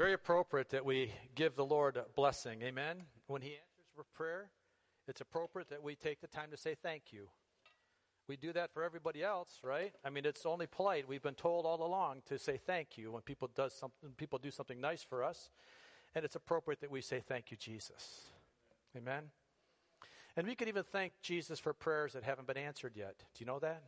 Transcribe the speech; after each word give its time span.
very 0.00 0.14
appropriate 0.14 0.70
that 0.70 0.82
we 0.82 1.12
give 1.34 1.56
the 1.56 1.64
Lord 1.64 1.98
a 1.98 2.06
blessing. 2.16 2.62
Amen. 2.62 3.02
When 3.26 3.42
He 3.42 3.48
answers 3.48 3.90
for 3.94 4.04
prayer, 4.14 4.48
it's 5.06 5.20
appropriate 5.20 5.68
that 5.68 5.82
we 5.82 5.94
take 5.94 6.22
the 6.22 6.26
time 6.26 6.50
to 6.52 6.56
say 6.56 6.74
thank 6.74 7.12
you. 7.12 7.28
We 8.26 8.38
do 8.38 8.50
that 8.54 8.72
for 8.72 8.82
everybody 8.82 9.22
else, 9.22 9.58
right? 9.62 9.92
I 10.02 10.08
mean, 10.08 10.24
it's 10.24 10.46
only 10.46 10.66
polite. 10.66 11.06
We've 11.06 11.20
been 11.20 11.34
told 11.34 11.66
all 11.66 11.86
along 11.86 12.22
to 12.30 12.38
say 12.38 12.56
thank 12.56 12.96
you 12.96 13.12
when 13.12 13.20
people 13.20 13.50
does 13.54 13.74
something, 13.74 14.08
people 14.16 14.38
do 14.38 14.50
something 14.50 14.80
nice 14.80 15.02
for 15.02 15.22
us, 15.22 15.50
and 16.14 16.24
it's 16.24 16.34
appropriate 16.34 16.80
that 16.80 16.90
we 16.90 17.02
say 17.02 17.20
thank 17.20 17.50
you, 17.50 17.58
Jesus. 17.58 18.22
Amen. 18.96 19.24
And 20.34 20.46
we 20.46 20.54
could 20.54 20.68
even 20.68 20.84
thank 20.84 21.12
Jesus 21.20 21.58
for 21.58 21.74
prayers 21.74 22.14
that 22.14 22.24
haven't 22.24 22.46
been 22.46 22.56
answered 22.56 22.96
yet. 22.96 23.16
Do 23.18 23.40
you 23.40 23.44
know 23.44 23.58
that? 23.58 23.82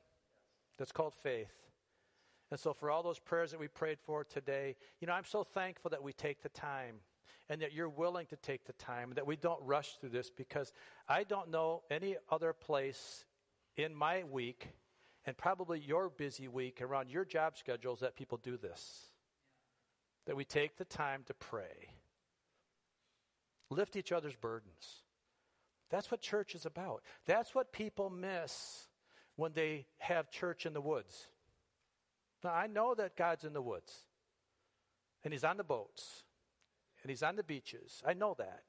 That's 0.76 0.92
called 0.92 1.14
faith. 1.14 1.71
And 2.52 2.60
so, 2.60 2.74
for 2.74 2.90
all 2.90 3.02
those 3.02 3.18
prayers 3.18 3.52
that 3.52 3.60
we 3.60 3.66
prayed 3.66 3.96
for 4.04 4.24
today, 4.24 4.76
you 5.00 5.06
know, 5.06 5.14
I'm 5.14 5.24
so 5.24 5.42
thankful 5.42 5.90
that 5.90 6.02
we 6.02 6.12
take 6.12 6.42
the 6.42 6.50
time 6.50 6.96
and 7.48 7.62
that 7.62 7.72
you're 7.72 7.88
willing 7.88 8.26
to 8.26 8.36
take 8.36 8.66
the 8.66 8.74
time, 8.74 9.14
that 9.14 9.26
we 9.26 9.36
don't 9.36 9.62
rush 9.62 9.96
through 9.96 10.10
this 10.10 10.28
because 10.28 10.70
I 11.08 11.24
don't 11.24 11.50
know 11.50 11.82
any 11.90 12.16
other 12.30 12.52
place 12.52 13.24
in 13.78 13.94
my 13.94 14.24
week 14.24 14.68
and 15.24 15.34
probably 15.34 15.80
your 15.80 16.10
busy 16.10 16.46
week 16.46 16.82
around 16.82 17.08
your 17.08 17.24
job 17.24 17.56
schedules 17.56 18.00
that 18.00 18.16
people 18.16 18.36
do 18.36 18.58
this. 18.58 19.06
That 20.26 20.36
we 20.36 20.44
take 20.44 20.76
the 20.76 20.84
time 20.84 21.22
to 21.28 21.34
pray, 21.34 21.94
lift 23.70 23.96
each 23.96 24.12
other's 24.12 24.36
burdens. 24.36 25.04
That's 25.88 26.10
what 26.10 26.20
church 26.20 26.54
is 26.54 26.66
about. 26.66 27.02
That's 27.24 27.54
what 27.54 27.72
people 27.72 28.10
miss 28.10 28.88
when 29.36 29.54
they 29.54 29.86
have 30.00 30.30
church 30.30 30.66
in 30.66 30.74
the 30.74 30.82
woods. 30.82 31.28
Now, 32.44 32.50
I 32.50 32.66
know 32.66 32.94
that 32.94 33.16
God's 33.16 33.44
in 33.44 33.52
the 33.52 33.62
woods, 33.62 33.92
and 35.24 35.32
He's 35.32 35.44
on 35.44 35.56
the 35.56 35.64
boats, 35.64 36.24
and 37.02 37.10
He's 37.10 37.22
on 37.22 37.36
the 37.36 37.42
beaches. 37.42 38.02
I 38.06 38.14
know 38.14 38.34
that. 38.38 38.62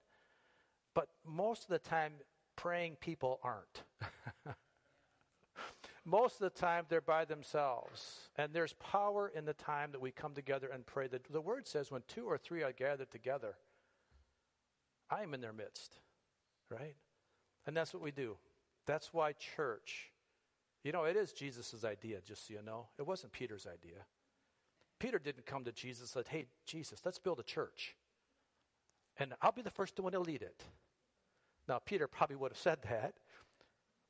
But 0.94 1.08
most 1.26 1.64
of 1.64 1.70
the 1.70 1.80
time, 1.80 2.14
praying 2.56 2.98
people 3.00 3.40
aren't. 3.44 3.84
most 6.06 6.36
of 6.36 6.54
the 6.54 6.60
time, 6.60 6.86
they're 6.88 7.02
by 7.02 7.26
themselves. 7.26 8.30
And 8.38 8.54
there's 8.54 8.74
power 8.74 9.32
in 9.34 9.46
the 9.46 9.54
time 9.54 9.92
that 9.92 10.02
we 10.02 10.12
come 10.12 10.34
together 10.34 10.70
and 10.72 10.86
pray. 10.86 11.08
The, 11.08 11.20
the 11.32 11.42
word 11.42 11.68
says, 11.68 11.90
when 11.90 12.04
two 12.08 12.26
or 12.26 12.38
three 12.38 12.62
are 12.62 12.72
gathered 12.72 13.12
together, 13.12 13.56
I 15.10 15.24
am 15.24 15.34
in 15.34 15.42
their 15.42 15.54
midst, 15.54 15.98
right? 16.70 16.96
And 17.66 17.76
that's 17.76 17.94
what 17.94 18.04
we 18.04 18.12
do. 18.12 18.38
That's 18.86 19.14
why 19.14 19.34
church 19.34 20.12
you 20.84 20.92
know, 20.92 21.06
it 21.06 21.16
is 21.16 21.32
Jesus' 21.32 21.86
idea, 21.86 22.20
just 22.26 22.48
so 22.48 22.54
you 22.54 22.62
know. 22.62 22.88
It 23.00 23.08
wasn't 23.08 23.32
Peter's 23.32 23.66
idea. 23.66 24.00
Peter 25.00 25.18
didn't 25.18 25.46
come 25.46 25.64
to 25.64 25.72
Jesus 25.72 26.02
and 26.16 26.26
said, 26.26 26.28
Hey, 26.28 26.46
Jesus, 26.66 27.02
let's 27.06 27.20
build 27.20 27.40
a 27.40 27.44
church. 27.44 27.96
And 29.18 29.34
I'll 29.42 29.52
be 29.52 29.62
the 29.62 29.70
first 29.70 30.00
one 30.00 30.12
to 30.12 30.20
lead 30.20 30.42
it. 30.42 30.64
Now, 31.68 31.80
Peter 31.80 32.08
probably 32.08 32.36
would 32.36 32.52
have 32.52 32.58
said 32.58 32.80
that, 32.90 33.14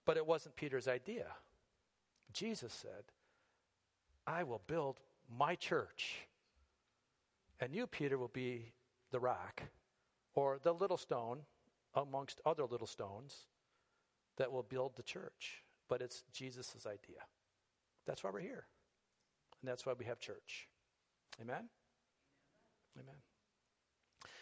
but 0.06 0.18
it 0.18 0.26
wasn't 0.26 0.56
Peter's 0.56 0.88
idea. 0.88 1.28
Jesus 2.32 2.74
said, 2.74 3.04
I 4.26 4.44
will 4.44 4.62
build 4.66 5.00
my 5.38 5.56
church. 5.56 6.28
And 7.60 7.76
you, 7.76 7.86
Peter, 7.86 8.18
will 8.18 8.30
be 8.30 8.72
the 9.12 9.20
rock 9.20 9.62
or 10.34 10.58
the 10.64 10.74
little 10.74 10.98
stone 10.98 11.40
amongst 11.94 12.42
other 12.46 12.66
little 12.66 12.88
stones 12.88 13.36
that 14.38 14.52
will 14.52 14.64
build 14.64 14.96
the 14.96 15.04
church 15.04 15.63
but 15.90 16.02
it's 16.02 16.24
Jesus' 16.32 16.86
idea. 16.86 17.22
That's 18.06 18.24
why 18.24 18.30
we're 18.32 18.40
here. 18.40 18.66
And 19.62 19.70
that's 19.70 19.86
why 19.86 19.94
we 19.98 20.06
have 20.06 20.20
church. 20.20 20.68
Amen? 21.42 21.70
Amen. 23.00 23.16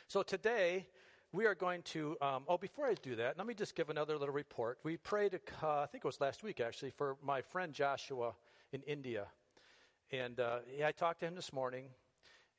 So 0.08 0.24
today, 0.24 0.88
we 1.32 1.46
are 1.46 1.56
going 1.56 1.82
to. 1.84 2.18
Um, 2.22 2.44
oh, 2.48 2.58
before 2.58 2.88
I 2.88 2.96
do 2.96 3.16
that, 3.16 3.38
let 3.38 3.48
me 3.48 3.54
just 3.54 3.76
give 3.76 3.90
another 3.90 4.18
little 4.18 4.34
report. 4.34 4.80
We 4.84 4.98
prayed, 4.98 5.40
uh, 5.64 5.80
I 5.80 5.86
think 5.86 6.04
it 6.04 6.08
was 6.08 6.20
last 6.20 6.44
week 6.44 6.60
actually, 6.60 6.92
for 6.92 7.18
my 7.24 7.42
friend 7.42 7.72
Joshua 7.74 8.34
in 8.74 8.82
India. 8.84 9.28
And 10.12 10.40
uh, 10.40 10.60
I 10.86 10.92
talked 10.92 11.22
to 11.22 11.28
him 11.28 11.36
this 11.36 11.54
morning, 11.54 11.86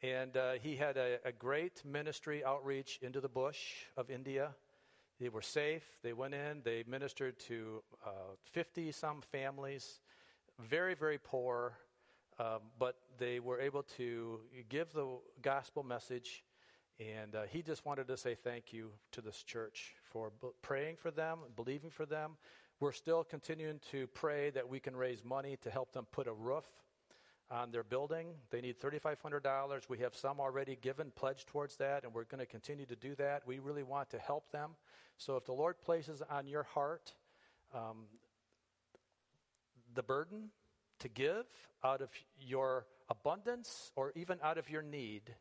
and 0.02 0.36
uh, 0.36 0.52
he 0.62 0.76
had 0.76 0.96
a, 0.96 1.18
a 1.24 1.32
great 1.32 1.84
ministry 1.84 2.42
outreach 2.42 2.98
into 3.02 3.20
the 3.20 3.28
bush 3.28 3.58
of 3.96 4.08
India. 4.08 4.54
They 5.20 5.28
were 5.28 5.42
safe. 5.42 5.84
They 6.02 6.12
went 6.12 6.34
in, 6.34 6.62
they 6.64 6.84
ministered 6.86 7.38
to 7.40 7.82
50 8.52 8.88
uh, 8.88 8.92
some 8.92 9.20
families, 9.20 10.00
very, 10.58 10.94
very 10.94 11.18
poor, 11.18 11.78
um, 12.38 12.60
but 12.78 12.96
they 13.18 13.40
were 13.40 13.60
able 13.60 13.82
to 13.96 14.40
give 14.68 14.92
the 14.92 15.06
gospel 15.42 15.82
message. 15.82 16.44
And 16.98 17.34
uh, 17.34 17.42
he 17.48 17.62
just 17.62 17.84
wanted 17.84 18.06
to 18.08 18.16
say 18.16 18.34
thank 18.34 18.72
you 18.72 18.90
to 19.12 19.20
this 19.20 19.42
church 19.42 19.94
for 20.04 20.30
b- 20.40 20.48
praying 20.60 20.96
for 20.96 21.10
them, 21.10 21.38
believing 21.56 21.90
for 21.90 22.06
them. 22.06 22.32
We're 22.80 22.92
still 22.92 23.24
continuing 23.24 23.80
to 23.92 24.06
pray 24.08 24.50
that 24.50 24.68
we 24.68 24.80
can 24.80 24.96
raise 24.96 25.24
money 25.24 25.56
to 25.62 25.70
help 25.70 25.92
them 25.92 26.06
put 26.10 26.26
a 26.26 26.32
roof 26.32 26.64
on 27.52 27.70
their 27.70 27.84
building. 27.84 28.28
They 28.50 28.60
need 28.60 28.80
$3,500. 28.80 29.88
We 29.88 29.98
have 29.98 30.16
some 30.16 30.40
already 30.40 30.76
given, 30.80 31.12
pledged 31.14 31.48
towards 31.48 31.76
that, 31.76 32.04
and 32.04 32.14
we're 32.14 32.24
going 32.24 32.40
to 32.40 32.46
continue 32.46 32.86
to 32.86 32.96
do 32.96 33.14
that. 33.16 33.42
We 33.46 33.58
really 33.58 33.82
want 33.82 34.10
to 34.10 34.18
help 34.18 34.50
them. 34.50 34.70
So 35.18 35.36
if 35.36 35.44
the 35.44 35.52
Lord 35.52 35.80
places 35.82 36.22
on 36.30 36.46
your 36.46 36.62
heart 36.62 37.12
um, 37.74 38.06
the 39.94 40.02
burden 40.02 40.48
to 41.00 41.08
give 41.08 41.46
out 41.84 42.00
of 42.00 42.10
your 42.40 42.86
abundance 43.10 43.92
or 43.96 44.12
even 44.16 44.38
out 44.42 44.56
of 44.56 44.70
your 44.70 44.82
need, 44.82 45.34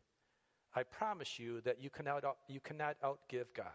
I 0.76 0.84
promise 0.84 1.40
you 1.40 1.62
that 1.62 1.82
you 1.82 1.90
cannot, 1.90 2.24
you 2.48 2.60
cannot 2.60 2.98
outgive 3.02 3.48
God. 3.56 3.68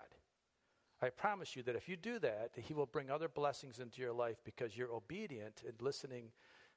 I 1.01 1.11
promise 1.11 1.57
you 1.57 1.63
that 1.65 1.77
if 1.77 1.89
you 1.89 1.97
do 1.97 2.19
that, 2.21 2.53
He 2.57 2.75
will 2.75 2.87
bring 2.87 3.11
other 3.11 3.29
blessings 3.29 3.81
into 3.81 4.01
your 4.01 4.13
life 4.13 4.37
because 4.45 4.77
you're 4.77 4.93
obedient 4.93 5.63
and 5.67 5.75
listening 5.81 6.31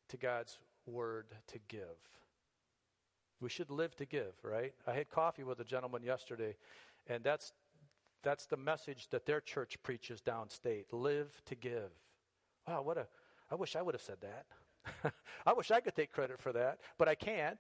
to 0.10 0.18
God's 0.18 0.58
word 0.90 1.28
to 1.48 1.60
give. 1.68 1.98
We 3.42 3.50
should 3.50 3.70
live 3.70 3.96
to 3.98 4.06
give, 4.06 4.34
right? 4.44 4.74
I 4.86 4.94
had 4.94 5.10
coffee 5.10 5.44
with 5.44 5.60
a 5.60 5.64
gentleman 5.64 6.04
yesterday, 6.04 6.56
and 7.08 7.24
that's 7.24 7.54
that's 8.22 8.48
the 8.48 8.58
message 8.58 9.08
that 9.12 9.26
their 9.26 9.40
church 9.40 9.82
preaches 9.82 10.22
downstate. 10.22 10.86
Live 10.92 11.42
to 11.46 11.56
give. 11.56 11.92
Wow, 12.68 12.82
what 12.82 12.98
a 12.98 13.08
I 13.50 13.56
wish 13.56 13.76
I 13.76 13.82
would 13.82 13.96
have 13.96 14.02
said 14.02 14.18
that. 14.22 15.14
I 15.46 15.54
wish 15.54 15.72
I 15.72 15.80
could 15.80 15.96
take 15.96 16.12
credit 16.12 16.42
for 16.42 16.54
that, 16.54 16.80
but 16.98 17.08
I 17.08 17.16
can't. 17.16 17.60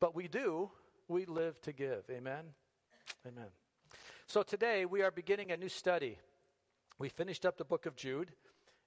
But 0.00 0.14
we 0.14 0.28
do. 0.28 0.70
We 1.08 1.24
live 1.24 1.60
to 1.62 1.72
give. 1.72 2.04
Amen. 2.10 2.44
Amen. 3.26 3.48
So 4.26 4.42
today 4.42 4.84
we 4.84 5.02
are 5.02 5.10
beginning 5.10 5.50
a 5.50 5.56
new 5.56 5.68
study. 5.68 6.18
We 6.98 7.08
finished 7.08 7.44
up 7.44 7.56
the 7.56 7.64
book 7.64 7.86
of 7.86 7.96
Jude, 7.96 8.32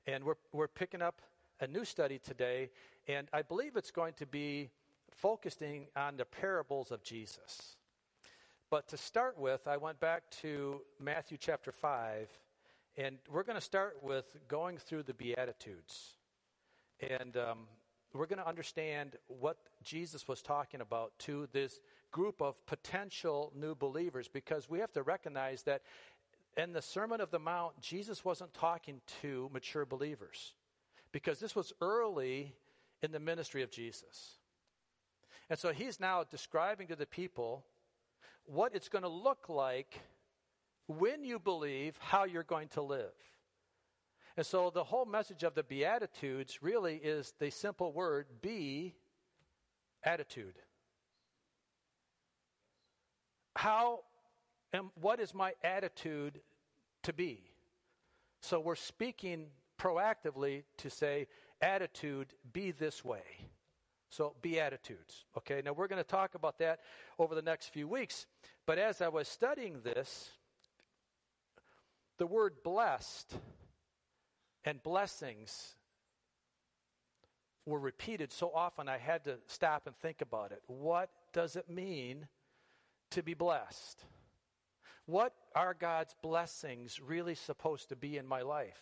and 0.06 0.24
we're 0.24 0.38
we're 0.52 0.68
picking 0.68 1.02
up 1.02 1.22
a 1.60 1.68
new 1.68 1.86
study 1.86 2.20
today, 2.20 2.70
and 3.08 3.28
I 3.34 3.42
believe 3.42 3.76
it's 3.76 3.92
going 3.92 4.14
to 4.14 4.26
be 4.26 4.70
focusing 5.12 5.88
on 5.96 6.18
the 6.18 6.26
parables 6.26 6.92
of 6.92 7.04
Jesus. 7.04 7.78
But 8.70 8.88
to 8.90 8.98
start 8.98 9.38
with, 9.40 9.68
I 9.68 9.78
went 9.78 10.00
back 10.00 10.30
to 10.42 10.82
Matthew 11.00 11.38
chapter 11.40 11.72
5, 11.72 12.30
and 12.98 13.18
we're 13.32 13.44
going 13.44 13.58
to 13.58 13.62
start 13.62 13.98
with 14.02 14.26
going 14.48 14.78
through 14.78 15.04
the 15.04 15.14
Beatitudes. 15.14 16.18
And 17.00 17.38
um, 17.38 17.60
we're 18.14 18.26
going 18.26 18.40
to 18.40 18.48
understand 18.48 19.16
what 19.28 19.58
Jesus 19.84 20.28
was 20.28 20.42
talking 20.42 20.82
about 20.82 21.14
to 21.20 21.48
this 21.54 21.80
group 22.12 22.42
of 22.42 22.64
potential 22.66 23.52
new 23.56 23.74
believers 23.74 24.28
because 24.28 24.70
we 24.70 24.80
have 24.80 24.92
to 24.94 25.04
recognize 25.04 25.64
that 25.64 25.82
in 26.56 26.74
the 26.74 26.82
Sermon 26.82 27.22
of 27.22 27.32
the 27.32 27.40
Mount, 27.40 27.80
Jesus 27.82 28.26
wasn't 28.26 28.54
talking 28.54 29.02
to 29.22 29.50
mature 29.54 29.86
believers 29.86 30.54
because 31.12 31.40
this 31.40 31.56
was 31.56 31.74
early 31.82 32.54
in 33.02 33.12
the 33.12 33.20
ministry 33.20 33.64
of 33.64 33.72
Jesus. 33.72 34.38
And 35.50 35.58
so 35.58 35.72
he's 35.72 36.00
now 36.00 36.24
describing 36.24 36.88
to 36.88 36.96
the 36.96 37.06
people 37.06 37.64
what 38.46 38.76
it's 38.76 38.90
going 38.90 39.04
to 39.04 39.10
look 39.10 39.50
like 39.50 40.00
when 40.88 41.24
you 41.24 41.40
believe 41.40 41.98
how 42.00 42.26
you're 42.26 42.44
going 42.44 42.70
to 42.70 42.82
live. 42.82 43.14
And 44.36 44.46
so 44.46 44.70
the 44.70 44.84
whole 44.84 45.06
message 45.06 45.44
of 45.44 45.56
the 45.56 45.64
Beatitudes 45.64 46.62
really 46.62 46.96
is 46.96 47.34
the 47.40 47.50
simple 47.50 47.92
word 47.92 48.28
be 48.42 48.94
attitude. 50.04 50.56
How 53.56 54.02
and 54.74 54.90
what 55.02 55.20
is 55.20 55.34
my 55.34 55.54
attitude 55.64 56.40
to 57.04 57.14
be? 57.14 57.42
So 58.42 58.60
we're 58.60 58.76
speaking 58.76 59.48
proactively 59.78 60.64
to 60.78 60.90
say, 60.90 61.28
attitude, 61.62 62.34
be 62.54 62.72
this 62.72 63.04
way. 63.04 63.24
So, 64.10 64.36
beatitudes. 64.42 65.26
Okay, 65.38 65.62
now 65.64 65.74
we're 65.74 65.88
going 65.88 66.02
to 66.02 66.08
talk 66.08 66.36
about 66.36 66.60
that 66.60 66.80
over 67.20 67.36
the 67.36 67.42
next 67.42 67.74
few 67.74 67.88
weeks. 67.88 68.26
But 68.66 68.80
as 68.80 69.02
I 69.02 69.10
was 69.10 69.28
studying 69.28 69.82
this, 69.84 70.30
the 72.18 72.28
word 72.28 72.64
blessed 72.64 73.36
and 74.64 74.82
blessings 74.82 75.76
were 77.66 77.80
repeated 77.80 78.32
so 78.32 78.52
often 78.56 78.88
I 78.88 78.98
had 78.98 79.26
to 79.26 79.38
stop 79.48 79.88
and 79.88 79.96
think 79.98 80.22
about 80.22 80.52
it. 80.52 80.62
What 80.68 81.10
does 81.34 81.58
it 81.58 81.70
mean 81.70 82.28
to 83.12 83.22
be 83.22 83.34
blessed? 83.34 84.04
What 85.06 85.34
are 85.54 85.74
God's 85.74 86.16
blessings 86.22 87.00
really 87.02 87.36
supposed 87.36 87.90
to 87.90 87.96
be 87.96 88.18
in 88.18 88.26
my 88.26 88.42
life? 88.42 88.82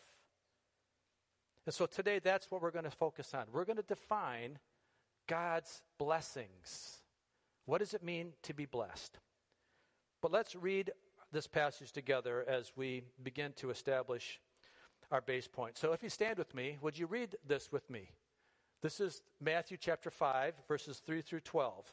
And 1.65 1.73
so 1.73 1.85
today, 1.85 2.19
that's 2.19 2.51
what 2.51 2.61
we're 2.61 2.71
going 2.71 2.85
to 2.85 2.91
focus 2.91 3.33
on. 3.33 3.45
We're 3.51 3.65
going 3.65 3.77
to 3.77 3.83
define 3.83 4.59
God's 5.27 5.81
blessings. 5.97 6.99
What 7.65 7.79
does 7.79 7.93
it 7.93 8.03
mean 8.03 8.33
to 8.43 8.53
be 8.53 8.65
blessed? 8.65 9.17
But 10.21 10.31
let's 10.31 10.55
read 10.55 10.91
this 11.31 11.47
passage 11.47 11.91
together 11.91 12.45
as 12.47 12.71
we 12.75 13.03
begin 13.23 13.53
to 13.53 13.71
establish 13.71 14.39
our 15.11 15.21
base 15.21 15.47
point. 15.47 15.77
So 15.77 15.91
if 15.91 16.03
you 16.03 16.09
stand 16.09 16.37
with 16.37 16.53
me, 16.53 16.77
would 16.81 16.97
you 16.97 17.07
read 17.07 17.35
this 17.47 17.71
with 17.71 17.89
me? 17.89 18.09
This 18.81 18.99
is 18.99 19.23
Matthew 19.41 19.77
chapter 19.79 20.11
5, 20.11 20.53
verses 20.67 21.01
3 21.05 21.21
through 21.21 21.39
12. 21.39 21.91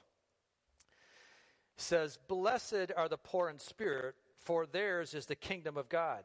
It 1.77 1.81
says, 1.81 2.19
Blessed 2.29 2.93
are 2.97 3.09
the 3.09 3.17
poor 3.17 3.49
in 3.49 3.59
spirit, 3.59 4.15
for 4.39 4.67
theirs 4.67 5.15
is 5.15 5.27
the 5.27 5.35
kingdom 5.35 5.79
of 5.79 5.89
God. 5.89 6.25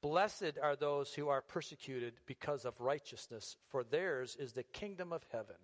Blessed 0.00 0.58
are 0.62 0.76
those 0.76 1.12
who 1.12 1.28
are 1.28 1.42
persecuted 1.42 2.14
because 2.26 2.64
of 2.64 2.80
righteousness, 2.80 3.56
for 3.68 3.82
theirs 3.82 4.36
is 4.38 4.52
the 4.52 4.62
kingdom 4.62 5.12
of 5.12 5.26
heaven. 5.32 5.56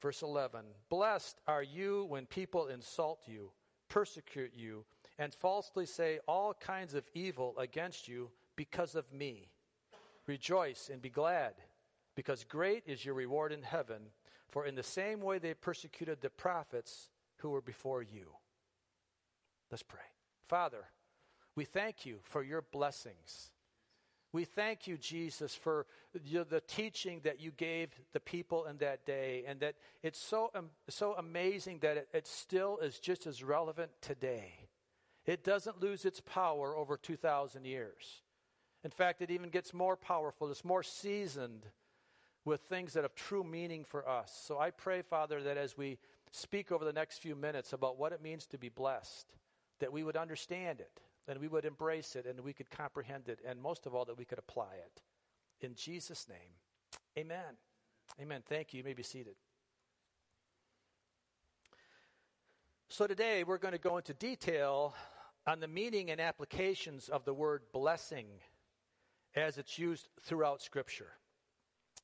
Verse 0.00 0.22
11 0.22 0.64
Blessed 0.88 1.38
are 1.46 1.62
you 1.62 2.06
when 2.08 2.24
people 2.26 2.68
insult 2.68 3.20
you, 3.26 3.52
persecute 3.88 4.52
you, 4.54 4.84
and 5.18 5.34
falsely 5.34 5.84
say 5.84 6.18
all 6.26 6.54
kinds 6.54 6.94
of 6.94 7.04
evil 7.12 7.54
against 7.58 8.08
you 8.08 8.30
because 8.56 8.94
of 8.94 9.12
me. 9.12 9.50
Rejoice 10.26 10.88
and 10.90 11.02
be 11.02 11.10
glad, 11.10 11.54
because 12.14 12.44
great 12.44 12.84
is 12.86 13.04
your 13.04 13.14
reward 13.14 13.52
in 13.52 13.62
heaven, 13.62 14.00
for 14.48 14.64
in 14.64 14.74
the 14.74 14.82
same 14.82 15.20
way 15.20 15.38
they 15.38 15.52
persecuted 15.52 16.20
the 16.20 16.30
prophets 16.30 17.10
who 17.36 17.50
were 17.50 17.60
before 17.60 18.02
you. 18.02 18.32
Let's 19.70 19.82
pray. 19.82 20.00
Father, 20.48 20.84
we 21.60 21.66
thank 21.66 22.06
you 22.06 22.16
for 22.22 22.42
your 22.42 22.62
blessings. 22.62 23.50
We 24.32 24.46
thank 24.46 24.86
you, 24.86 24.96
Jesus, 24.96 25.54
for 25.54 25.84
the 26.14 26.62
teaching 26.66 27.20
that 27.24 27.38
you 27.38 27.50
gave 27.50 27.90
the 28.14 28.18
people 28.18 28.64
in 28.64 28.78
that 28.78 29.04
day, 29.04 29.44
and 29.46 29.60
that 29.60 29.74
it's 30.02 30.18
so, 30.18 30.50
um, 30.54 30.70
so 30.88 31.16
amazing 31.18 31.80
that 31.80 31.98
it, 31.98 32.08
it 32.14 32.26
still 32.26 32.78
is 32.78 32.98
just 32.98 33.26
as 33.26 33.44
relevant 33.44 33.90
today. 34.00 34.54
It 35.26 35.44
doesn't 35.44 35.82
lose 35.82 36.06
its 36.06 36.22
power 36.22 36.74
over 36.74 36.96
2,000 36.96 37.66
years. 37.66 38.22
In 38.82 38.90
fact, 38.90 39.20
it 39.20 39.30
even 39.30 39.50
gets 39.50 39.74
more 39.74 39.98
powerful, 39.98 40.50
it's 40.50 40.64
more 40.64 40.82
seasoned 40.82 41.66
with 42.46 42.62
things 42.62 42.94
that 42.94 43.04
have 43.04 43.14
true 43.14 43.44
meaning 43.44 43.84
for 43.84 44.08
us. 44.08 44.32
So 44.46 44.58
I 44.58 44.70
pray, 44.70 45.02
Father, 45.02 45.42
that 45.42 45.58
as 45.58 45.76
we 45.76 45.98
speak 46.30 46.72
over 46.72 46.86
the 46.86 46.94
next 46.94 47.18
few 47.18 47.36
minutes 47.36 47.74
about 47.74 47.98
what 47.98 48.12
it 48.12 48.22
means 48.22 48.46
to 48.46 48.56
be 48.56 48.70
blessed, 48.70 49.26
that 49.80 49.92
we 49.92 50.02
would 50.02 50.16
understand 50.16 50.80
it 50.80 51.02
and 51.30 51.40
we 51.40 51.46
would 51.46 51.64
embrace 51.64 52.16
it 52.16 52.26
and 52.26 52.40
we 52.40 52.52
could 52.52 52.68
comprehend 52.70 53.28
it, 53.28 53.38
and 53.46 53.60
most 53.60 53.86
of 53.86 53.94
all, 53.94 54.04
that 54.04 54.18
we 54.18 54.24
could 54.24 54.38
apply 54.38 54.74
it. 54.74 55.00
In 55.64 55.74
Jesus' 55.74 56.28
name, 56.28 56.58
amen. 57.16 57.56
Amen. 58.20 58.42
Thank 58.48 58.74
you. 58.74 58.78
You 58.78 58.84
may 58.84 58.94
be 58.94 59.04
seated. 59.04 59.36
So 62.88 63.06
today 63.06 63.44
we're 63.44 63.58
going 63.58 63.72
to 63.72 63.78
go 63.78 63.96
into 63.98 64.12
detail 64.12 64.94
on 65.46 65.60
the 65.60 65.68
meaning 65.68 66.10
and 66.10 66.20
applications 66.20 67.08
of 67.08 67.24
the 67.24 67.32
word 67.32 67.62
blessing 67.72 68.26
as 69.36 69.56
it's 69.56 69.78
used 69.78 70.08
throughout 70.22 70.60
Scripture. 70.60 71.12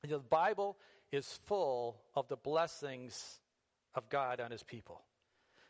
You 0.05 0.11
know, 0.11 0.19
the 0.19 0.23
Bible 0.23 0.77
is 1.11 1.39
full 1.45 1.97
of 2.15 2.29
the 2.29 2.37
blessings 2.37 3.41
of 3.93 4.07
God 4.07 4.39
on 4.39 4.51
His 4.51 4.63
people. 4.63 5.01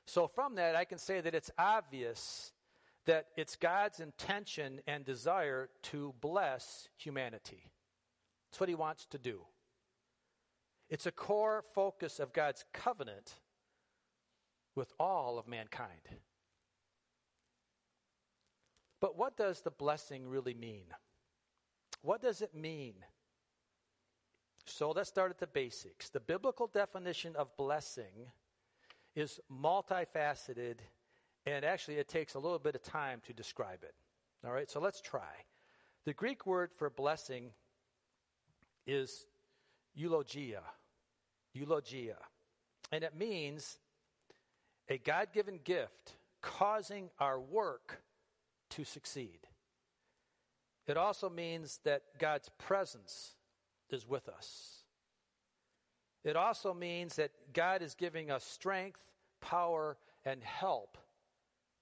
So, 0.06 0.28
from 0.28 0.56
that, 0.56 0.76
I 0.76 0.86
can 0.86 1.00
say 1.00 1.20
that 1.22 1.34
it's 1.34 1.52
obvious 1.58 2.54
that 3.08 3.28
it's 3.36 3.56
God's 3.56 4.00
intention 4.00 4.82
and 4.86 5.04
desire 5.04 5.70
to 5.84 6.14
bless 6.22 6.88
humanity. 6.98 7.72
It's 8.50 8.60
what 8.60 8.70
He 8.70 8.76
wants 8.76 9.06
to 9.08 9.18
do. 9.18 9.42
It's 10.90 11.06
a 11.06 11.12
core 11.12 11.64
focus 11.74 12.20
of 12.20 12.32
God's 12.32 12.64
covenant 12.74 13.34
with 14.76 14.94
all 15.00 15.40
of 15.40 15.48
mankind. 15.48 15.90
But 19.00 19.18
what 19.18 19.36
does 19.36 19.62
the 19.62 19.72
blessing 19.72 20.28
really 20.28 20.54
mean? 20.54 20.86
What 22.02 22.22
does 22.22 22.42
it 22.42 22.54
mean? 22.54 22.94
So 24.66 24.92
let's 24.92 25.10
start 25.10 25.32
at 25.32 25.40
the 25.40 25.48
basics. 25.48 26.10
The 26.10 26.20
biblical 26.20 26.68
definition 26.68 27.36
of 27.36 27.56
blessing 27.58 28.32
is 29.16 29.40
multifaceted, 29.52 30.78
and 31.48 31.64
actually, 31.64 31.96
it 31.96 32.10
takes 32.10 32.34
a 32.34 32.40
little 32.40 32.60
bit 32.60 32.76
of 32.76 32.84
time 32.84 33.22
to 33.26 33.34
describe 33.34 33.80
it. 33.82 33.94
All 34.46 34.52
right, 34.52 34.70
so 34.70 34.82
let's 34.82 35.00
try. 35.00 35.46
The 36.06 36.14
Greek 36.14 36.46
word 36.46 36.72
for 36.78 36.90
blessing 36.90 37.52
is 38.86 39.26
eulogia. 39.96 40.62
Eulogia. 41.54 42.18
And 42.92 43.02
it 43.02 43.16
means 43.18 43.80
a 44.90 44.98
God 44.98 45.30
given 45.34 45.60
gift 45.64 46.16
causing 46.42 47.10
our 47.18 47.40
work 47.40 48.02
to 48.72 48.84
succeed. 48.84 49.40
It 50.86 50.98
also 50.98 51.30
means 51.30 51.80
that 51.86 52.02
God's 52.20 52.50
presence 52.58 53.36
is 53.90 54.06
with 54.06 54.28
us. 54.28 54.84
It 56.26 56.36
also 56.36 56.74
means 56.74 57.16
that 57.16 57.32
God 57.54 57.82
is 57.82 57.96
giving 57.96 58.32
us 58.32 58.44
strength, 58.44 59.00
power, 59.40 59.98
and 60.26 60.44
help 60.44 60.98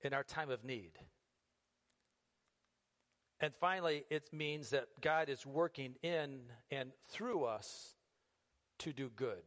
in 0.02 0.14
our 0.14 0.24
time 0.24 0.50
of 0.50 0.64
need. 0.64 0.92
And 3.40 3.54
finally, 3.60 4.06
it 4.10 4.32
means 4.32 4.70
that 4.70 4.88
God 5.02 5.30
is 5.30 5.46
working 5.46 5.96
in 6.02 6.40
and 6.72 6.92
through 7.10 7.44
us 7.44 7.96
to 8.80 8.94
do 8.94 9.10
good. 9.16 9.44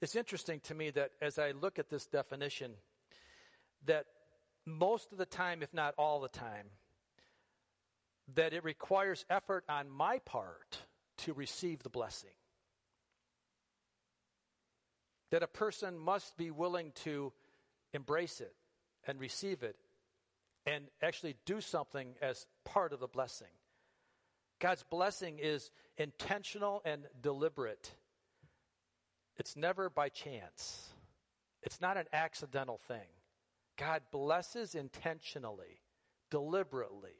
It's 0.00 0.16
interesting 0.16 0.60
to 0.60 0.74
me 0.74 0.90
that 0.90 1.10
as 1.20 1.38
I 1.38 1.50
look 1.50 1.78
at 1.78 1.90
this 1.90 2.06
definition, 2.06 2.72
that 3.84 4.06
most 4.64 5.12
of 5.12 5.18
the 5.18 5.26
time, 5.26 5.62
if 5.62 5.74
not 5.74 5.94
all 5.98 6.20
the 6.20 6.28
time, 6.28 6.66
that 8.34 8.54
it 8.54 8.64
requires 8.64 9.26
effort 9.28 9.64
on 9.68 9.90
my 9.90 10.18
part 10.20 10.78
to 11.18 11.34
receive 11.34 11.82
the 11.82 11.90
blessing. 11.90 12.30
That 15.30 15.42
a 15.42 15.48
person 15.48 15.98
must 15.98 16.36
be 16.36 16.50
willing 16.50 16.92
to 17.04 17.32
embrace 17.92 18.40
it 18.40 18.54
and 19.06 19.20
receive 19.20 19.62
it 19.62 19.76
and 20.66 20.84
actually 21.02 21.36
do 21.46 21.60
something 21.60 22.14
as 22.20 22.46
part 22.64 22.92
of 22.92 23.00
the 23.00 23.08
blessing. 23.08 23.48
God's 24.58 24.84
blessing 24.90 25.38
is 25.38 25.70
intentional 25.96 26.82
and 26.84 27.02
deliberate. 27.22 27.94
It's 29.38 29.56
never 29.56 29.88
by 29.88 30.10
chance. 30.10 30.90
It's 31.62 31.80
not 31.80 31.96
an 31.96 32.06
accidental 32.12 32.78
thing. 32.88 33.08
God 33.78 34.02
blesses 34.12 34.74
intentionally, 34.74 35.80
deliberately. 36.30 37.16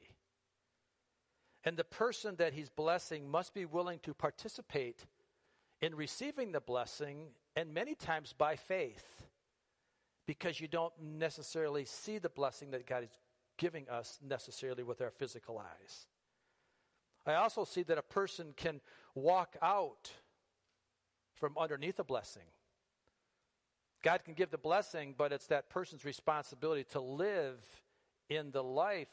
And 1.63 1.77
the 1.77 1.83
person 1.83 2.35
that 2.37 2.53
he's 2.53 2.69
blessing 2.69 3.29
must 3.29 3.53
be 3.53 3.65
willing 3.65 3.99
to 4.03 4.13
participate 4.13 5.05
in 5.81 5.95
receiving 5.95 6.51
the 6.51 6.61
blessing, 6.61 7.29
and 7.55 7.73
many 7.73 7.95
times 7.95 8.33
by 8.37 8.55
faith, 8.55 9.23
because 10.25 10.59
you 10.59 10.67
don't 10.67 10.93
necessarily 11.01 11.85
see 11.85 12.17
the 12.17 12.29
blessing 12.29 12.71
that 12.71 12.85
God 12.85 13.03
is 13.03 13.17
giving 13.57 13.89
us 13.89 14.19
necessarily 14.25 14.83
with 14.83 15.01
our 15.01 15.11
physical 15.11 15.59
eyes. 15.59 16.07
I 17.25 17.35
also 17.35 17.65
see 17.65 17.83
that 17.83 17.97
a 17.97 18.03
person 18.03 18.53
can 18.55 18.81
walk 19.13 19.55
out 19.61 20.11
from 21.35 21.57
underneath 21.57 21.99
a 21.99 22.03
blessing 22.03 22.43
God 24.03 24.23
can 24.23 24.33
give 24.33 24.49
the 24.49 24.57
blessing, 24.57 25.13
but 25.17 25.31
it's 25.31 25.47
that 25.47 25.69
person's 25.69 26.05
responsibility 26.05 26.83
to 26.91 26.99
live 26.99 27.59
in 28.29 28.51
the 28.51 28.63
life 28.63 29.07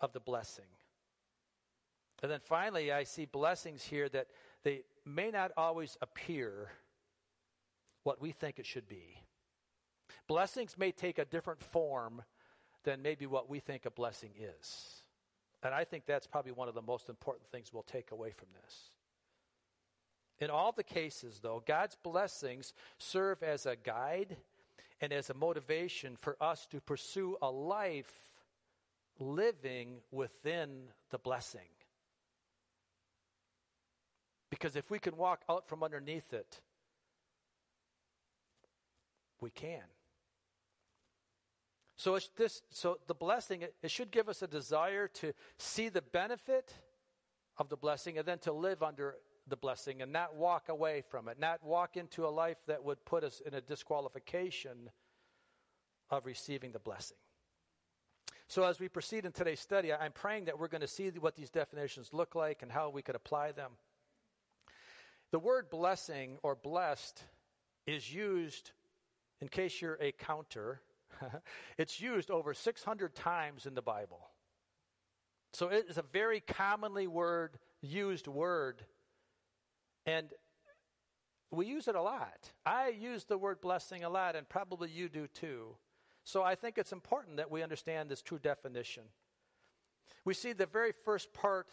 of 0.00 0.12
the 0.12 0.20
blessing. 0.20 0.64
And 2.22 2.30
then 2.30 2.40
finally, 2.40 2.92
I 2.92 3.02
see 3.02 3.24
blessings 3.24 3.82
here 3.82 4.08
that 4.10 4.28
they 4.62 4.82
may 5.04 5.30
not 5.30 5.50
always 5.56 5.96
appear 6.00 6.70
what 8.04 8.20
we 8.20 8.32
think 8.32 8.58
it 8.58 8.66
should 8.66 8.88
be. 8.88 9.18
Blessings 10.28 10.76
may 10.78 10.92
take 10.92 11.18
a 11.18 11.24
different 11.24 11.62
form 11.62 12.22
than 12.84 13.02
maybe 13.02 13.26
what 13.26 13.48
we 13.48 13.60
think 13.60 13.86
a 13.86 13.90
blessing 13.90 14.30
is. 14.38 15.02
And 15.62 15.74
I 15.74 15.84
think 15.84 16.06
that's 16.06 16.26
probably 16.26 16.52
one 16.52 16.68
of 16.68 16.74
the 16.74 16.82
most 16.82 17.08
important 17.08 17.48
things 17.50 17.72
we'll 17.72 17.84
take 17.84 18.10
away 18.10 18.32
from 18.32 18.48
this. 18.62 18.90
In 20.40 20.50
all 20.50 20.72
the 20.72 20.82
cases, 20.82 21.38
though, 21.40 21.62
God's 21.64 21.96
blessings 22.02 22.74
serve 22.98 23.42
as 23.44 23.64
a 23.64 23.76
guide 23.76 24.36
and 25.00 25.12
as 25.12 25.30
a 25.30 25.34
motivation 25.34 26.16
for 26.20 26.36
us 26.40 26.66
to 26.66 26.80
pursue 26.80 27.36
a 27.40 27.50
life 27.50 28.12
living 29.20 29.98
within 30.10 30.88
the 31.10 31.18
blessing. 31.18 31.60
Because 34.50 34.74
if 34.74 34.90
we 34.90 34.98
can 34.98 35.16
walk 35.16 35.42
out 35.48 35.68
from 35.68 35.82
underneath 35.82 36.32
it, 36.32 36.60
we 39.42 39.50
can. 39.50 39.82
So 41.96 42.18
this 42.36 42.62
so 42.70 42.98
the 43.06 43.14
blessing 43.14 43.62
it, 43.62 43.74
it 43.82 43.90
should 43.90 44.10
give 44.10 44.28
us 44.28 44.42
a 44.42 44.46
desire 44.46 45.08
to 45.08 45.32
see 45.58 45.88
the 45.88 46.02
benefit 46.02 46.72
of 47.58 47.68
the 47.68 47.76
blessing 47.76 48.18
and 48.18 48.26
then 48.26 48.38
to 48.40 48.52
live 48.52 48.82
under 48.82 49.16
the 49.48 49.56
blessing 49.56 50.02
and 50.02 50.12
not 50.12 50.34
walk 50.34 50.68
away 50.68 51.02
from 51.10 51.28
it, 51.28 51.38
not 51.38 51.62
walk 51.62 51.96
into 51.96 52.26
a 52.26 52.28
life 52.28 52.56
that 52.66 52.82
would 52.82 53.04
put 53.04 53.24
us 53.24 53.42
in 53.44 53.54
a 53.54 53.60
disqualification 53.60 54.90
of 56.10 56.26
receiving 56.26 56.72
the 56.72 56.78
blessing. 56.78 57.16
So, 58.48 58.64
as 58.64 58.78
we 58.78 58.88
proceed 58.88 59.24
in 59.24 59.32
today's 59.32 59.60
study, 59.60 59.92
I'm 59.92 60.12
praying 60.12 60.44
that 60.44 60.58
we're 60.58 60.68
going 60.68 60.82
to 60.82 60.88
see 60.88 61.08
what 61.08 61.36
these 61.36 61.50
definitions 61.50 62.10
look 62.12 62.34
like 62.34 62.62
and 62.62 62.70
how 62.70 62.90
we 62.90 63.02
could 63.02 63.14
apply 63.14 63.52
them. 63.52 63.72
The 65.30 65.38
word 65.38 65.70
blessing 65.70 66.36
or 66.42 66.54
blessed 66.54 67.24
is 67.86 68.12
used, 68.12 68.72
in 69.42 69.48
case 69.48 69.82
you're 69.82 69.98
a 70.00 70.12
counter, 70.12 70.80
it's 71.76 72.00
used 72.00 72.30
over 72.30 72.54
600 72.54 73.14
times 73.14 73.66
in 73.66 73.74
the 73.74 73.82
Bible. 73.82 74.30
So 75.52 75.66
it 75.66 75.86
is 75.88 75.98
a 75.98 76.04
very 76.12 76.38
commonly 76.38 77.08
word 77.08 77.58
used 77.80 78.28
word. 78.28 78.84
And 80.06 80.28
we 81.50 81.66
use 81.66 81.88
it 81.88 81.96
a 81.96 82.00
lot. 82.00 82.52
I 82.64 82.90
use 82.90 83.24
the 83.24 83.36
word 83.36 83.60
blessing 83.60 84.04
a 84.04 84.08
lot, 84.08 84.36
and 84.36 84.48
probably 84.48 84.88
you 84.90 85.08
do 85.08 85.26
too. 85.26 85.74
So 86.22 86.44
I 86.44 86.54
think 86.54 86.78
it's 86.78 86.92
important 86.92 87.38
that 87.38 87.50
we 87.50 87.64
understand 87.64 88.08
this 88.08 88.22
true 88.22 88.38
definition. 88.38 89.02
We 90.24 90.34
see 90.34 90.52
the 90.52 90.66
very 90.66 90.92
first 91.04 91.32
part 91.34 91.66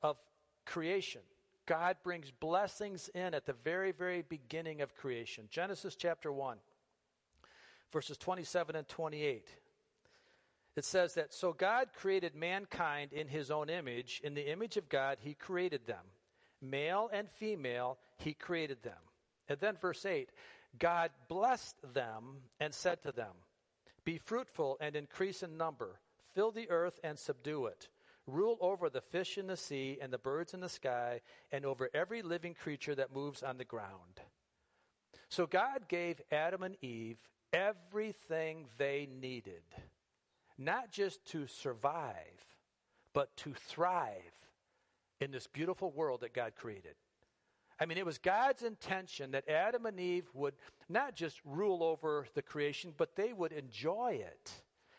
of 0.00 0.16
creation. 0.64 1.22
God 1.66 1.96
brings 2.04 2.30
blessings 2.30 3.10
in 3.16 3.34
at 3.34 3.46
the 3.46 3.56
very, 3.64 3.90
very 3.90 4.22
beginning 4.22 4.80
of 4.80 4.94
creation. 4.94 5.48
Genesis 5.50 5.96
chapter 5.96 6.32
1, 6.32 6.58
verses 7.92 8.18
27 8.18 8.76
and 8.76 8.88
28. 8.88 9.48
It 10.76 10.84
says 10.84 11.14
that, 11.14 11.32
So 11.32 11.52
God 11.52 11.88
created 11.98 12.34
mankind 12.34 13.12
in 13.12 13.28
his 13.28 13.50
own 13.50 13.70
image. 13.70 14.20
In 14.22 14.34
the 14.34 14.50
image 14.50 14.76
of 14.76 14.88
God, 14.88 15.18
he 15.20 15.34
created 15.34 15.86
them. 15.86 16.04
Male 16.60 17.10
and 17.12 17.30
female, 17.30 17.98
he 18.18 18.34
created 18.34 18.82
them. 18.82 18.98
And 19.48 19.58
then 19.60 19.76
verse 19.80 20.04
8 20.04 20.30
God 20.78 21.10
blessed 21.28 21.76
them 21.94 22.42
and 22.60 22.74
said 22.74 23.02
to 23.02 23.12
them, 23.12 23.32
be 24.06 24.18
fruitful 24.18 24.78
and 24.80 24.94
increase 24.94 25.42
in 25.42 25.58
number. 25.58 25.98
Fill 26.32 26.52
the 26.52 26.70
earth 26.70 27.00
and 27.02 27.18
subdue 27.18 27.66
it. 27.66 27.88
Rule 28.28 28.56
over 28.60 28.88
the 28.88 29.00
fish 29.00 29.36
in 29.36 29.48
the 29.48 29.56
sea 29.56 29.98
and 30.00 30.12
the 30.12 30.18
birds 30.18 30.54
in 30.54 30.60
the 30.60 30.68
sky 30.68 31.20
and 31.50 31.66
over 31.66 31.90
every 31.92 32.22
living 32.22 32.54
creature 32.54 32.94
that 32.94 33.12
moves 33.12 33.42
on 33.42 33.58
the 33.58 33.64
ground. 33.64 34.20
So 35.28 35.46
God 35.46 35.88
gave 35.88 36.20
Adam 36.30 36.62
and 36.62 36.76
Eve 36.82 37.18
everything 37.52 38.66
they 38.78 39.08
needed, 39.20 39.62
not 40.58 40.90
just 40.90 41.24
to 41.26 41.46
survive, 41.46 42.14
but 43.12 43.36
to 43.38 43.52
thrive 43.54 44.20
in 45.20 45.30
this 45.30 45.46
beautiful 45.46 45.90
world 45.90 46.20
that 46.20 46.34
God 46.34 46.52
created. 46.56 46.94
I 47.78 47.86
mean, 47.86 47.98
it 47.98 48.06
was 48.06 48.18
God's 48.18 48.62
intention 48.62 49.32
that 49.32 49.48
Adam 49.48 49.86
and 49.86 50.00
Eve 50.00 50.26
would 50.34 50.54
not 50.88 51.14
just 51.14 51.40
rule 51.44 51.82
over 51.82 52.26
the 52.34 52.42
creation, 52.42 52.92
but 52.96 53.16
they 53.16 53.32
would 53.32 53.52
enjoy 53.52 54.20
it. 54.20 54.52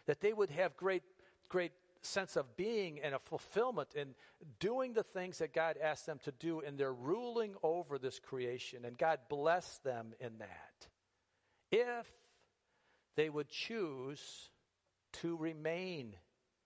That 0.06 0.22
they 0.22 0.32
would 0.32 0.52
have 0.52 0.78
great, 0.78 1.04
great 1.50 1.72
sense 2.02 2.36
of 2.36 2.56
being 2.56 3.00
and 3.02 3.16
a 3.16 3.20
fulfillment 3.20 3.90
in 3.96 4.14
doing 4.60 4.94
the 4.94 5.04
things 5.04 5.40
that 5.40 5.54
God 5.54 5.78
asked 5.82 6.06
them 6.06 6.20
to 6.24 6.32
do, 6.32 6.62
and 6.62 6.78
they're 6.78 6.94
ruling 6.94 7.56
over 7.64 7.98
this 7.98 8.20
creation. 8.20 8.86
And 8.86 8.98
God 8.98 9.20
blessed 9.28 9.84
them 9.84 10.14
in 10.20 10.38
that. 10.38 10.88
If 11.72 12.08
they 13.18 13.30
would 13.30 13.50
choose 13.50 14.50
to 15.12 15.36
remain 15.36 16.16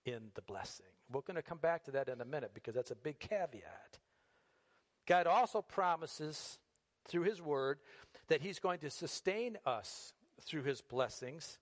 in 0.04 0.20
the 0.34 0.42
blessing. 0.42 0.86
We're 1.10 1.22
going 1.22 1.36
to 1.36 1.42
come 1.42 1.58
back 1.58 1.84
to 1.84 1.90
that 1.92 2.08
in 2.08 2.20
a 2.20 2.24
minute 2.24 2.52
because 2.54 2.74
that's 2.74 2.90
a 2.90 2.96
big 2.96 3.18
caveat. 3.18 3.98
God 5.06 5.26
also 5.26 5.62
promises 5.62 6.58
through 7.08 7.22
His 7.22 7.40
Word 7.40 7.78
that 8.28 8.42
He's 8.42 8.58
going 8.58 8.78
to 8.80 8.90
sustain 8.90 9.58
us 9.66 10.12
through 10.42 10.62
His 10.62 10.80
blessings, 10.82 11.58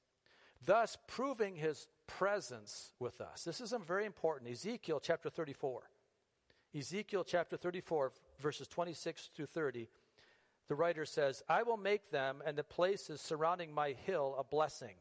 thus 0.66 0.98
proving 1.06 1.54
His 1.54 1.86
presence 2.06 2.92
with 2.98 3.20
us. 3.20 3.44
This 3.44 3.60
is 3.60 3.72
very 3.86 4.06
important. 4.06 4.50
Ezekiel 4.50 5.00
chapter 5.00 5.30
34. 5.30 5.82
Ezekiel 6.76 7.24
chapter 7.24 7.56
34, 7.56 8.12
verses 8.40 8.66
26 8.68 9.30
through 9.34 9.46
30. 9.46 9.88
The 10.70 10.76
writer 10.76 11.04
says, 11.04 11.42
I 11.48 11.64
will 11.64 11.76
make 11.76 12.12
them 12.12 12.44
and 12.46 12.56
the 12.56 12.62
places 12.62 13.20
surrounding 13.20 13.74
my 13.74 13.90
hill 13.90 14.36
a 14.38 14.44
blessing. 14.44 14.94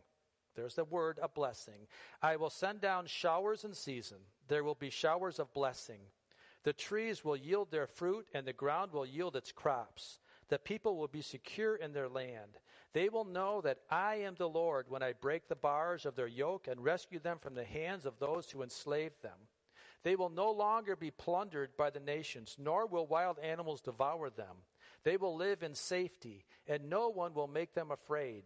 There's 0.56 0.74
the 0.74 0.84
word, 0.84 1.20
a 1.22 1.30
blessing. 1.30 1.86
I 2.24 2.38
will 2.38 2.50
send 2.50 2.82
down 2.82 3.06
showers 3.06 3.64
in 3.64 3.76
season. 3.76 4.18
There 4.48 4.64
will 4.64 4.74
be 4.74 4.90
showers 4.90 5.38
of 5.38 5.54
blessing. 5.54 6.00
The 6.64 6.74
trees 6.74 7.24
will 7.24 7.38
yield 7.38 7.70
their 7.70 7.86
fruit, 7.86 8.26
and 8.34 8.48
the 8.48 8.52
ground 8.52 8.92
will 8.92 9.06
yield 9.06 9.36
its 9.36 9.52
crops. 9.52 10.18
The 10.48 10.58
people 10.58 10.98
will 10.98 11.08
be 11.08 11.22
secure 11.22 11.76
in 11.76 11.94
their 11.94 12.10
land. 12.10 12.58
They 12.94 13.10
will 13.10 13.26
know 13.26 13.62
that 13.62 13.82
I 13.92 14.16
am 14.16 14.34
the 14.40 14.50
Lord 14.50 14.88
when 14.90 15.04
I 15.04 15.14
break 15.14 15.48
the 15.48 15.56
bars 15.56 16.08
of 16.08 16.16
their 16.16 16.26
yoke 16.26 16.68
and 16.68 16.84
rescue 16.84 17.20
them 17.20 17.38
from 17.38 17.54
the 17.54 17.64
hands 17.64 18.08
of 18.08 18.18
those 18.18 18.50
who 18.50 18.64
enslave 18.64 19.14
them. 19.22 19.38
They 20.02 20.16
will 20.16 20.30
no 20.30 20.50
longer 20.50 20.96
be 20.96 21.12
plundered 21.12 21.78
by 21.78 21.92
the 21.92 22.00
nations, 22.00 22.56
nor 22.58 22.88
will 22.88 23.06
wild 23.06 23.38
animals 23.38 23.82
devour 23.82 24.32
them. 24.32 24.64
They 25.04 25.18
will 25.18 25.36
live 25.36 25.64
in 25.64 25.76
safety, 25.76 26.46
and 26.68 26.90
no 26.90 27.10
one 27.10 27.34
will 27.34 27.48
make 27.48 27.74
them 27.74 27.92
afraid. 27.92 28.44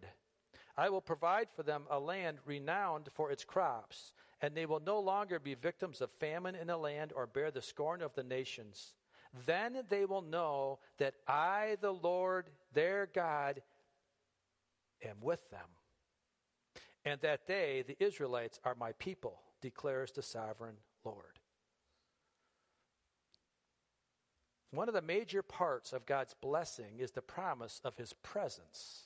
I 0.78 0.90
will 0.90 1.02
provide 1.02 1.48
for 1.56 1.64
them 1.64 1.84
a 1.90 2.00
land 2.00 2.40
renowned 2.46 3.10
for 3.14 3.32
its 3.32 3.44
crops 3.44 4.14
and 4.44 4.54
they 4.54 4.66
will 4.66 4.82
no 4.82 5.00
longer 5.00 5.40
be 5.40 5.54
victims 5.54 6.02
of 6.02 6.12
famine 6.20 6.54
in 6.54 6.68
the 6.68 6.76
land 6.76 7.14
or 7.16 7.26
bear 7.26 7.50
the 7.50 7.62
scorn 7.62 8.02
of 8.02 8.14
the 8.14 8.24
nations. 8.24 8.94
Then 9.46 9.84
they 9.88 10.04
will 10.04 10.22
know 10.22 10.80
that 10.98 11.14
I, 11.26 11.78
the 11.80 11.94
Lord, 11.94 12.50
their 12.74 13.08
God, 13.08 13.62
am 15.02 15.16
with 15.22 15.50
them, 15.50 15.70
and 17.06 17.22
that 17.22 17.48
they, 17.48 17.86
the 17.88 17.96
Israelites, 18.04 18.60
are 18.66 18.76
my 18.76 18.92
people, 19.00 19.40
declares 19.62 20.12
the 20.12 20.22
sovereign 20.22 20.76
Lord. 21.06 21.33
One 24.74 24.88
of 24.88 24.96
the 24.96 25.04
major 25.04 25.44
parts 25.44 25.94
of 25.94 26.08
God's 26.08 26.34
blessing 26.42 26.98
is 26.98 27.12
the 27.12 27.22
promise 27.22 27.80
of 27.86 27.96
his 27.96 28.12
presence 28.24 29.06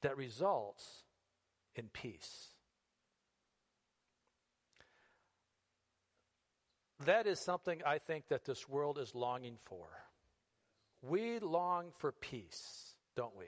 that 0.00 0.16
results 0.16 1.04
in 1.76 1.86
peace. 1.92 2.48
That 7.06 7.28
is 7.28 7.38
something 7.38 7.82
I 7.86 7.98
think 7.98 8.26
that 8.30 8.44
this 8.44 8.68
world 8.68 8.98
is 8.98 9.14
longing 9.14 9.58
for. 9.64 9.86
We 11.02 11.38
long 11.38 11.92
for 11.98 12.10
peace, 12.10 12.94
don't 13.14 13.36
we? 13.38 13.46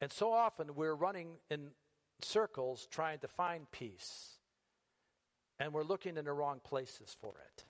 And 0.00 0.12
so 0.12 0.32
often 0.32 0.76
we're 0.76 0.94
running 0.94 1.38
in 1.50 1.70
circles 2.20 2.86
trying 2.88 3.18
to 3.18 3.28
find 3.28 3.68
peace. 3.72 4.38
And 5.58 5.72
we're 5.72 5.82
looking 5.82 6.16
in 6.16 6.24
the 6.24 6.32
wrong 6.32 6.60
places 6.62 7.16
for 7.20 7.34
it. 7.52 7.64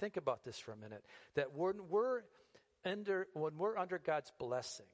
Think 0.00 0.16
about 0.16 0.42
this 0.42 0.58
for 0.58 0.72
a 0.72 0.76
minute. 0.76 1.04
That 1.34 1.54
when 1.54 1.88
we're 1.88 2.22
under, 2.84 3.28
when 3.34 3.56
we're 3.56 3.78
under 3.78 3.98
God's 3.98 4.32
blessing, 4.38 4.86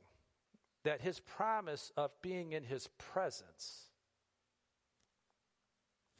that 0.84 1.00
His 1.00 1.20
promise 1.20 1.90
of 1.96 2.10
being 2.22 2.52
in 2.52 2.62
His 2.62 2.88
presence 2.98 3.86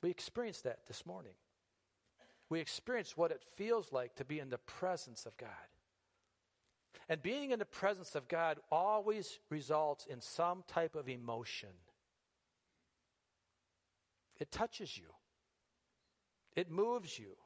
we 0.07 0.11
experienced 0.11 0.63
that 0.63 0.87
this 0.87 1.05
morning. 1.05 1.33
We 2.49 2.61
experienced 2.61 3.19
what 3.19 3.33
it 3.33 3.43
feels 3.57 3.93
like 3.93 4.15
to 4.17 4.25
be 4.25 4.39
in 4.39 4.51
the 4.51 4.59
presence 4.59 5.27
of 5.27 5.37
God. 5.37 5.49
And 7.09 7.23
being 7.23 7.51
in 7.51 7.59
the 7.59 7.65
presence 7.65 8.15
of 8.15 8.29
God 8.29 8.59
always 8.71 9.41
results 9.51 10.07
in 10.07 10.21
some 10.21 10.63
type 10.69 10.95
of 10.95 11.09
emotion. 11.09 11.71
It 14.39 14.53
touches 14.53 14.97
you, 14.97 15.09
it 16.55 16.71
moves 16.71 17.19
you. 17.19 17.37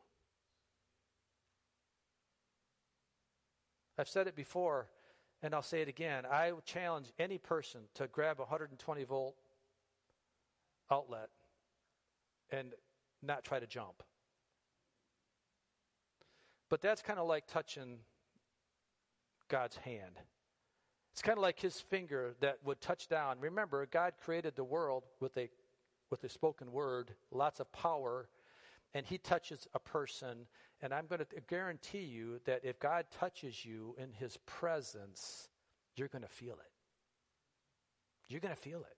I've 4.01 4.09
said 4.09 4.27
it 4.27 4.35
before. 4.35 4.89
And 5.43 5.55
I'll 5.55 5.63
say 5.63 5.81
it 5.81 5.89
again 5.89 6.25
I 6.27 6.53
challenge 6.65 7.13
any 7.19 7.39
person 7.39 7.83
to 7.95 8.07
grab 8.09 8.39
a 8.39 8.43
120 8.43 9.05
volt 9.05 9.37
outlet 10.91 11.29
and 12.51 12.73
not 13.23 13.45
try 13.45 13.61
to 13.61 13.67
jump. 13.67 14.03
But 16.69 16.81
that's 16.81 17.03
kind 17.03 17.19
of 17.19 17.27
like 17.27 17.47
touching 17.47 17.99
God's 19.49 19.77
hand. 19.77 20.19
It's 21.13 21.23
kind 21.23 21.37
of 21.37 21.43
like 21.43 21.59
his 21.59 21.81
finger 21.81 22.35
that 22.41 22.59
would 22.65 22.81
touch 22.81 23.09
down. 23.09 23.39
Remember, 23.41 23.85
God 23.87 24.15
created 24.23 24.57
the 24.57 24.65
world 24.65 25.05
with 25.21 25.37
a 25.37 25.49
with 26.11 26.25
a 26.25 26.29
spoken 26.29 26.73
word, 26.73 27.15
lots 27.31 27.61
of 27.61 27.71
power, 27.73 28.29
and 28.95 29.07
he 29.07 29.19
touches 29.19 29.69
a 29.75 29.79
person. 29.79 30.47
And 30.83 30.95
I'm 30.95 31.07
going 31.07 31.21
to 31.21 31.27
guarantee 31.49 32.05
you 32.05 32.41
that 32.47 32.65
if 32.65 32.79
God 32.79 33.05
touches 33.19 33.65
you 33.65 33.95
in 33.99 34.13
his 34.13 34.39
presence, 34.47 35.49
you're 35.97 36.09
going 36.09 36.23
to 36.23 36.29
feel 36.29 36.55
it. 36.55 36.73
You're 38.29 38.41
going 38.41 38.55
to 38.55 38.61
feel 38.61 38.81
it. 38.81 38.97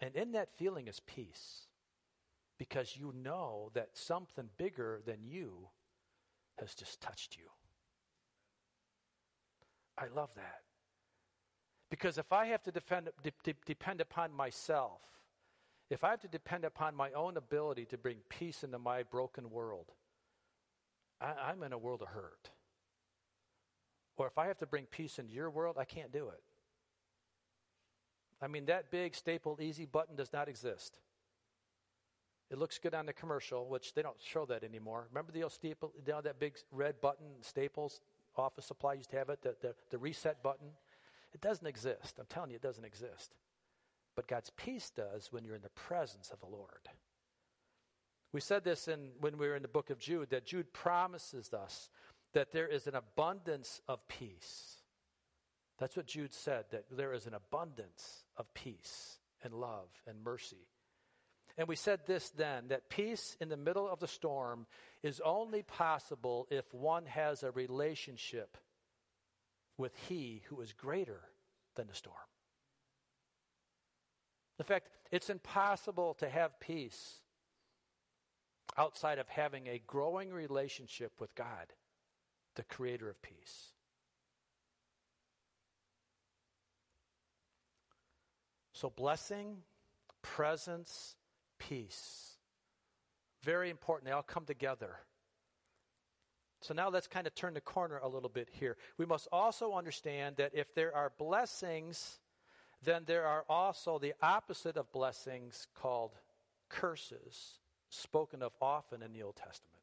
And 0.00 0.16
in 0.16 0.32
that 0.32 0.48
feeling 0.56 0.88
is 0.88 1.00
peace 1.00 1.66
because 2.58 2.96
you 2.98 3.12
know 3.16 3.70
that 3.74 3.90
something 3.94 4.48
bigger 4.58 5.00
than 5.06 5.24
you 5.24 5.68
has 6.58 6.74
just 6.74 7.00
touched 7.00 7.36
you. 7.36 7.44
I 9.96 10.06
love 10.14 10.34
that. 10.34 10.60
Because 11.90 12.18
if 12.18 12.32
I 12.32 12.46
have 12.46 12.62
to 12.64 12.70
defend, 12.70 13.10
de- 13.22 13.32
de- 13.44 13.54
depend 13.66 14.00
upon 14.00 14.32
myself, 14.32 15.00
if 15.90 16.04
I 16.04 16.10
have 16.10 16.20
to 16.20 16.28
depend 16.28 16.64
upon 16.64 16.94
my 16.94 17.10
own 17.12 17.36
ability 17.36 17.84
to 17.86 17.98
bring 17.98 18.18
peace 18.28 18.62
into 18.62 18.78
my 18.78 19.02
broken 19.02 19.50
world, 19.50 19.86
I, 21.20 21.32
I'm 21.50 21.62
in 21.64 21.72
a 21.72 21.78
world 21.78 22.00
of 22.00 22.08
hurt. 22.08 22.50
Or 24.16 24.26
if 24.26 24.38
I 24.38 24.46
have 24.46 24.58
to 24.58 24.66
bring 24.66 24.84
peace 24.86 25.18
into 25.18 25.32
your 25.32 25.50
world, 25.50 25.76
I 25.78 25.84
can't 25.84 26.12
do 26.12 26.28
it. 26.28 26.42
I 28.40 28.46
mean, 28.46 28.66
that 28.66 28.90
big 28.90 29.14
Staples 29.14 29.60
easy 29.60 29.84
button 29.84 30.16
does 30.16 30.32
not 30.32 30.48
exist. 30.48 30.98
It 32.50 32.58
looks 32.58 32.78
good 32.78 32.94
on 32.94 33.06
the 33.06 33.12
commercial, 33.12 33.68
which 33.68 33.94
they 33.94 34.02
don't 34.02 34.20
show 34.20 34.44
that 34.46 34.64
anymore. 34.64 35.06
Remember 35.10 35.32
the 35.32 35.42
old 35.42 35.52
staple, 35.52 35.92
you 35.96 36.12
know, 36.12 36.20
that 36.20 36.38
big 36.38 36.56
red 36.72 37.00
button, 37.00 37.26
Staples 37.42 38.00
office 38.36 38.64
supply 38.64 38.94
used 38.94 39.10
to 39.10 39.16
have 39.16 39.28
it, 39.28 39.42
the, 39.42 39.54
the, 39.60 39.74
the 39.90 39.98
reset 39.98 40.42
button? 40.42 40.68
It 41.32 41.40
doesn't 41.40 41.66
exist. 41.66 42.18
I'm 42.18 42.26
telling 42.28 42.50
you, 42.50 42.56
it 42.56 42.62
doesn't 42.62 42.84
exist. 42.84 43.34
But 44.16 44.28
God's 44.28 44.50
peace 44.56 44.90
does 44.90 45.32
when 45.32 45.44
you're 45.44 45.54
in 45.54 45.62
the 45.62 45.68
presence 45.70 46.30
of 46.30 46.40
the 46.40 46.46
Lord. 46.46 46.88
We 48.32 48.40
said 48.40 48.64
this 48.64 48.86
in, 48.88 49.10
when 49.20 49.38
we 49.38 49.48
were 49.48 49.56
in 49.56 49.62
the 49.62 49.68
book 49.68 49.90
of 49.90 49.98
Jude, 49.98 50.30
that 50.30 50.46
Jude 50.46 50.72
promises 50.72 51.52
us 51.52 51.88
that 52.32 52.52
there 52.52 52.68
is 52.68 52.86
an 52.86 52.94
abundance 52.94 53.80
of 53.88 54.06
peace. 54.08 54.76
That's 55.78 55.96
what 55.96 56.06
Jude 56.06 56.32
said, 56.32 56.66
that 56.70 56.84
there 56.90 57.12
is 57.12 57.26
an 57.26 57.34
abundance 57.34 58.24
of 58.36 58.52
peace 58.54 59.18
and 59.42 59.54
love 59.54 59.88
and 60.06 60.22
mercy. 60.22 60.68
And 61.56 61.66
we 61.66 61.76
said 61.76 62.00
this 62.06 62.30
then 62.30 62.68
that 62.68 62.88
peace 62.88 63.36
in 63.40 63.48
the 63.48 63.56
middle 63.56 63.88
of 63.88 63.98
the 63.98 64.06
storm 64.06 64.66
is 65.02 65.20
only 65.24 65.62
possible 65.62 66.46
if 66.50 66.72
one 66.72 67.06
has 67.06 67.42
a 67.42 67.50
relationship 67.50 68.56
with 69.76 69.92
He 70.08 70.42
who 70.48 70.60
is 70.60 70.72
greater 70.72 71.20
than 71.74 71.88
the 71.88 71.94
storm. 71.94 72.16
In 74.60 74.64
fact, 74.64 74.90
it's 75.10 75.30
impossible 75.30 76.12
to 76.18 76.28
have 76.28 76.60
peace 76.60 77.14
outside 78.76 79.18
of 79.18 79.26
having 79.26 79.66
a 79.68 79.80
growing 79.86 80.30
relationship 80.30 81.12
with 81.18 81.34
God, 81.34 81.72
the 82.56 82.64
creator 82.64 83.08
of 83.08 83.20
peace. 83.22 83.70
So, 88.74 88.90
blessing, 88.90 89.56
presence, 90.20 91.16
peace. 91.58 92.36
Very 93.42 93.70
important. 93.70 94.08
They 94.08 94.12
all 94.12 94.22
come 94.22 94.44
together. 94.44 94.96
So 96.60 96.74
now 96.74 96.90
let's 96.90 97.06
kind 97.06 97.26
of 97.26 97.34
turn 97.34 97.54
the 97.54 97.62
corner 97.62 97.96
a 97.96 98.08
little 98.08 98.28
bit 98.28 98.50
here. 98.52 98.76
We 98.98 99.06
must 99.06 99.26
also 99.32 99.72
understand 99.72 100.36
that 100.36 100.50
if 100.54 100.74
there 100.74 100.94
are 100.94 101.12
blessings, 101.16 102.20
then 102.82 103.02
there 103.06 103.26
are 103.26 103.44
also 103.48 103.98
the 103.98 104.14
opposite 104.22 104.76
of 104.76 104.90
blessings 104.92 105.66
called 105.74 106.12
curses, 106.68 107.58
spoken 107.90 108.42
of 108.42 108.52
often 108.60 109.02
in 109.02 109.12
the 109.12 109.22
Old 109.22 109.36
Testament. 109.36 109.82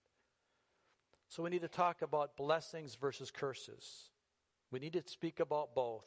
So 1.30 1.44
we 1.44 1.50
need 1.50 1.62
to 1.62 1.68
talk 1.68 2.02
about 2.02 2.38
blessings 2.38 2.96
versus 2.96 3.32
curses. 3.32 4.10
We 4.72 4.80
need 4.80 4.94
to 4.94 5.04
speak 5.06 5.40
about 5.40 5.76
both. 5.76 6.06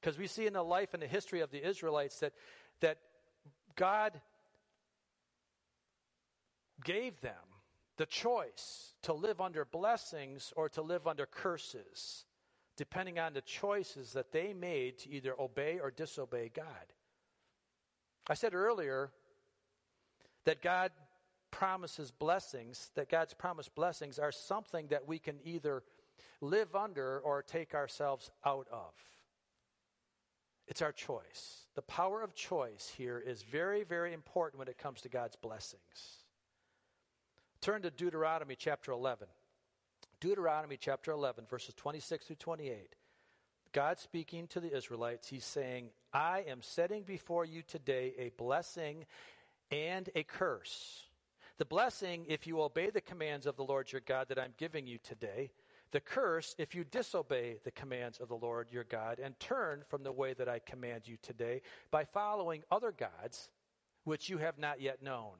Because 0.00 0.18
we 0.18 0.26
see 0.26 0.46
in 0.46 0.52
the 0.52 0.62
life 0.62 0.92
and 0.92 1.02
the 1.02 1.06
history 1.06 1.40
of 1.40 1.50
the 1.50 1.66
Israelites 1.66 2.20
that, 2.20 2.34
that 2.80 2.98
God 3.74 4.20
gave 6.84 7.20
them 7.20 7.32
the 7.96 8.06
choice 8.06 8.92
to 9.02 9.12
live 9.12 9.40
under 9.40 9.64
blessings 9.64 10.52
or 10.56 10.68
to 10.70 10.82
live 10.82 11.06
under 11.06 11.26
curses, 11.26 12.26
depending 12.76 13.18
on 13.18 13.32
the 13.32 13.40
choices 13.40 14.12
that 14.12 14.32
they 14.32 14.52
made 14.52 14.98
to 14.98 15.10
either 15.10 15.34
obey 15.40 15.78
or 15.80 15.90
disobey 15.90 16.50
God. 16.54 16.92
I 18.28 18.34
said 18.34 18.54
earlier 18.54 19.10
that 20.44 20.62
God 20.62 20.90
promises 21.50 22.10
blessings, 22.10 22.90
that 22.94 23.08
God's 23.08 23.34
promised 23.34 23.74
blessings 23.74 24.18
are 24.18 24.32
something 24.32 24.88
that 24.88 25.06
we 25.06 25.18
can 25.18 25.38
either 25.44 25.82
live 26.40 26.74
under 26.74 27.20
or 27.20 27.42
take 27.42 27.74
ourselves 27.74 28.30
out 28.44 28.66
of. 28.72 28.92
It's 30.66 30.82
our 30.82 30.92
choice. 30.92 31.66
The 31.74 31.82
power 31.82 32.22
of 32.22 32.34
choice 32.34 32.92
here 32.96 33.22
is 33.24 33.42
very, 33.42 33.84
very 33.84 34.12
important 34.12 34.58
when 34.58 34.68
it 34.68 34.78
comes 34.78 35.02
to 35.02 35.08
God's 35.08 35.36
blessings. 35.36 36.24
Turn 37.60 37.82
to 37.82 37.90
Deuteronomy 37.90 38.56
chapter 38.56 38.92
11. 38.92 39.28
Deuteronomy 40.24 40.78
chapter 40.80 41.10
11, 41.10 41.44
verses 41.50 41.74
26 41.74 42.24
through 42.24 42.36
28. 42.36 42.96
God 43.74 43.98
speaking 43.98 44.46
to 44.46 44.58
the 44.58 44.74
Israelites, 44.74 45.28
he's 45.28 45.44
saying, 45.44 45.90
I 46.14 46.46
am 46.48 46.62
setting 46.62 47.02
before 47.02 47.44
you 47.44 47.60
today 47.60 48.14
a 48.16 48.30
blessing 48.38 49.04
and 49.70 50.08
a 50.14 50.22
curse. 50.22 51.02
The 51.58 51.66
blessing, 51.66 52.24
if 52.26 52.46
you 52.46 52.62
obey 52.62 52.88
the 52.88 53.02
commands 53.02 53.44
of 53.44 53.56
the 53.56 53.64
Lord 53.64 53.92
your 53.92 54.00
God 54.00 54.28
that 54.30 54.38
I'm 54.38 54.54
giving 54.56 54.86
you 54.86 54.96
today. 54.96 55.50
The 55.90 56.00
curse, 56.00 56.54
if 56.56 56.74
you 56.74 56.84
disobey 56.84 57.58
the 57.62 57.70
commands 57.72 58.16
of 58.16 58.28
the 58.28 58.34
Lord 58.34 58.68
your 58.72 58.84
God 58.84 59.20
and 59.22 59.38
turn 59.38 59.82
from 59.90 60.04
the 60.04 60.12
way 60.12 60.32
that 60.32 60.48
I 60.48 60.58
command 60.58 61.06
you 61.06 61.18
today 61.20 61.60
by 61.90 62.06
following 62.06 62.62
other 62.70 62.92
gods 62.92 63.50
which 64.04 64.30
you 64.30 64.38
have 64.38 64.56
not 64.56 64.80
yet 64.80 65.02
known. 65.02 65.34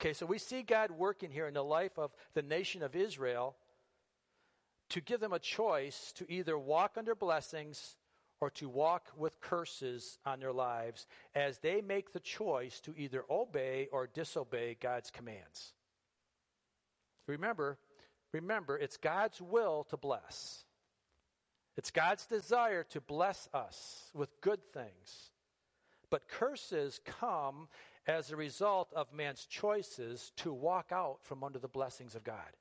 Okay, 0.00 0.12
so 0.12 0.26
we 0.26 0.38
see 0.38 0.62
God 0.62 0.90
working 0.90 1.30
here 1.30 1.46
in 1.46 1.54
the 1.54 1.64
life 1.64 1.98
of 1.98 2.10
the 2.34 2.42
nation 2.42 2.82
of 2.82 2.94
Israel 2.94 3.56
to 4.90 5.00
give 5.00 5.20
them 5.20 5.32
a 5.32 5.38
choice 5.38 6.12
to 6.16 6.30
either 6.30 6.58
walk 6.58 6.92
under 6.96 7.14
blessings 7.14 7.96
or 8.40 8.50
to 8.50 8.68
walk 8.68 9.06
with 9.16 9.40
curses 9.40 10.18
on 10.26 10.40
their 10.40 10.52
lives 10.52 11.06
as 11.34 11.58
they 11.58 11.80
make 11.80 12.12
the 12.12 12.20
choice 12.20 12.80
to 12.80 12.94
either 12.96 13.24
obey 13.30 13.88
or 13.90 14.06
disobey 14.06 14.76
God's 14.78 15.10
commands. 15.10 15.72
Remember, 17.26 17.78
remember 18.32 18.78
it's 18.78 18.98
God's 18.98 19.40
will 19.40 19.84
to 19.84 19.96
bless. 19.96 20.64
It's 21.76 21.90
God's 21.90 22.26
desire 22.26 22.84
to 22.90 23.00
bless 23.00 23.48
us 23.54 24.10
with 24.14 24.40
good 24.40 24.60
things. 24.72 25.30
But 26.10 26.28
curses 26.28 27.00
come 27.04 27.68
as 28.06 28.30
a 28.30 28.36
result 28.36 28.92
of 28.94 29.12
man's 29.12 29.46
choices 29.46 30.32
to 30.36 30.52
walk 30.52 30.92
out 30.92 31.18
from 31.22 31.42
under 31.42 31.58
the 31.58 31.68
blessings 31.68 32.14
of 32.14 32.22
God. 32.22 32.56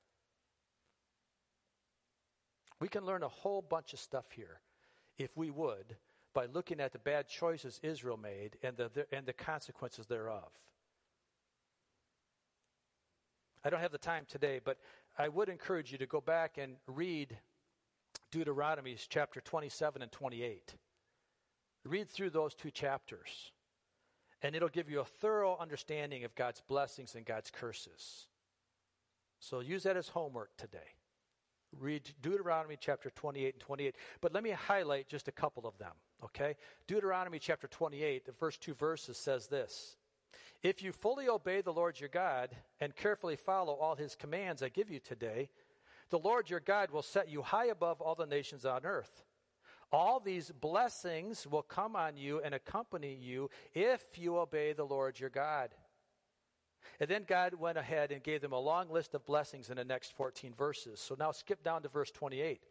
We 2.79 2.88
can 2.88 3.05
learn 3.05 3.23
a 3.23 3.29
whole 3.29 3.62
bunch 3.62 3.93
of 3.93 3.99
stuff 3.99 4.25
here, 4.31 4.60
if 5.17 5.36
we 5.38 5.49
would, 5.49 5.95
by 6.34 6.47
looking 6.47 6.81
at 6.81 6.91
the 6.91 6.99
bad 6.99 7.27
choices 7.27 7.79
Israel 7.84 8.17
made 8.17 8.58
and 8.63 8.75
the, 8.75 8.89
the, 8.93 9.08
and 9.15 9.25
the 9.25 9.34
consequences 9.34 10.08
thereof. 10.08 10.51
I 13.63 13.69
don't 13.69 13.79
have 13.79 13.91
the 13.91 13.97
time 13.97 14.25
today, 14.27 14.60
but 14.63 14.77
I 15.17 15.29
would 15.29 15.49
encourage 15.49 15.91
you 15.91 15.97
to 15.99 16.05
go 16.05 16.21
back 16.21 16.58
and 16.58 16.75
read 16.88 17.38
Deuteronomy 18.31 18.97
chapter 19.10 19.41
27 19.41 20.01
and 20.01 20.12
28. 20.12 20.75
Read 21.86 22.10
through 22.10 22.31
those 22.31 22.53
two 22.53 22.71
chapters 22.71 23.51
and 24.41 24.56
it'll 24.56 24.69
give 24.69 24.89
you 24.89 25.00
a 25.00 25.06
thorough 25.06 25.58
understanding 25.60 26.24
of 26.24 26.36
God's 26.36 26.62
blessings 26.67 27.15
and 27.15 27.26
God's 27.26 27.52
curses. 27.52 28.28
So 29.39 29.60
use 29.60 29.84
that 29.84 29.98
as 29.98 30.08
homework 30.08 30.56
today. 30.58 30.95
Read 31.80 32.10
Deuteronomy 32.21 32.78
chapter 32.80 33.10
28 33.10 33.56
and 33.56 33.62
28. 33.62 33.95
But 34.21 34.34
let 34.34 34.43
me 34.43 34.52
highlight 34.52 35.10
just 35.10 35.28
a 35.28 35.32
couple 35.32 35.67
of 35.67 35.78
them, 35.78 35.91
okay? 36.24 36.56
Deuteronomy 36.88 37.39
chapter 37.39 37.67
28, 37.67 38.26
the 38.26 38.32
first 38.32 38.62
two 38.62 38.74
verses 38.74 39.17
says 39.17 39.48
this 39.48 39.98
If 40.63 40.82
you 40.82 40.91
fully 40.91 41.28
obey 41.28 41.62
the 41.62 41.74
Lord 41.74 42.00
your 42.00 42.10
God 42.10 42.50
and 42.80 42.95
carefully 42.95 43.36
follow 43.36 43.74
all 43.74 43.95
his 43.95 44.15
commands 44.15 44.63
I 44.63 44.69
give 44.69 44.89
you 44.89 45.00
today, 45.00 45.50
the 46.10 46.19
Lord 46.19 46.50
your 46.50 46.60
God 46.60 46.91
will 46.91 47.02
set 47.02 47.30
you 47.30 47.41
high 47.41 47.67
above 47.67 48.02
all 48.02 48.15
the 48.15 48.26
nations 48.26 48.65
on 48.65 48.86
earth. 48.86 49.24
All 49.91 50.19
these 50.19 50.52
blessings 50.52 51.48
will 51.48 51.62
come 51.62 51.95
on 51.95 52.17
you 52.17 52.41
and 52.41 52.54
accompany 52.54 53.13
you 53.13 53.50
if 53.74 54.04
you 54.15 54.38
obey 54.38 54.74
the 54.74 54.84
Lord 54.84 55.19
your 55.19 55.30
God. 55.30 55.69
And 57.00 57.10
then 57.10 57.26
God 57.28 57.54
went 57.56 57.78
ahead 57.78 58.12
and 58.12 58.24
gave 58.24 58.41
them 58.41 58.54
a 58.54 58.60
long 58.60 58.89
list 58.89 59.13
of 59.15 59.26
blessings 59.26 59.69
in 59.69 59.78
the 59.78 59.84
next 59.84 60.15
14 60.15 60.54
verses. 60.54 61.00
So 61.00 61.15
now 61.17 61.32
skip 61.32 61.63
down 61.63 61.82
to 61.84 61.89
verse 61.89 62.12
28. 62.12 62.62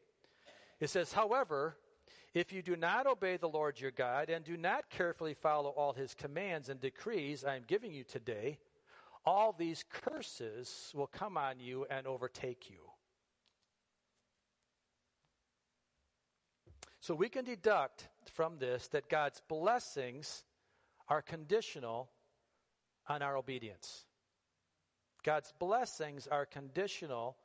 It 0.81 0.91
says, 0.91 1.13
However, 1.13 1.77
if 2.33 2.53
you 2.53 2.63
do 2.63 2.75
not 2.75 3.07
obey 3.07 3.37
the 3.37 3.49
Lord 3.49 3.81
your 3.81 3.91
God 3.91 4.29
and 4.29 4.45
do 4.45 4.57
not 4.57 4.91
carefully 4.91 5.35
follow 5.35 5.71
all 5.71 5.93
his 5.93 6.15
commands 6.15 6.69
and 6.69 6.81
decrees 6.81 7.45
I 7.45 7.57
am 7.57 7.63
giving 7.67 7.93
you 7.93 8.03
today, 8.03 8.59
all 9.25 9.55
these 9.57 9.85
curses 9.89 10.91
will 10.95 11.07
come 11.07 11.37
on 11.37 11.61
you 11.61 11.87
and 11.91 12.07
overtake 12.07 12.71
you. 12.71 12.81
So 17.05 17.15
we 17.15 17.29
can 17.29 17.45
deduct 17.45 18.09
from 18.33 18.57
this 18.57 18.89
that 18.89 19.11
God's 19.11 19.43
blessings 19.47 20.43
are 21.07 21.21
conditional 21.21 22.09
on 23.07 23.21
our 23.21 23.37
obedience. 23.37 24.07
God's 25.23 25.53
blessings 25.59 26.27
are 26.27 26.47
conditional 26.47 27.37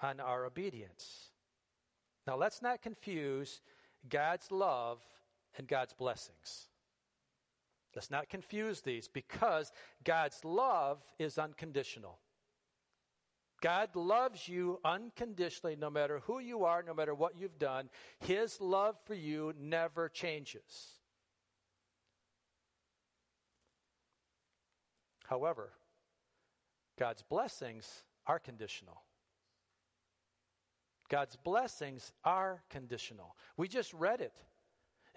on 0.00 0.20
our 0.20 0.46
obedience. 0.46 1.28
Now, 2.26 2.38
let's 2.38 2.62
not 2.62 2.80
confuse 2.80 3.60
God's 4.08 4.50
love 4.50 5.02
and 5.58 5.68
God's 5.68 5.92
blessings. 5.92 6.70
Let's 7.94 8.10
not 8.10 8.30
confuse 8.30 8.80
these 8.80 9.06
because 9.06 9.70
God's 10.02 10.42
love 10.46 11.04
is 11.18 11.36
unconditional. 11.36 12.18
God 13.60 13.96
loves 13.96 14.48
you 14.48 14.78
unconditionally 14.84 15.76
no 15.76 15.90
matter 15.90 16.20
who 16.20 16.38
you 16.38 16.64
are, 16.64 16.82
no 16.82 16.94
matter 16.94 17.14
what 17.14 17.36
you've 17.36 17.58
done. 17.58 17.88
His 18.20 18.60
love 18.60 18.96
for 19.04 19.14
you 19.14 19.52
never 19.58 20.08
changes. 20.08 20.98
However, 25.26 25.72
God's 26.98 27.22
blessings 27.22 28.04
are 28.26 28.38
conditional. 28.38 29.02
God's 31.08 31.36
blessings 31.36 32.12
are 32.24 32.62
conditional. 32.70 33.34
We 33.56 33.68
just 33.68 33.92
read 33.92 34.20
it. 34.20 34.36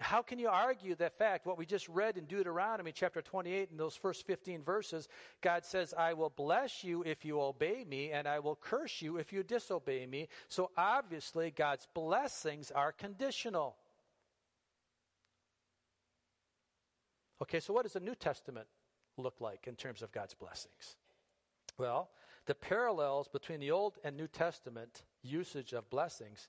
How 0.02 0.20
can 0.20 0.40
you 0.40 0.48
argue 0.48 0.96
that 0.96 1.16
fact? 1.16 1.46
What 1.46 1.56
we 1.56 1.64
just 1.64 1.88
read 1.88 2.18
in 2.18 2.24
Deuteronomy 2.24 2.90
chapter 2.92 3.22
28, 3.22 3.68
in 3.70 3.76
those 3.76 3.94
first 3.94 4.26
15 4.26 4.62
verses, 4.62 5.08
God 5.40 5.64
says, 5.64 5.94
I 5.96 6.14
will 6.14 6.30
bless 6.30 6.82
you 6.82 7.02
if 7.06 7.24
you 7.24 7.40
obey 7.40 7.84
me, 7.88 8.10
and 8.10 8.26
I 8.26 8.40
will 8.40 8.56
curse 8.56 9.00
you 9.00 9.18
if 9.18 9.32
you 9.32 9.44
disobey 9.44 10.06
me. 10.06 10.28
So 10.48 10.70
obviously, 10.76 11.52
God's 11.52 11.86
blessings 11.94 12.72
are 12.72 12.90
conditional. 12.90 13.76
Okay, 17.40 17.60
so 17.60 17.72
what 17.72 17.84
does 17.84 17.92
the 17.92 18.00
New 18.00 18.16
Testament 18.16 18.66
look 19.16 19.40
like 19.40 19.68
in 19.68 19.76
terms 19.76 20.02
of 20.02 20.10
God's 20.10 20.34
blessings? 20.34 20.96
Well, 21.78 22.10
the 22.46 22.54
parallels 22.54 23.28
between 23.28 23.60
the 23.60 23.70
Old 23.70 23.98
and 24.02 24.16
New 24.16 24.28
Testament 24.28 25.04
usage 25.22 25.72
of 25.72 25.88
blessings 25.90 26.48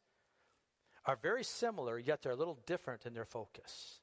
are 1.06 1.18
very 1.22 1.44
similar, 1.44 2.00
yet 2.00 2.22
they're 2.22 2.32
a 2.32 2.36
little 2.36 2.60
different 2.66 3.06
in 3.06 3.14
their 3.14 3.26
focus. 3.26 4.00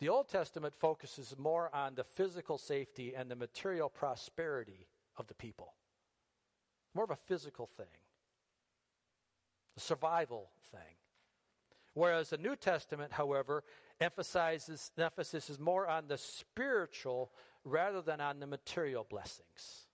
The 0.00 0.08
Old 0.08 0.28
Testament 0.28 0.74
focuses 0.74 1.34
more 1.38 1.74
on 1.74 1.94
the 1.94 2.04
physical 2.04 2.58
safety 2.58 3.14
and 3.14 3.30
the 3.30 3.36
material 3.36 3.88
prosperity 3.88 4.88
of 5.16 5.28
the 5.28 5.34
people, 5.34 5.74
more 6.94 7.04
of 7.04 7.10
a 7.10 7.16
physical 7.16 7.66
thing, 7.66 7.86
a 9.76 9.80
survival 9.80 10.50
thing. 10.72 10.96
Whereas 11.94 12.30
the 12.30 12.38
New 12.38 12.56
Testament, 12.56 13.12
however, 13.12 13.62
emphasizes 14.00 14.90
emphasis 14.98 15.48
is 15.48 15.60
more 15.60 15.86
on 15.86 16.08
the 16.08 16.18
spiritual 16.18 17.30
rather 17.64 18.02
than 18.02 18.20
on 18.20 18.40
the 18.40 18.48
material 18.48 19.06
blessings. 19.08 19.86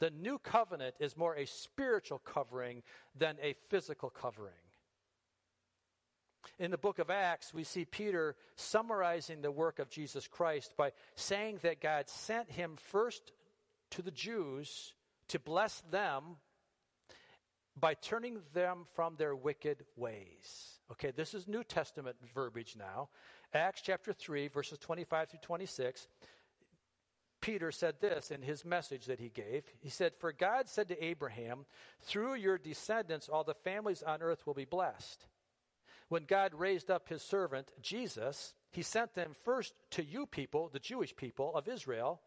The 0.00 0.10
new 0.10 0.38
covenant 0.38 0.96
is 1.00 1.16
more 1.16 1.34
a 1.34 1.46
spiritual 1.46 2.18
covering 2.18 2.82
than 3.16 3.36
a 3.40 3.54
physical 3.70 4.10
covering. 4.10 4.52
In 6.58 6.70
the 6.70 6.78
book 6.78 6.98
of 6.98 7.10
Acts, 7.10 7.52
we 7.52 7.64
see 7.64 7.84
Peter 7.84 8.36
summarizing 8.56 9.42
the 9.42 9.50
work 9.50 9.78
of 9.78 9.90
Jesus 9.90 10.26
Christ 10.28 10.74
by 10.76 10.92
saying 11.16 11.58
that 11.62 11.80
God 11.80 12.08
sent 12.08 12.50
him 12.50 12.76
first 12.76 13.32
to 13.90 14.02
the 14.02 14.10
Jews 14.10 14.92
to 15.28 15.38
bless 15.38 15.82
them 15.90 16.36
by 17.78 17.94
turning 17.94 18.38
them 18.52 18.84
from 18.94 19.16
their 19.16 19.34
wicked 19.34 19.84
ways. 19.96 20.78
Okay, 20.92 21.10
this 21.10 21.34
is 21.34 21.48
New 21.48 21.64
Testament 21.64 22.16
verbiage 22.34 22.76
now. 22.78 23.08
Acts 23.52 23.82
chapter 23.82 24.12
3, 24.12 24.48
verses 24.48 24.78
25 24.78 25.30
through 25.30 25.40
26. 25.42 26.08
Peter 27.40 27.70
said 27.70 27.96
this 28.00 28.30
in 28.30 28.40
his 28.42 28.64
message 28.64 29.06
that 29.06 29.20
he 29.20 29.28
gave. 29.28 29.64
He 29.80 29.90
said, 29.90 30.14
For 30.18 30.32
God 30.32 30.68
said 30.68 30.88
to 30.88 31.04
Abraham, 31.04 31.66
Through 32.00 32.36
your 32.36 32.56
descendants, 32.56 33.28
all 33.28 33.44
the 33.44 33.54
families 33.54 34.02
on 34.02 34.22
earth 34.22 34.46
will 34.46 34.54
be 34.54 34.64
blessed. 34.64 35.26
When 36.14 36.26
God 36.26 36.54
raised 36.54 36.92
up 36.92 37.08
his 37.08 37.22
servant, 37.22 37.72
Jesus, 37.82 38.54
he 38.70 38.82
sent 38.82 39.14
them 39.14 39.32
first 39.42 39.74
to 39.90 40.04
you 40.04 40.26
people, 40.26 40.70
the 40.72 40.78
Jewish 40.78 41.16
people 41.16 41.52
of 41.56 41.66
Israel, 41.66 42.20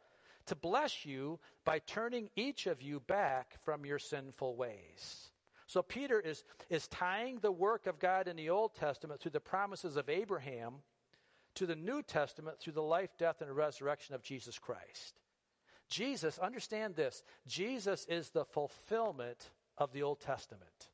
to 0.47 0.55
bless 0.55 1.05
you 1.05 1.39
by 1.63 1.79
turning 1.79 2.29
each 2.35 2.67
of 2.67 2.81
you 2.81 2.99
back 2.99 3.63
from 3.63 3.85
your 3.85 3.97
sinful 3.97 4.57
ways. 4.57 5.31
So 5.67 5.81
Peter 5.81 6.19
is, 6.19 6.43
is 6.69 6.89
tying 6.89 7.39
the 7.39 7.49
work 7.49 7.87
of 7.87 7.97
God 7.97 8.27
in 8.27 8.35
the 8.35 8.49
Old 8.49 8.75
Testament 8.75 9.21
through 9.21 9.31
the 9.31 9.39
promises 9.39 9.95
of 9.95 10.09
Abraham 10.09 10.73
to 11.55 11.65
the 11.65 11.77
New 11.77 12.03
Testament 12.03 12.59
through 12.59 12.73
the 12.73 12.81
life, 12.81 13.11
death, 13.17 13.41
and 13.41 13.55
resurrection 13.55 14.15
of 14.15 14.21
Jesus 14.21 14.59
Christ. 14.59 15.21
Jesus, 15.87 16.39
understand 16.39 16.97
this 16.97 17.23
Jesus 17.47 18.05
is 18.09 18.31
the 18.31 18.43
fulfillment 18.43 19.49
of 19.77 19.93
the 19.93 20.03
Old 20.03 20.19
Testament. 20.19 20.89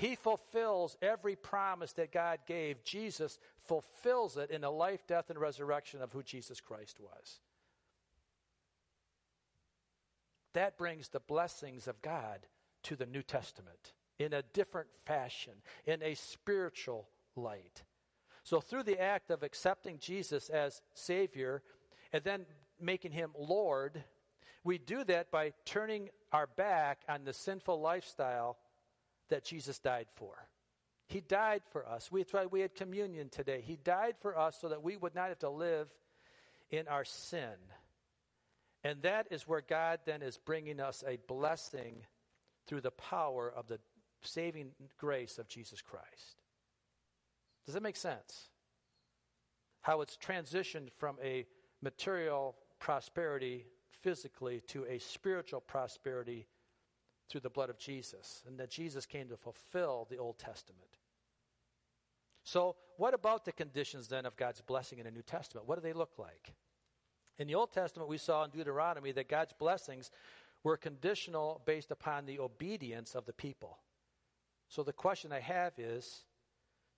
He 0.00 0.14
fulfills 0.14 0.96
every 1.02 1.36
promise 1.36 1.92
that 1.92 2.10
God 2.10 2.38
gave. 2.46 2.82
Jesus 2.84 3.38
fulfills 3.66 4.38
it 4.38 4.50
in 4.50 4.62
the 4.62 4.70
life, 4.70 5.06
death, 5.06 5.28
and 5.28 5.38
resurrection 5.38 6.00
of 6.00 6.10
who 6.10 6.22
Jesus 6.22 6.58
Christ 6.58 6.98
was. 6.98 7.40
That 10.54 10.78
brings 10.78 11.08
the 11.08 11.20
blessings 11.20 11.86
of 11.86 12.00
God 12.00 12.46
to 12.84 12.96
the 12.96 13.04
New 13.04 13.22
Testament 13.22 13.92
in 14.18 14.32
a 14.32 14.42
different 14.54 14.88
fashion, 15.04 15.52
in 15.84 16.02
a 16.02 16.14
spiritual 16.14 17.06
light. 17.36 17.82
So, 18.42 18.58
through 18.58 18.84
the 18.84 18.98
act 18.98 19.30
of 19.30 19.42
accepting 19.42 19.98
Jesus 19.98 20.48
as 20.48 20.80
Savior 20.94 21.62
and 22.10 22.24
then 22.24 22.46
making 22.80 23.12
Him 23.12 23.32
Lord, 23.38 24.02
we 24.64 24.78
do 24.78 25.04
that 25.04 25.30
by 25.30 25.52
turning 25.66 26.08
our 26.32 26.46
back 26.46 27.02
on 27.06 27.24
the 27.24 27.34
sinful 27.34 27.82
lifestyle 27.82 28.56
that 29.30 29.44
Jesus 29.44 29.78
died 29.78 30.06
for. 30.14 30.34
He 31.06 31.20
died 31.20 31.62
for 31.72 31.88
us. 31.88 32.12
We, 32.12 32.24
why 32.30 32.46
we 32.46 32.60
had 32.60 32.74
communion 32.74 33.30
today. 33.30 33.62
He 33.66 33.76
died 33.76 34.14
for 34.20 34.38
us 34.38 34.58
so 34.60 34.68
that 34.68 34.82
we 34.82 34.96
would 34.96 35.14
not 35.14 35.28
have 35.28 35.40
to 35.40 35.50
live 35.50 35.88
in 36.70 36.86
our 36.86 37.04
sin. 37.04 37.56
And 38.84 39.02
that 39.02 39.26
is 39.30 39.48
where 39.48 39.60
God 39.60 40.00
then 40.06 40.22
is 40.22 40.38
bringing 40.38 40.80
us 40.80 41.02
a 41.06 41.18
blessing 41.26 42.06
through 42.66 42.80
the 42.82 42.92
power 42.92 43.52
of 43.54 43.66
the 43.66 43.80
saving 44.22 44.70
grace 44.98 45.38
of 45.38 45.48
Jesus 45.48 45.82
Christ. 45.82 46.42
Does 47.66 47.74
that 47.74 47.82
make 47.82 47.96
sense? 47.96 48.48
How 49.80 50.00
it's 50.02 50.16
transitioned 50.16 50.90
from 50.96 51.16
a 51.22 51.46
material 51.82 52.54
prosperity 52.78 53.66
physically 54.02 54.60
to 54.68 54.84
a 54.86 54.98
spiritual 54.98 55.60
prosperity 55.60 56.46
through 57.30 57.40
the 57.40 57.50
blood 57.50 57.70
of 57.70 57.78
Jesus, 57.78 58.42
and 58.46 58.58
that 58.58 58.70
Jesus 58.70 59.06
came 59.06 59.28
to 59.28 59.36
fulfill 59.36 60.06
the 60.10 60.18
Old 60.18 60.38
Testament. 60.38 60.98
So, 62.42 62.76
what 62.96 63.14
about 63.14 63.44
the 63.44 63.52
conditions 63.52 64.08
then 64.08 64.26
of 64.26 64.36
God's 64.36 64.60
blessing 64.60 64.98
in 64.98 65.04
the 65.04 65.10
New 65.10 65.22
Testament? 65.22 65.68
What 65.68 65.76
do 65.76 65.82
they 65.82 65.92
look 65.92 66.18
like? 66.18 66.52
In 67.38 67.46
the 67.46 67.54
Old 67.54 67.72
Testament, 67.72 68.10
we 68.10 68.18
saw 68.18 68.44
in 68.44 68.50
Deuteronomy 68.50 69.12
that 69.12 69.28
God's 69.28 69.52
blessings 69.52 70.10
were 70.64 70.76
conditional 70.76 71.62
based 71.64 71.90
upon 71.90 72.26
the 72.26 72.40
obedience 72.40 73.14
of 73.14 73.24
the 73.24 73.32
people. 73.32 73.78
So, 74.68 74.82
the 74.82 74.92
question 74.92 75.32
I 75.32 75.40
have 75.40 75.72
is 75.78 76.24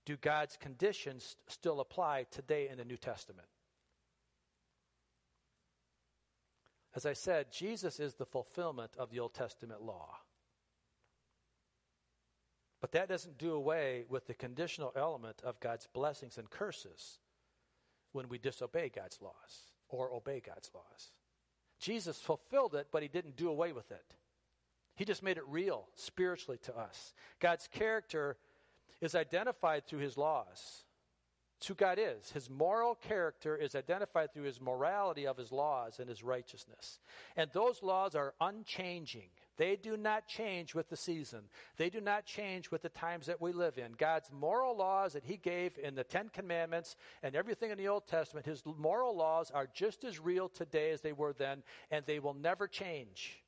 do 0.05 0.17
God's 0.17 0.57
conditions 0.57 1.37
still 1.47 1.79
apply 1.79 2.25
today 2.31 2.67
in 2.69 2.77
the 2.77 2.85
New 2.85 2.97
Testament? 2.97 3.47
As 6.95 7.05
I 7.05 7.13
said, 7.13 7.51
Jesus 7.51 7.99
is 7.99 8.13
the 8.13 8.25
fulfillment 8.25 8.91
of 8.97 9.09
the 9.09 9.19
Old 9.19 9.33
Testament 9.33 9.81
law. 9.81 10.17
But 12.81 12.91
that 12.91 13.09
doesn't 13.09 13.37
do 13.37 13.53
away 13.53 14.05
with 14.09 14.27
the 14.27 14.33
conditional 14.33 14.91
element 14.95 15.41
of 15.43 15.59
God's 15.59 15.87
blessings 15.87 16.37
and 16.37 16.49
curses 16.49 17.19
when 18.11 18.27
we 18.29 18.37
disobey 18.37 18.89
God's 18.89 19.21
laws 19.21 19.71
or 19.89 20.13
obey 20.13 20.41
God's 20.45 20.69
laws. 20.73 21.11
Jesus 21.79 22.19
fulfilled 22.19 22.75
it, 22.75 22.87
but 22.91 23.01
he 23.01 23.07
didn't 23.07 23.37
do 23.37 23.49
away 23.49 23.71
with 23.71 23.91
it. 23.91 24.15
He 24.95 25.05
just 25.05 25.23
made 25.23 25.37
it 25.37 25.47
real 25.47 25.87
spiritually 25.95 26.59
to 26.63 26.77
us. 26.77 27.13
God's 27.39 27.67
character 27.67 28.37
is 29.01 29.15
identified 29.15 29.85
through 29.85 29.99
his 29.99 30.17
laws. 30.17 30.83
It's 31.63 31.69
who 31.69 31.75
God 31.75 31.97
is. 31.97 32.29
His 32.31 32.49
moral 32.49 32.95
character 32.95 33.55
is 33.55 33.73
identified 33.73 34.33
through 34.33 34.43
his 34.43 34.59
morality 34.59 35.25
of 35.25 35.37
his 35.37 35.49
laws 35.49 35.99
and 35.99 36.09
his 36.09 36.21
righteousness. 36.21 36.99
And 37.37 37.49
those 37.53 37.81
laws 37.81 38.15
are 38.15 38.33
unchanging. 38.41 39.29
They 39.55 39.77
do 39.77 39.95
not 39.95 40.27
change 40.27 40.75
with 40.75 40.89
the 40.89 40.97
season. 40.97 41.43
They 41.77 41.89
do 41.89 42.01
not 42.01 42.25
change 42.25 42.69
with 42.69 42.81
the 42.81 42.89
times 42.89 43.27
that 43.27 43.39
we 43.39 43.53
live 43.53 43.77
in. 43.77 43.93
God's 43.93 44.29
moral 44.29 44.75
laws 44.75 45.13
that 45.13 45.23
he 45.23 45.37
gave 45.37 45.77
in 45.81 45.95
the 45.95 46.03
10 46.03 46.31
commandments 46.33 46.97
and 47.21 47.33
everything 47.33 47.71
in 47.71 47.77
the 47.77 47.87
Old 47.87 48.07
Testament, 48.07 48.45
his 48.45 48.61
moral 48.65 49.15
laws 49.15 49.49
are 49.49 49.69
just 49.73 50.03
as 50.03 50.19
real 50.19 50.49
today 50.49 50.91
as 50.91 50.99
they 50.99 51.13
were 51.13 51.31
then, 51.31 51.63
and 51.91 52.05
they 52.05 52.19
will 52.19 52.33
never 52.33 52.67
change. 52.67 53.41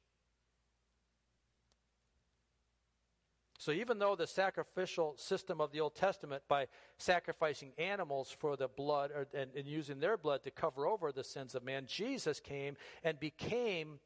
So, 3.65 3.71
even 3.71 3.97
though 3.97 4.15
the 4.15 4.27
sacrificial 4.27 5.15
system 5.17 5.59
of 5.59 5.71
the 5.71 5.81
Old 5.81 5.95
Testament, 5.95 6.43
by 6.47 6.67
sacrificing 6.99 7.71
animals 7.79 8.29
for 8.29 8.55
the 8.55 8.67
blood 8.67 9.09
or, 9.09 9.25
and, 9.33 9.49
and, 9.57 9.65
using 9.65 9.99
their 9.99 10.17
blood 10.17 10.43
to 10.43 10.51
cover 10.51 10.85
over 10.85 11.11
the 11.11 11.23
sins 11.23 11.55
of 11.55 11.63
man, 11.63 11.87
Jesus 11.87 12.39
came 12.39 12.77
and 13.03 13.19
became 13.19 13.97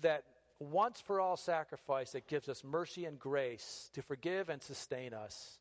that 0.00 0.22
once 0.60 1.00
for 1.00 1.20
all 1.20 1.36
sacrifice 1.36 2.12
that 2.12 2.28
gives 2.28 2.48
us 2.48 2.62
mercy 2.62 3.04
and 3.04 3.18
grace 3.18 3.90
to 3.94 4.00
forgive 4.00 4.48
and 4.48 4.62
sustain 4.62 5.12
us. 5.12 5.58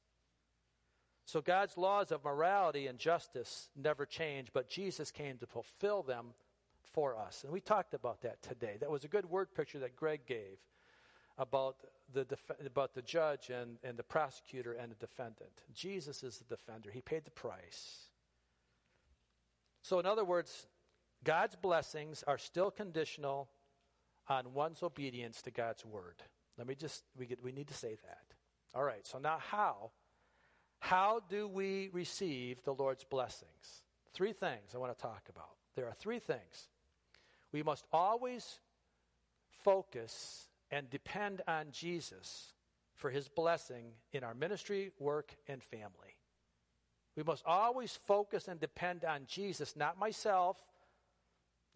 So, 1.26 1.42
God's 1.42 1.76
laws 1.76 2.12
of 2.12 2.24
morality 2.24 2.86
and 2.86 3.00
justice 3.00 3.72
never 3.76 4.06
change, 4.06 4.50
but 4.54 4.70
Jesus 4.70 5.10
came 5.10 5.40
to 5.40 5.48
fulfill 5.48 6.04
them 6.04 6.36
for 6.94 7.18
us. 7.18 7.44
And 7.44 7.52
we 7.52 7.62
talked 7.62 7.96
about 7.96 8.22
that 8.22 8.44
today. 8.44 8.78
That 8.80 8.92
was 8.92 9.06
a 9.06 9.08
good 9.08 9.26
word 9.26 9.56
picture 9.56 9.80
that 9.80 9.96
Greg 9.96 10.28
gave 10.28 10.60
about 11.40 11.78
the, 12.14 12.26
def- 12.26 12.52
about 12.64 12.94
the 12.94 13.02
judge 13.02 13.50
and, 13.50 13.78
and 13.84 13.98
the 13.98 14.04
prosecutor 14.04 14.74
and 14.74 14.92
the 14.92 14.96
defendant. 14.96 15.64
Jesus 15.74 16.22
is 16.22 16.38
the 16.38 16.56
defender, 16.56 16.92
he 16.92 17.02
paid 17.02 17.26
the 17.26 17.32
price. 17.32 18.10
So, 19.82 20.00
in 20.00 20.06
other 20.06 20.26
words, 20.26 20.68
God's 21.24 21.56
blessings 21.56 22.24
are 22.28 22.38
still 22.38 22.70
conditional 22.70 23.50
on 24.28 24.54
one's 24.54 24.84
obedience 24.84 25.42
to 25.44 25.52
God's 25.52 25.86
word. 25.86 26.22
Let 26.58 26.68
me 26.68 26.76
just, 26.76 27.04
we, 27.18 27.26
get, 27.26 27.42
we 27.42 27.52
need 27.52 27.68
to 27.70 27.74
say 27.74 27.96
that. 28.04 28.36
All 28.76 28.84
right, 28.84 29.08
so 29.08 29.18
now 29.18 29.40
how? 29.40 29.92
How 30.80 31.22
do 31.30 31.48
we 31.48 31.90
receive 31.94 32.62
the 32.64 32.74
Lord's 32.74 33.04
blessings? 33.04 33.84
Three 34.14 34.34
things 34.34 34.76
I 34.76 34.78
want 34.78 34.96
to 34.96 35.02
talk 35.02 35.24
about. 35.30 35.56
There 35.76 35.86
are 35.86 35.94
three 35.94 36.20
things. 36.20 36.70
We 37.52 37.64
must 37.64 37.86
always 37.92 38.60
focus 39.64 40.49
and 40.72 40.90
depend 40.90 41.42
on 41.48 41.68
Jesus 41.72 42.54
for 42.96 43.10
his 43.10 43.28
blessing 43.28 43.92
in 44.12 44.24
our 44.24 44.34
ministry, 44.34 44.92
work, 45.00 45.36
and 45.48 45.64
family. 45.64 46.18
We 47.16 47.24
must 47.24 47.46
always 47.46 48.00
focus 48.06 48.48
and 48.48 48.60
depend 48.60 49.04
on 49.04 49.22
Jesus, 49.28 49.76
not 49.76 49.98
myself, 49.98 50.58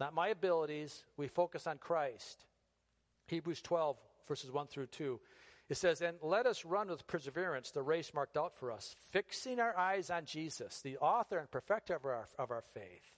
not 0.00 0.14
my 0.14 0.28
abilities. 0.28 1.04
We 1.16 1.28
focus 1.28 1.66
on 1.66 1.78
Christ. 1.78 2.44
Hebrews 3.26 3.62
12, 3.62 3.96
verses 4.28 4.50
1 4.50 4.66
through 4.66 4.86
2. 4.86 5.20
It 5.68 5.76
says, 5.76 6.02
And 6.02 6.18
let 6.20 6.46
us 6.46 6.64
run 6.64 6.88
with 6.88 7.06
perseverance 7.06 7.70
the 7.70 7.82
race 7.82 8.12
marked 8.12 8.36
out 8.36 8.54
for 8.54 8.70
us, 8.70 8.94
fixing 9.10 9.60
our 9.60 9.76
eyes 9.76 10.10
on 10.10 10.26
Jesus, 10.26 10.80
the 10.82 10.98
author 10.98 11.38
and 11.38 11.50
perfecter 11.50 11.94
of 11.96 12.04
our, 12.04 12.28
of 12.38 12.50
our 12.50 12.64
faith. 12.74 13.10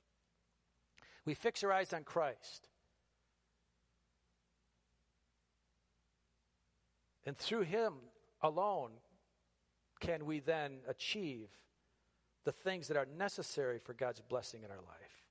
We 1.24 1.34
fix 1.34 1.64
our 1.64 1.72
eyes 1.72 1.92
on 1.92 2.04
Christ. 2.04 2.68
And 7.26 7.36
through 7.36 7.62
Him 7.62 7.94
alone 8.40 8.92
can 10.00 10.24
we 10.24 10.40
then 10.40 10.78
achieve 10.88 11.48
the 12.44 12.52
things 12.52 12.88
that 12.88 12.96
are 12.96 13.08
necessary 13.18 13.78
for 13.78 13.92
God's 13.92 14.20
blessing 14.20 14.62
in 14.62 14.70
our 14.70 14.76
life. 14.76 15.24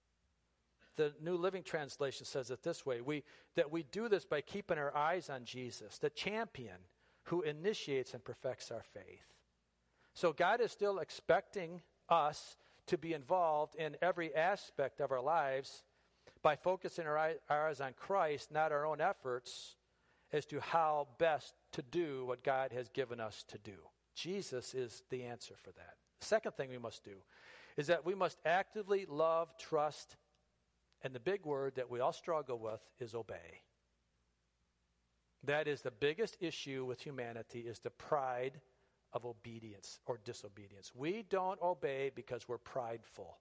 The 0.98 1.14
New 1.22 1.38
Living 1.38 1.64
Translation 1.64 2.26
says 2.26 2.52
it 2.52 2.62
this 2.64 2.86
way 2.86 3.02
we, 3.02 3.24
that 3.56 3.72
we 3.72 3.84
do 3.84 4.08
this 4.10 4.26
by 4.26 4.42
keeping 4.42 4.78
our 4.78 4.96
eyes 4.96 5.30
on 5.30 5.46
Jesus, 5.46 5.98
the 5.98 6.10
champion 6.10 6.78
who 7.24 7.42
initiates 7.42 8.14
and 8.14 8.24
perfects 8.24 8.72
our 8.72 8.84
faith. 8.94 9.34
So 10.14 10.32
God 10.32 10.62
is 10.62 10.72
still 10.72 11.00
expecting 11.00 11.82
us 12.10 12.58
to 12.88 12.98
be 12.98 13.14
involved 13.14 13.76
in 13.76 13.98
every 14.02 14.34
aspect 14.36 15.02
of 15.02 15.12
our 15.12 15.22
lives 15.22 15.84
by 16.42 16.56
focusing 16.56 17.08
our 17.08 17.34
eyes 17.50 17.82
on 17.82 17.94
Christ, 17.94 18.52
not 18.52 18.72
our 18.72 18.86
own 18.86 19.02
efforts, 19.02 19.76
as 20.32 20.46
to 20.48 20.60
how 20.60 21.08
best 21.18 21.54
to 21.76 21.82
do 21.82 22.26
what 22.26 22.44
God 22.44 22.72
has 22.72 22.88
given 22.90 23.20
us 23.20 23.44
to 23.50 23.58
do. 23.58 23.76
Jesus 24.16 24.74
is 24.74 25.04
the 25.10 25.24
answer 25.24 25.56
for 25.62 25.72
that. 25.72 25.96
The 26.22 26.26
second 26.26 26.54
thing 26.54 26.70
we 26.70 26.78
must 26.78 27.04
do 27.04 27.18
is 27.76 27.88
that 27.88 28.06
we 28.06 28.16
must 28.16 28.38
actively 28.46 29.06
love, 29.10 29.50
trust, 29.58 30.16
and 31.02 31.14
the 31.14 31.20
big 31.20 31.46
word 31.46 31.76
that 31.76 31.92
we 31.92 32.00
all 32.00 32.14
struggle 32.14 32.58
with 32.58 32.80
is 33.00 33.14
obey. 33.14 33.62
That 35.44 35.68
is 35.68 35.82
the 35.82 35.92
biggest 35.92 36.38
issue 36.40 36.86
with 36.86 37.02
humanity 37.02 37.60
is 37.60 37.80
the 37.80 37.90
pride 37.90 38.62
of 39.12 39.26
obedience 39.26 40.00
or 40.06 40.18
disobedience. 40.24 40.94
We 40.96 41.26
don't 41.30 41.62
obey 41.62 42.10
because 42.16 42.48
we're 42.48 42.58
prideful. 42.58 43.38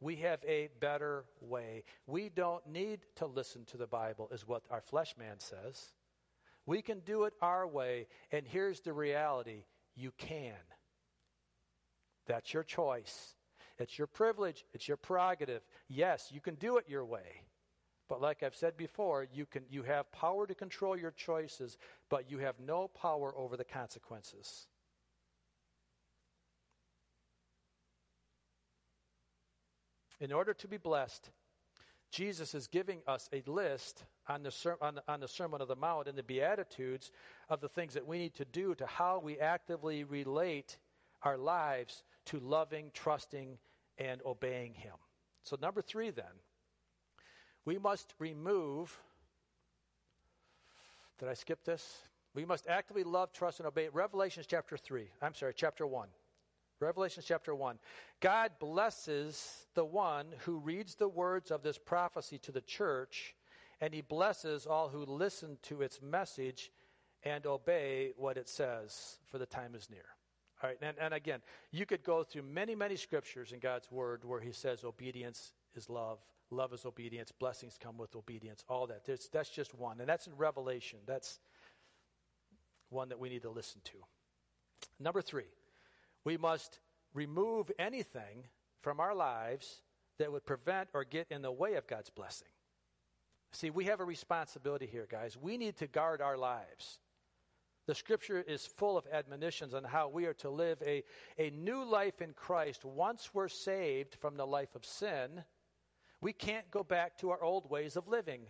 We 0.00 0.16
have 0.16 0.40
a 0.46 0.68
better 0.78 1.24
way. 1.40 1.84
We 2.06 2.28
don't 2.28 2.66
need 2.68 3.00
to 3.16 3.26
listen 3.26 3.64
to 3.66 3.78
the 3.78 3.86
Bible, 3.86 4.28
is 4.30 4.46
what 4.46 4.64
our 4.70 4.82
flesh 4.82 5.14
man 5.18 5.40
says. 5.40 5.92
We 6.66 6.82
can 6.82 7.00
do 7.00 7.24
it 7.24 7.34
our 7.40 7.66
way. 7.66 8.08
And 8.32 8.46
here's 8.46 8.80
the 8.80 8.92
reality 8.92 9.64
you 9.94 10.12
can. 10.18 10.54
That's 12.26 12.52
your 12.52 12.64
choice. 12.64 13.34
It's 13.78 13.96
your 13.96 14.08
privilege. 14.08 14.64
It's 14.74 14.88
your 14.88 14.96
prerogative. 14.96 15.62
Yes, 15.88 16.30
you 16.32 16.40
can 16.40 16.56
do 16.56 16.76
it 16.76 16.88
your 16.88 17.04
way. 17.04 17.42
But 18.08 18.20
like 18.20 18.42
I've 18.42 18.54
said 18.54 18.76
before, 18.76 19.26
you, 19.32 19.46
can, 19.46 19.64
you 19.68 19.82
have 19.82 20.10
power 20.12 20.46
to 20.46 20.54
control 20.54 20.96
your 20.96 21.10
choices, 21.10 21.76
but 22.08 22.30
you 22.30 22.38
have 22.38 22.54
no 22.60 22.88
power 22.88 23.36
over 23.36 23.56
the 23.56 23.64
consequences. 23.64 24.66
In 30.20 30.32
order 30.32 30.54
to 30.54 30.68
be 30.68 30.78
blessed, 30.78 31.30
Jesus 32.10 32.54
is 32.54 32.66
giving 32.66 33.00
us 33.06 33.28
a 33.32 33.42
list 33.46 34.04
on 34.28 34.42
the, 34.42 34.50
ser- 34.50 34.78
on, 34.80 34.96
the, 34.96 35.02
on 35.08 35.20
the 35.20 35.28
Sermon 35.28 35.60
of 35.60 35.68
the 35.68 35.76
Mount 35.76 36.08
and 36.08 36.16
the 36.16 36.22
Beatitudes 36.22 37.10
of 37.48 37.60
the 37.60 37.68
things 37.68 37.94
that 37.94 38.06
we 38.06 38.18
need 38.18 38.34
to 38.34 38.44
do 38.44 38.74
to 38.74 38.86
how 38.86 39.20
we 39.22 39.38
actively 39.38 40.04
relate 40.04 40.78
our 41.22 41.36
lives 41.36 42.04
to 42.26 42.38
loving, 42.40 42.90
trusting, 42.92 43.58
and 43.98 44.20
obeying 44.24 44.74
Him. 44.74 44.94
So, 45.42 45.56
number 45.60 45.82
three, 45.82 46.10
then, 46.10 46.24
we 47.64 47.78
must 47.78 48.14
remove. 48.18 48.98
Did 51.18 51.28
I 51.28 51.34
skip 51.34 51.64
this? 51.64 52.02
We 52.34 52.44
must 52.44 52.66
actively 52.68 53.04
love, 53.04 53.32
trust, 53.32 53.60
and 53.60 53.66
obey. 53.66 53.88
Revelations 53.88 54.46
chapter 54.46 54.76
3. 54.76 55.08
I'm 55.22 55.34
sorry, 55.34 55.54
chapter 55.56 55.86
1. 55.86 56.08
Revelation 56.80 57.22
chapter 57.26 57.54
1. 57.54 57.78
God 58.20 58.52
blesses 58.60 59.66
the 59.74 59.84
one 59.84 60.26
who 60.40 60.58
reads 60.58 60.94
the 60.94 61.08
words 61.08 61.50
of 61.50 61.62
this 61.62 61.78
prophecy 61.78 62.38
to 62.38 62.52
the 62.52 62.60
church, 62.60 63.34
and 63.80 63.94
he 63.94 64.02
blesses 64.02 64.66
all 64.66 64.88
who 64.88 65.04
listen 65.04 65.56
to 65.62 65.82
its 65.82 66.02
message 66.02 66.70
and 67.22 67.46
obey 67.46 68.12
what 68.16 68.36
it 68.36 68.48
says, 68.48 69.18
for 69.26 69.38
the 69.38 69.46
time 69.46 69.74
is 69.74 69.88
near. 69.90 70.04
All 70.62 70.70
right, 70.70 70.78
and, 70.80 70.96
and 71.00 71.12
again, 71.12 71.40
you 71.70 71.86
could 71.86 72.02
go 72.02 72.22
through 72.22 72.42
many, 72.42 72.74
many 72.74 72.96
scriptures 72.96 73.52
in 73.52 73.58
God's 73.58 73.90
word 73.90 74.24
where 74.24 74.40
he 74.40 74.52
says 74.52 74.84
obedience 74.84 75.52
is 75.74 75.90
love, 75.90 76.18
love 76.50 76.72
is 76.72 76.84
obedience, 76.84 77.32
blessings 77.32 77.78
come 77.82 77.98
with 77.98 78.14
obedience, 78.16 78.64
all 78.68 78.86
that. 78.86 79.04
There's, 79.04 79.28
that's 79.32 79.50
just 79.50 79.74
one, 79.74 80.00
and 80.00 80.08
that's 80.08 80.26
in 80.26 80.36
Revelation. 80.36 80.98
That's 81.06 81.40
one 82.90 83.08
that 83.08 83.18
we 83.18 83.28
need 83.28 83.42
to 83.42 83.50
listen 83.50 83.80
to. 83.84 83.96
Number 85.00 85.20
three, 85.20 85.46
we 86.26 86.36
must 86.36 86.80
remove 87.14 87.70
anything 87.78 88.44
from 88.82 88.98
our 88.98 89.14
lives 89.14 89.80
that 90.18 90.32
would 90.32 90.44
prevent 90.44 90.88
or 90.92 91.04
get 91.04 91.28
in 91.30 91.40
the 91.40 91.52
way 91.52 91.74
of 91.74 91.86
God's 91.86 92.10
blessing. 92.10 92.48
See, 93.52 93.70
we 93.70 93.84
have 93.84 94.00
a 94.00 94.04
responsibility 94.04 94.86
here, 94.86 95.06
guys. 95.08 95.38
We 95.40 95.56
need 95.56 95.76
to 95.76 95.86
guard 95.86 96.20
our 96.20 96.36
lives. 96.36 96.98
The 97.86 97.94
scripture 97.94 98.40
is 98.40 98.66
full 98.66 98.98
of 98.98 99.06
admonitions 99.12 99.72
on 99.72 99.84
how 99.84 100.08
we 100.08 100.26
are 100.26 100.34
to 100.34 100.50
live 100.50 100.82
a, 100.84 101.04
a 101.38 101.50
new 101.50 101.84
life 101.84 102.20
in 102.20 102.32
Christ 102.32 102.84
once 102.84 103.30
we're 103.32 103.48
saved 103.48 104.16
from 104.16 104.36
the 104.36 104.46
life 104.46 104.74
of 104.74 104.84
sin. 104.84 105.44
We 106.20 106.32
can't 106.32 106.68
go 106.72 106.82
back 106.82 107.18
to 107.18 107.30
our 107.30 107.42
old 107.42 107.70
ways 107.70 107.94
of 107.94 108.08
living. 108.08 108.48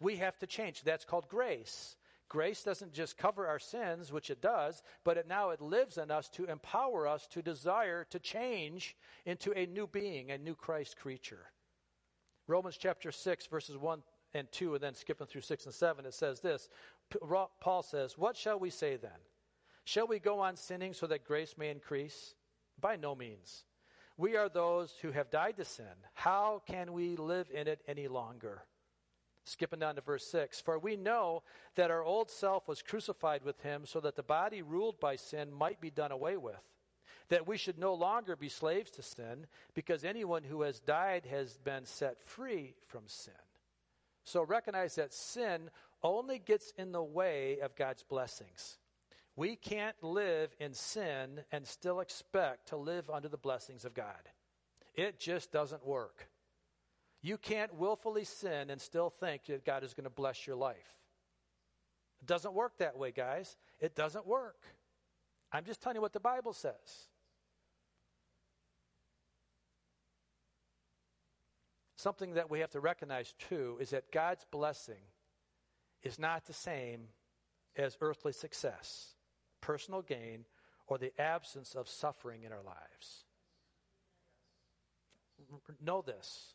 We 0.00 0.16
have 0.16 0.36
to 0.40 0.46
change. 0.48 0.82
That's 0.82 1.04
called 1.04 1.28
grace. 1.28 1.96
Grace 2.30 2.62
doesn't 2.62 2.92
just 2.92 3.18
cover 3.18 3.48
our 3.48 3.58
sins, 3.58 4.12
which 4.12 4.30
it 4.30 4.40
does, 4.40 4.84
but 5.02 5.16
it 5.16 5.26
now 5.26 5.50
it 5.50 5.60
lives 5.60 5.98
in 5.98 6.12
us 6.12 6.28
to 6.28 6.44
empower 6.44 7.08
us 7.08 7.26
to 7.26 7.42
desire 7.42 8.06
to 8.08 8.20
change 8.20 8.96
into 9.26 9.52
a 9.58 9.66
new 9.66 9.88
being, 9.88 10.30
a 10.30 10.38
new 10.38 10.54
Christ 10.54 10.96
creature. 10.96 11.50
Romans 12.46 12.76
chapter 12.78 13.10
6, 13.10 13.46
verses 13.46 13.76
1 13.76 14.02
and 14.34 14.46
2, 14.52 14.74
and 14.74 14.82
then 14.82 14.94
skipping 14.94 15.26
through 15.26 15.40
6 15.40 15.66
and 15.66 15.74
7, 15.74 16.06
it 16.06 16.14
says 16.14 16.38
this 16.38 16.68
Paul 17.60 17.82
says, 17.82 18.16
What 18.16 18.36
shall 18.36 18.60
we 18.60 18.70
say 18.70 18.96
then? 18.96 19.10
Shall 19.82 20.06
we 20.06 20.20
go 20.20 20.38
on 20.38 20.54
sinning 20.54 20.94
so 20.94 21.08
that 21.08 21.24
grace 21.24 21.56
may 21.58 21.70
increase? 21.70 22.34
By 22.80 22.94
no 22.94 23.16
means. 23.16 23.64
We 24.16 24.36
are 24.36 24.48
those 24.48 24.94
who 25.02 25.10
have 25.10 25.30
died 25.30 25.56
to 25.56 25.64
sin. 25.64 25.86
How 26.14 26.62
can 26.64 26.92
we 26.92 27.16
live 27.16 27.48
in 27.52 27.66
it 27.66 27.80
any 27.88 28.06
longer? 28.06 28.62
Skipping 29.50 29.80
down 29.80 29.96
to 29.96 30.00
verse 30.00 30.24
6 30.28 30.60
For 30.60 30.78
we 30.78 30.96
know 30.96 31.42
that 31.74 31.90
our 31.90 32.04
old 32.04 32.30
self 32.30 32.68
was 32.68 32.82
crucified 32.82 33.42
with 33.44 33.60
him 33.62 33.84
so 33.84 33.98
that 34.00 34.14
the 34.14 34.22
body 34.22 34.62
ruled 34.62 35.00
by 35.00 35.16
sin 35.16 35.52
might 35.52 35.80
be 35.80 35.90
done 35.90 36.12
away 36.12 36.36
with. 36.36 36.62
That 37.30 37.48
we 37.48 37.56
should 37.56 37.76
no 37.76 37.94
longer 37.94 38.36
be 38.36 38.48
slaves 38.48 38.92
to 38.92 39.02
sin, 39.02 39.46
because 39.74 40.04
anyone 40.04 40.44
who 40.44 40.62
has 40.62 40.78
died 40.78 41.26
has 41.26 41.58
been 41.58 41.84
set 41.84 42.22
free 42.22 42.74
from 42.86 43.02
sin. 43.06 43.34
So 44.22 44.42
recognize 44.44 44.94
that 44.94 45.12
sin 45.12 45.70
only 46.02 46.38
gets 46.38 46.72
in 46.78 46.92
the 46.92 47.02
way 47.02 47.58
of 47.60 47.74
God's 47.74 48.04
blessings. 48.04 48.78
We 49.34 49.56
can't 49.56 50.00
live 50.00 50.54
in 50.60 50.74
sin 50.74 51.40
and 51.50 51.66
still 51.66 51.98
expect 51.98 52.68
to 52.68 52.76
live 52.76 53.10
under 53.10 53.28
the 53.28 53.36
blessings 53.36 53.84
of 53.84 53.94
God. 53.94 54.28
It 54.94 55.18
just 55.18 55.50
doesn't 55.50 55.84
work. 55.84 56.29
You 57.22 57.36
can't 57.36 57.74
willfully 57.74 58.24
sin 58.24 58.70
and 58.70 58.80
still 58.80 59.10
think 59.10 59.44
that 59.46 59.64
God 59.64 59.84
is 59.84 59.94
going 59.94 60.04
to 60.04 60.10
bless 60.10 60.46
your 60.46 60.56
life. 60.56 60.76
It 62.22 62.26
doesn't 62.26 62.54
work 62.54 62.78
that 62.78 62.96
way, 62.96 63.12
guys. 63.12 63.56
It 63.78 63.94
doesn't 63.94 64.26
work. 64.26 64.62
I'm 65.52 65.64
just 65.64 65.80
telling 65.80 65.96
you 65.96 66.02
what 66.02 66.12
the 66.12 66.20
Bible 66.20 66.52
says. 66.52 67.08
Something 71.96 72.34
that 72.34 72.50
we 72.50 72.60
have 72.60 72.70
to 72.70 72.80
recognize 72.80 73.34
too 73.50 73.76
is 73.80 73.90
that 73.90 74.10
God's 74.10 74.46
blessing 74.50 75.02
is 76.02 76.18
not 76.18 76.46
the 76.46 76.54
same 76.54 77.08
as 77.76 77.98
earthly 78.00 78.32
success, 78.32 79.14
personal 79.60 80.00
gain, 80.00 80.46
or 80.86 80.96
the 80.96 81.12
absence 81.20 81.74
of 81.74 81.88
suffering 81.88 82.44
in 82.44 82.52
our 82.52 82.62
lives. 82.62 83.24
Know 85.82 86.00
this. 86.00 86.54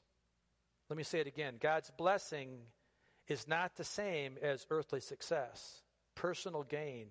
Let 0.89 0.97
me 0.97 1.03
say 1.03 1.19
it 1.19 1.27
again. 1.27 1.55
God's 1.59 1.91
blessing 1.97 2.59
is 3.27 3.47
not 3.47 3.75
the 3.75 3.83
same 3.83 4.37
as 4.41 4.67
earthly 4.69 4.99
success, 4.99 5.81
personal 6.13 6.63
gain, 6.63 7.07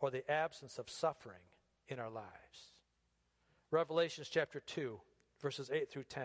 or 0.00 0.10
the 0.10 0.28
absence 0.30 0.78
of 0.78 0.88
suffering 0.88 1.42
in 1.88 1.98
our 1.98 2.10
lives. 2.10 2.28
Revelations 3.70 4.28
chapter 4.28 4.60
2, 4.60 5.00
verses 5.40 5.70
8 5.72 5.90
through 5.90 6.04
10. 6.04 6.24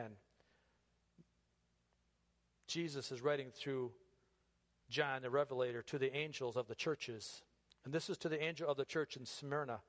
Jesus 2.68 3.12
is 3.12 3.22
writing 3.22 3.50
through 3.52 3.92
John 4.90 5.22
the 5.22 5.30
Revelator 5.30 5.82
to 5.84 5.98
the 5.98 6.16
angels 6.16 6.58
of 6.58 6.68
the 6.68 6.76
churches. 6.76 7.42
And 7.86 7.94
this 7.94 8.10
is 8.10 8.18
to 8.20 8.30
the 8.30 8.42
angel 8.42 8.70
of 8.70 8.78
the 8.78 8.86
church 8.86 9.16
in 9.16 9.26
Smyrna. 9.26 9.80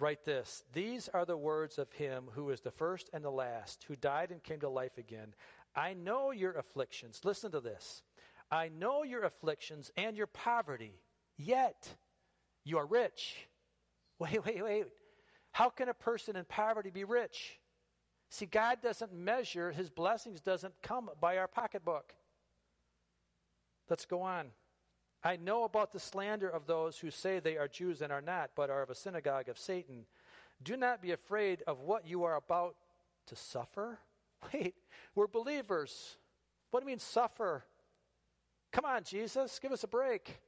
Write 0.00 0.24
this 0.24 0.64
These 0.72 1.08
are 1.08 1.24
the 1.24 1.36
words 1.36 1.78
of 1.78 1.92
him 1.92 2.30
who 2.32 2.50
is 2.50 2.60
the 2.60 2.70
first 2.70 3.10
and 3.12 3.24
the 3.24 3.30
last, 3.30 3.84
who 3.88 3.96
died 3.96 4.30
and 4.30 4.42
came 4.42 4.60
to 4.60 4.68
life 4.68 4.96
again. 4.96 5.34
I 5.74 5.94
know 5.94 6.30
your 6.30 6.52
afflictions. 6.52 7.20
Listen 7.24 7.52
to 7.52 7.60
this. 7.60 8.02
I 8.50 8.68
know 8.68 9.02
your 9.02 9.24
afflictions 9.24 9.90
and 9.96 10.16
your 10.16 10.26
poverty, 10.26 11.00
yet 11.36 11.88
you 12.64 12.78
are 12.78 12.86
rich. 12.86 13.36
Wait, 14.20 14.44
wait, 14.44 14.64
wait. 14.64 14.86
How 15.52 15.68
can 15.68 15.88
a 15.88 15.94
person 15.94 16.34
in 16.34 16.44
poverty 16.44 16.90
be 16.90 17.04
rich? 17.04 17.60
See, 18.30 18.46
God 18.46 18.78
doesn't 18.82 19.12
measure, 19.12 19.70
his 19.70 19.90
blessings 19.90 20.40
doesn't 20.40 20.74
come 20.82 21.08
by 21.20 21.38
our 21.38 21.46
pocketbook. 21.46 22.12
Let's 23.88 24.06
go 24.06 24.22
on. 24.22 24.48
I 25.22 25.36
know 25.36 25.64
about 25.64 25.92
the 25.92 26.00
slander 26.00 26.48
of 26.48 26.66
those 26.66 26.98
who 26.98 27.10
say 27.10 27.38
they 27.38 27.56
are 27.56 27.68
Jews 27.68 28.02
and 28.02 28.12
are 28.12 28.20
not, 28.20 28.50
but 28.54 28.70
are 28.70 28.82
of 28.82 28.90
a 28.90 28.94
synagogue 28.94 29.48
of 29.48 29.58
Satan. 29.58 30.04
Do 30.62 30.76
not 30.76 31.00
be 31.00 31.12
afraid 31.12 31.62
of 31.66 31.80
what 31.80 32.06
you 32.06 32.24
are 32.24 32.36
about 32.36 32.76
to 33.26 33.36
suffer. 33.36 33.98
Wait, 34.52 34.74
we're 35.14 35.26
believers. 35.26 36.16
What 36.70 36.80
do 36.80 36.84
you 36.84 36.92
mean, 36.92 36.98
suffer? 36.98 37.64
Come 38.72 38.84
on, 38.84 39.04
Jesus, 39.04 39.58
give 39.58 39.72
us 39.72 39.84
a 39.84 39.88
break. 39.88 40.40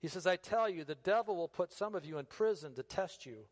He 0.00 0.08
says, 0.08 0.26
I 0.26 0.36
tell 0.36 0.68
you, 0.68 0.84
the 0.84 0.94
devil 0.94 1.34
will 1.36 1.48
put 1.48 1.72
some 1.72 1.94
of 1.94 2.04
you 2.04 2.18
in 2.18 2.26
prison 2.26 2.74
to 2.74 2.82
test 2.82 3.26
you 3.26 3.46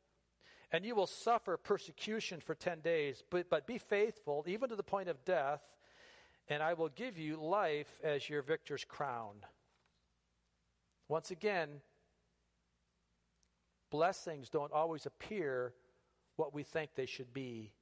and 0.72 0.84
you 0.84 0.94
will 0.94 1.06
suffer 1.06 1.56
persecution 1.56 2.40
for 2.40 2.54
10 2.54 2.80
days, 2.80 3.22
but, 3.30 3.48
but 3.48 3.66
be 3.66 3.78
faithful, 3.78 4.44
even 4.46 4.68
to 4.68 4.76
the 4.76 4.82
point 4.82 5.08
of 5.08 5.24
death, 5.24 5.62
and 6.48 6.62
I 6.62 6.74
will 6.74 6.88
give 6.88 7.18
you 7.18 7.36
life 7.36 8.00
as 8.02 8.28
your 8.28 8.42
victor's 8.42 8.84
crown. 8.84 9.36
Once 11.08 11.30
again, 11.30 11.68
blessings 13.90 14.48
don't 14.48 14.72
always 14.72 15.06
appear 15.06 15.72
what 16.34 16.52
we 16.52 16.62
think 16.62 16.90
they 16.94 17.06
should 17.06 17.32
be 17.32 17.72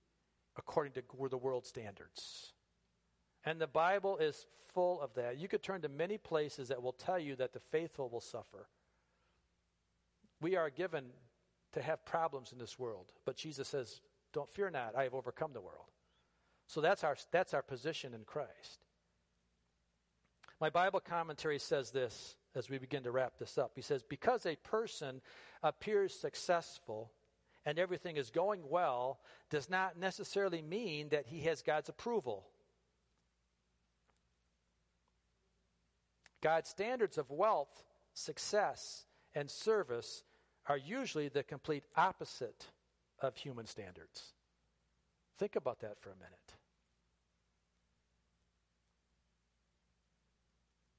according 0.56 0.92
to 0.92 1.02
the 1.28 1.36
world 1.38 1.66
standards. 1.66 2.52
And 3.44 3.60
the 3.60 3.66
Bible 3.66 4.16
is 4.18 4.46
full 4.72 5.00
of 5.00 5.14
that. 5.14 5.38
You 5.38 5.48
could 5.48 5.62
turn 5.62 5.82
to 5.82 5.88
many 5.88 6.18
places 6.18 6.68
that 6.68 6.82
will 6.82 6.92
tell 6.92 7.18
you 7.18 7.36
that 7.36 7.52
the 7.52 7.60
faithful 7.60 8.08
will 8.08 8.20
suffer. 8.20 8.68
We 10.40 10.56
are 10.56 10.70
given 10.70 11.04
to 11.72 11.82
have 11.82 12.04
problems 12.04 12.52
in 12.52 12.58
this 12.58 12.78
world. 12.78 13.12
But 13.24 13.36
Jesus 13.36 13.68
says, 13.68 14.00
Don't 14.32 14.50
fear 14.50 14.70
not, 14.70 14.96
I 14.96 15.04
have 15.04 15.14
overcome 15.14 15.52
the 15.52 15.60
world. 15.60 15.90
So 16.66 16.80
that's 16.80 17.04
our, 17.04 17.16
that's 17.30 17.54
our 17.54 17.62
position 17.62 18.14
in 18.14 18.24
Christ. 18.24 18.84
My 20.60 20.70
Bible 20.70 21.00
commentary 21.00 21.58
says 21.58 21.90
this 21.90 22.36
as 22.54 22.70
we 22.70 22.78
begin 22.78 23.02
to 23.02 23.10
wrap 23.10 23.34
this 23.38 23.58
up. 23.58 23.72
He 23.74 23.82
says, 23.82 24.02
Because 24.02 24.46
a 24.46 24.56
person 24.56 25.20
appears 25.62 26.14
successful 26.14 27.10
and 27.66 27.78
everything 27.78 28.16
is 28.16 28.30
going 28.30 28.62
well, 28.68 29.20
does 29.50 29.70
not 29.70 29.98
necessarily 29.98 30.62
mean 30.62 31.08
that 31.10 31.26
he 31.26 31.40
has 31.42 31.62
God's 31.62 31.88
approval. 31.88 32.46
God's 36.42 36.68
standards 36.68 37.16
of 37.16 37.30
wealth, 37.30 37.84
success, 38.12 39.06
and 39.34 39.50
service 39.50 40.24
are 40.66 40.76
usually 40.76 41.28
the 41.28 41.42
complete 41.42 41.84
opposite 41.96 42.66
of 43.20 43.36
human 43.36 43.66
standards. 43.66 44.34
Think 45.38 45.56
about 45.56 45.80
that 45.80 45.98
for 46.00 46.10
a 46.10 46.16
minute. 46.16 46.54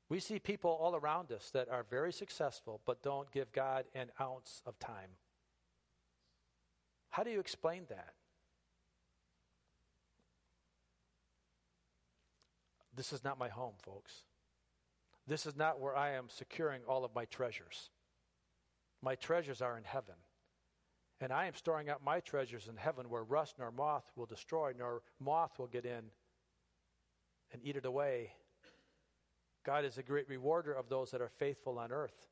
We 0.10 0.20
see 0.20 0.40
people 0.40 0.72
all 0.72 0.96
around 0.96 1.32
us 1.32 1.50
that 1.52 1.70
are 1.70 1.84
very 1.90 2.14
successful 2.14 2.82
but 2.86 3.02
don't 3.02 3.32
give 3.32 3.52
God 3.52 3.86
an 3.96 4.12
ounce 4.22 4.62
of 4.66 4.78
time. 4.80 5.10
How 7.16 7.24
do 7.24 7.30
you 7.30 7.40
explain 7.40 7.84
that? 7.88 8.14
This 12.94 13.14
is 13.14 13.24
not 13.24 13.40
my 13.40 13.48
home, 13.48 13.76
folks. 13.86 14.24
This 15.26 15.46
is 15.46 15.56
not 15.56 15.80
where 15.80 15.96
I 15.96 16.16
am 16.16 16.26
securing 16.28 16.82
all 16.86 17.06
of 17.06 17.16
my 17.16 17.24
treasures. 17.24 17.90
My 19.02 19.16
treasures 19.16 19.62
are 19.62 19.78
in 19.78 19.86
heaven. 19.86 20.16
And 21.22 21.32
I 21.32 21.46
am 21.46 21.54
storing 21.56 21.90
up 21.90 22.04
my 22.04 22.20
treasures 22.20 22.68
in 22.68 22.76
heaven 22.76 23.10
where 23.10 23.24
rust 23.24 23.56
nor 23.60 23.72
moth 23.72 24.12
will 24.18 24.26
destroy, 24.26 24.74
nor 24.78 25.02
moth 25.18 25.58
will 25.58 25.68
get 25.68 25.86
in 25.86 26.12
and 27.54 27.62
eat 27.64 27.78
it 27.78 27.86
away. 27.86 28.34
God 29.66 29.86
is 29.86 29.98
a 29.98 30.04
great 30.04 30.28
rewarder 30.28 30.74
of 30.74 30.90
those 30.90 31.12
that 31.12 31.22
are 31.22 31.32
faithful 31.40 31.80
on 31.80 31.94
earth. 31.94 32.28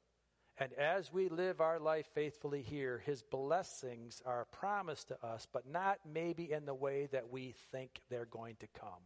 And 0.57 0.71
as 0.73 1.11
we 1.11 1.29
live 1.29 1.61
our 1.61 1.79
life 1.79 2.05
faithfully 2.13 2.61
here, 2.61 3.01
his 3.05 3.23
blessings 3.23 4.21
are 4.25 4.45
promised 4.51 5.07
to 5.07 5.25
us, 5.25 5.47
but 5.51 5.67
not 5.67 5.97
maybe 6.05 6.51
in 6.51 6.65
the 6.65 6.75
way 6.75 7.07
that 7.11 7.31
we 7.31 7.55
think 7.71 8.01
they're 8.09 8.25
going 8.25 8.57
to 8.59 8.67
come. 8.79 9.01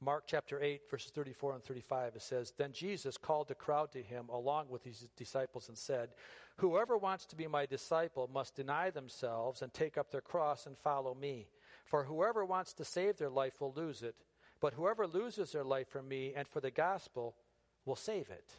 Mark 0.00 0.24
chapter 0.28 0.62
8, 0.62 0.82
verses 0.90 1.10
34 1.10 1.54
and 1.54 1.64
35, 1.64 2.14
it 2.14 2.22
says, 2.22 2.52
Then 2.56 2.72
Jesus 2.72 3.16
called 3.16 3.48
the 3.48 3.54
crowd 3.54 3.90
to 3.92 4.02
him 4.02 4.28
along 4.28 4.66
with 4.68 4.84
his 4.84 5.08
disciples 5.16 5.68
and 5.68 5.76
said, 5.76 6.10
Whoever 6.58 6.96
wants 6.96 7.26
to 7.26 7.36
be 7.36 7.48
my 7.48 7.66
disciple 7.66 8.30
must 8.32 8.54
deny 8.54 8.90
themselves 8.90 9.60
and 9.60 9.72
take 9.72 9.98
up 9.98 10.10
their 10.10 10.20
cross 10.20 10.66
and 10.66 10.78
follow 10.78 11.14
me. 11.14 11.48
For 11.84 12.04
whoever 12.04 12.44
wants 12.44 12.74
to 12.74 12.84
save 12.84 13.16
their 13.16 13.30
life 13.30 13.60
will 13.60 13.72
lose 13.74 14.02
it, 14.02 14.14
but 14.60 14.74
whoever 14.74 15.06
loses 15.06 15.52
their 15.52 15.64
life 15.64 15.88
for 15.88 16.02
me 16.02 16.32
and 16.34 16.48
for 16.48 16.60
the 16.60 16.70
gospel 16.70 17.36
will 17.84 17.96
save 17.96 18.30
it. 18.30 18.52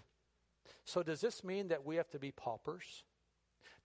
So, 0.86 1.04
does 1.04 1.22
this 1.22 1.44
mean 1.44 1.68
that 1.70 1.86
we 1.86 1.98
have 1.98 2.10
to 2.12 2.20
be 2.20 2.32
paupers? 2.32 3.04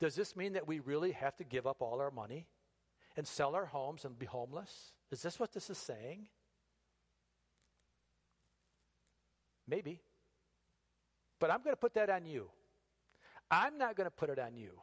Does 0.00 0.14
this 0.14 0.36
mean 0.36 0.54
that 0.54 0.66
we 0.66 0.80
really 0.80 1.12
have 1.12 1.36
to 1.36 1.44
give 1.44 1.66
up 1.66 1.80
all 1.80 2.00
our 2.00 2.10
money 2.10 2.46
and 3.16 3.26
sell 3.26 3.54
our 3.54 3.66
homes 3.66 4.04
and 4.04 4.18
be 4.18 4.26
homeless? 4.26 4.92
Is 5.10 5.22
this 5.22 5.38
what 5.38 5.52
this 5.52 5.70
is 5.70 5.78
saying? 5.78 6.28
Maybe. 9.66 10.00
But 11.38 11.50
I'm 11.50 11.62
going 11.62 11.72
to 11.72 11.80
put 11.80 11.94
that 11.94 12.10
on 12.10 12.26
you. 12.26 12.48
I'm 13.50 13.78
not 13.78 13.96
going 13.96 14.06
to 14.06 14.10
put 14.10 14.30
it 14.30 14.38
on 14.38 14.56
you. 14.56 14.80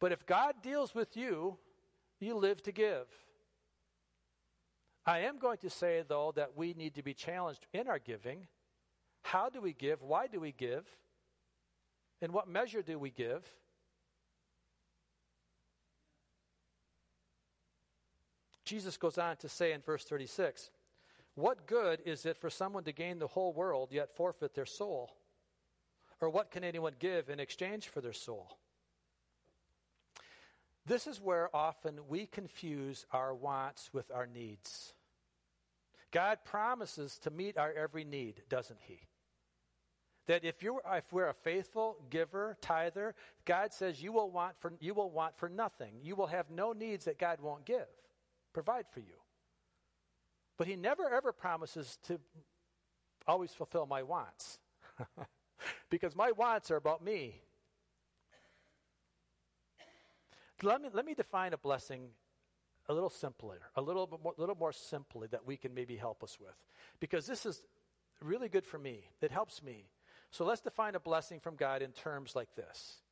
But 0.00 0.12
if 0.12 0.24
God 0.26 0.54
deals 0.62 0.94
with 0.94 1.16
you, 1.16 1.58
you 2.20 2.34
live 2.34 2.62
to 2.62 2.72
give. 2.72 3.06
I 5.08 5.20
am 5.20 5.38
going 5.38 5.56
to 5.62 5.70
say, 5.70 6.04
though, 6.06 6.34
that 6.36 6.54
we 6.54 6.74
need 6.74 6.96
to 6.96 7.02
be 7.02 7.14
challenged 7.14 7.64
in 7.72 7.88
our 7.88 7.98
giving. 7.98 8.46
How 9.22 9.48
do 9.48 9.58
we 9.58 9.72
give? 9.72 10.02
Why 10.02 10.26
do 10.26 10.38
we 10.38 10.52
give? 10.52 10.86
In 12.20 12.30
what 12.30 12.46
measure 12.46 12.82
do 12.82 12.98
we 12.98 13.08
give? 13.08 13.42
Jesus 18.66 18.98
goes 18.98 19.16
on 19.16 19.38
to 19.38 19.48
say 19.48 19.72
in 19.72 19.80
verse 19.80 20.04
36 20.04 20.68
What 21.36 21.66
good 21.66 22.02
is 22.04 22.26
it 22.26 22.36
for 22.36 22.50
someone 22.50 22.84
to 22.84 22.92
gain 22.92 23.18
the 23.18 23.28
whole 23.28 23.54
world 23.54 23.88
yet 23.90 24.14
forfeit 24.14 24.54
their 24.54 24.66
soul? 24.66 25.16
Or 26.20 26.28
what 26.28 26.50
can 26.50 26.64
anyone 26.64 26.96
give 26.98 27.30
in 27.30 27.40
exchange 27.40 27.88
for 27.88 28.02
their 28.02 28.12
soul? 28.12 28.58
This 30.84 31.06
is 31.06 31.18
where 31.18 31.48
often 31.56 32.00
we 32.08 32.26
confuse 32.26 33.06
our 33.10 33.34
wants 33.34 33.88
with 33.94 34.10
our 34.10 34.26
needs. 34.26 34.92
God 36.12 36.38
promises 36.44 37.18
to 37.20 37.30
meet 37.30 37.58
our 37.58 37.72
every 37.72 38.04
need, 38.04 38.42
doesn't 38.48 38.80
He? 38.82 39.00
That 40.26 40.44
if 40.44 40.62
you 40.62 40.80
if 40.92 41.12
we're 41.12 41.28
a 41.28 41.34
faithful 41.34 41.96
giver, 42.10 42.56
tither, 42.60 43.14
God 43.44 43.72
says 43.72 44.02
you 44.02 44.12
will 44.12 44.30
want 44.30 44.54
for 44.60 44.72
you 44.80 44.94
will 44.94 45.10
want 45.10 45.36
for 45.36 45.48
nothing. 45.48 45.94
You 46.02 46.16
will 46.16 46.26
have 46.26 46.50
no 46.50 46.72
needs 46.72 47.06
that 47.06 47.18
God 47.18 47.40
won't 47.40 47.64
give, 47.64 47.86
provide 48.52 48.86
for 48.92 49.00
you. 49.00 49.16
But 50.56 50.66
He 50.66 50.76
never 50.76 51.08
ever 51.08 51.32
promises 51.32 51.98
to 52.04 52.20
always 53.26 53.52
fulfill 53.52 53.86
my 53.86 54.02
wants. 54.02 54.58
because 55.90 56.16
my 56.16 56.32
wants 56.32 56.70
are 56.70 56.76
about 56.76 57.02
me. 57.02 57.40
Let 60.62 60.82
me, 60.82 60.88
let 60.92 61.04
me 61.06 61.14
define 61.14 61.52
a 61.52 61.58
blessing 61.58 62.08
a 62.88 62.94
little 62.94 63.10
simpler, 63.10 63.58
a 63.76 63.82
little 63.82 64.18
more, 64.22 64.34
little 64.36 64.54
more 64.54 64.72
simply 64.72 65.28
that 65.28 65.46
we 65.46 65.56
can 65.56 65.74
maybe 65.74 65.96
help 65.96 66.22
us 66.22 66.38
with. 66.40 66.56
Because 67.00 67.26
this 67.26 67.44
is 67.44 67.62
really 68.22 68.48
good 68.48 68.66
for 68.66 68.78
me. 68.78 69.04
It 69.20 69.30
helps 69.30 69.62
me. 69.62 69.88
So 70.30 70.44
let's 70.44 70.60
define 70.60 70.94
a 70.94 71.00
blessing 71.00 71.40
from 71.40 71.56
God 71.56 71.82
in 71.82 71.92
terms 71.92 72.34
like 72.34 72.54
this. 72.54 73.02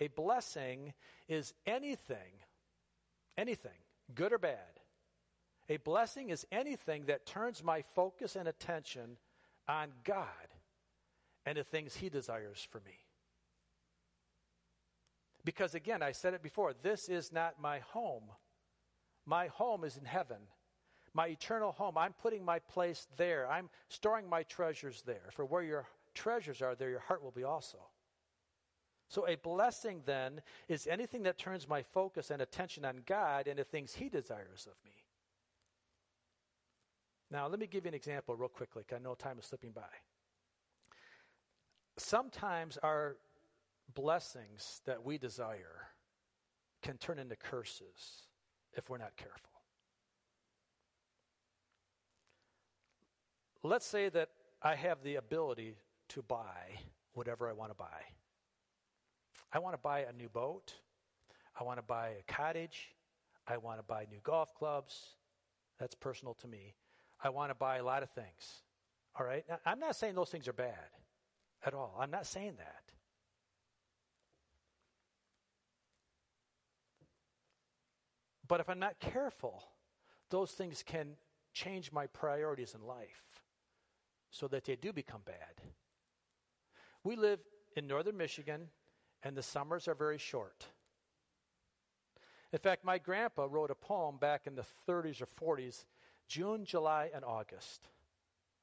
A 0.00 0.08
blessing 0.08 0.92
is 1.28 1.54
anything, 1.66 2.42
anything, 3.36 3.72
good 4.14 4.32
or 4.32 4.38
bad. 4.38 4.80
A 5.68 5.76
blessing 5.78 6.30
is 6.30 6.46
anything 6.50 7.04
that 7.06 7.26
turns 7.26 7.62
my 7.62 7.82
focus 7.94 8.36
and 8.36 8.48
attention 8.48 9.18
on 9.68 9.88
God 10.04 10.24
and 11.44 11.58
the 11.58 11.64
things 11.64 11.96
He 11.96 12.08
desires 12.08 12.66
for 12.70 12.80
me. 12.80 13.04
Because 15.44 15.74
again, 15.74 16.02
I 16.02 16.12
said 16.12 16.34
it 16.34 16.42
before, 16.42 16.74
this 16.82 17.08
is 17.08 17.32
not 17.32 17.60
my 17.60 17.80
home. 17.92 18.24
My 19.28 19.48
home 19.48 19.84
is 19.84 19.98
in 19.98 20.06
heaven. 20.06 20.38
My 21.12 21.26
eternal 21.26 21.72
home. 21.72 21.98
I'm 21.98 22.14
putting 22.14 22.42
my 22.42 22.60
place 22.60 23.06
there. 23.18 23.46
I'm 23.50 23.68
storing 23.88 24.26
my 24.26 24.42
treasures 24.44 25.02
there. 25.04 25.28
For 25.32 25.44
where 25.44 25.62
your 25.62 25.86
treasures 26.14 26.62
are, 26.62 26.74
there 26.74 26.88
your 26.88 27.00
heart 27.00 27.22
will 27.22 27.30
be 27.30 27.44
also. 27.44 27.76
So, 29.10 29.28
a 29.28 29.36
blessing 29.36 30.00
then 30.06 30.40
is 30.68 30.86
anything 30.86 31.24
that 31.24 31.38
turns 31.38 31.68
my 31.68 31.82
focus 31.82 32.30
and 32.30 32.40
attention 32.40 32.86
on 32.86 33.02
God 33.04 33.48
and 33.48 33.58
the 33.58 33.64
things 33.64 33.94
He 33.94 34.08
desires 34.08 34.66
of 34.66 34.76
me. 34.84 34.96
Now, 37.30 37.48
let 37.48 37.58
me 37.58 37.66
give 37.66 37.84
you 37.84 37.88
an 37.88 37.94
example 37.94 38.34
real 38.34 38.48
quickly. 38.48 38.82
I 38.94 38.98
know 38.98 39.14
time 39.14 39.38
is 39.38 39.44
slipping 39.44 39.72
by. 39.72 39.82
Sometimes 41.98 42.78
our 42.82 43.16
blessings 43.94 44.80
that 44.86 45.04
we 45.04 45.18
desire 45.18 45.88
can 46.82 46.96
turn 46.96 47.18
into 47.18 47.36
curses 47.36 48.27
if 48.74 48.88
we're 48.88 48.98
not 48.98 49.16
careful. 49.16 49.50
Let's 53.62 53.86
say 53.86 54.08
that 54.10 54.30
I 54.62 54.74
have 54.74 55.02
the 55.02 55.16
ability 55.16 55.74
to 56.10 56.22
buy 56.22 56.78
whatever 57.12 57.48
I 57.48 57.52
want 57.52 57.70
to 57.70 57.74
buy. 57.74 58.02
I 59.52 59.58
want 59.58 59.74
to 59.74 59.78
buy 59.78 60.00
a 60.00 60.12
new 60.12 60.28
boat. 60.28 60.74
I 61.58 61.64
want 61.64 61.78
to 61.78 61.82
buy 61.82 62.10
a 62.20 62.32
cottage. 62.32 62.94
I 63.46 63.56
want 63.56 63.78
to 63.78 63.82
buy 63.82 64.06
new 64.10 64.20
golf 64.22 64.54
clubs. 64.54 65.16
That's 65.78 65.94
personal 65.94 66.34
to 66.34 66.48
me. 66.48 66.74
I 67.22 67.30
want 67.30 67.50
to 67.50 67.54
buy 67.54 67.78
a 67.78 67.84
lot 67.84 68.02
of 68.02 68.10
things. 68.10 68.62
All 69.18 69.26
right? 69.26 69.44
Now, 69.48 69.58
I'm 69.66 69.80
not 69.80 69.96
saying 69.96 70.14
those 70.14 70.30
things 70.30 70.46
are 70.46 70.52
bad 70.52 70.90
at 71.64 71.74
all. 71.74 71.96
I'm 71.98 72.10
not 72.10 72.26
saying 72.26 72.54
that. 72.58 72.87
But 78.48 78.60
if 78.60 78.68
I'm 78.68 78.78
not 78.78 78.98
careful, 78.98 79.62
those 80.30 80.52
things 80.52 80.82
can 80.82 81.16
change 81.52 81.92
my 81.92 82.06
priorities 82.06 82.74
in 82.74 82.86
life 82.86 83.22
so 84.30 84.48
that 84.48 84.64
they 84.64 84.76
do 84.76 84.92
become 84.92 85.20
bad. 85.24 85.62
We 87.04 87.16
live 87.16 87.40
in 87.76 87.86
northern 87.86 88.16
Michigan, 88.16 88.68
and 89.22 89.36
the 89.36 89.42
summers 89.42 89.86
are 89.86 89.94
very 89.94 90.18
short. 90.18 90.66
In 92.52 92.58
fact, 92.58 92.84
my 92.84 92.98
grandpa 92.98 93.46
wrote 93.48 93.70
a 93.70 93.74
poem 93.74 94.16
back 94.16 94.46
in 94.46 94.54
the 94.54 94.64
30s 94.88 95.22
or 95.22 95.56
40s 95.56 95.84
June, 96.28 96.64
July, 96.64 97.10
and 97.14 97.24
August. 97.24 97.88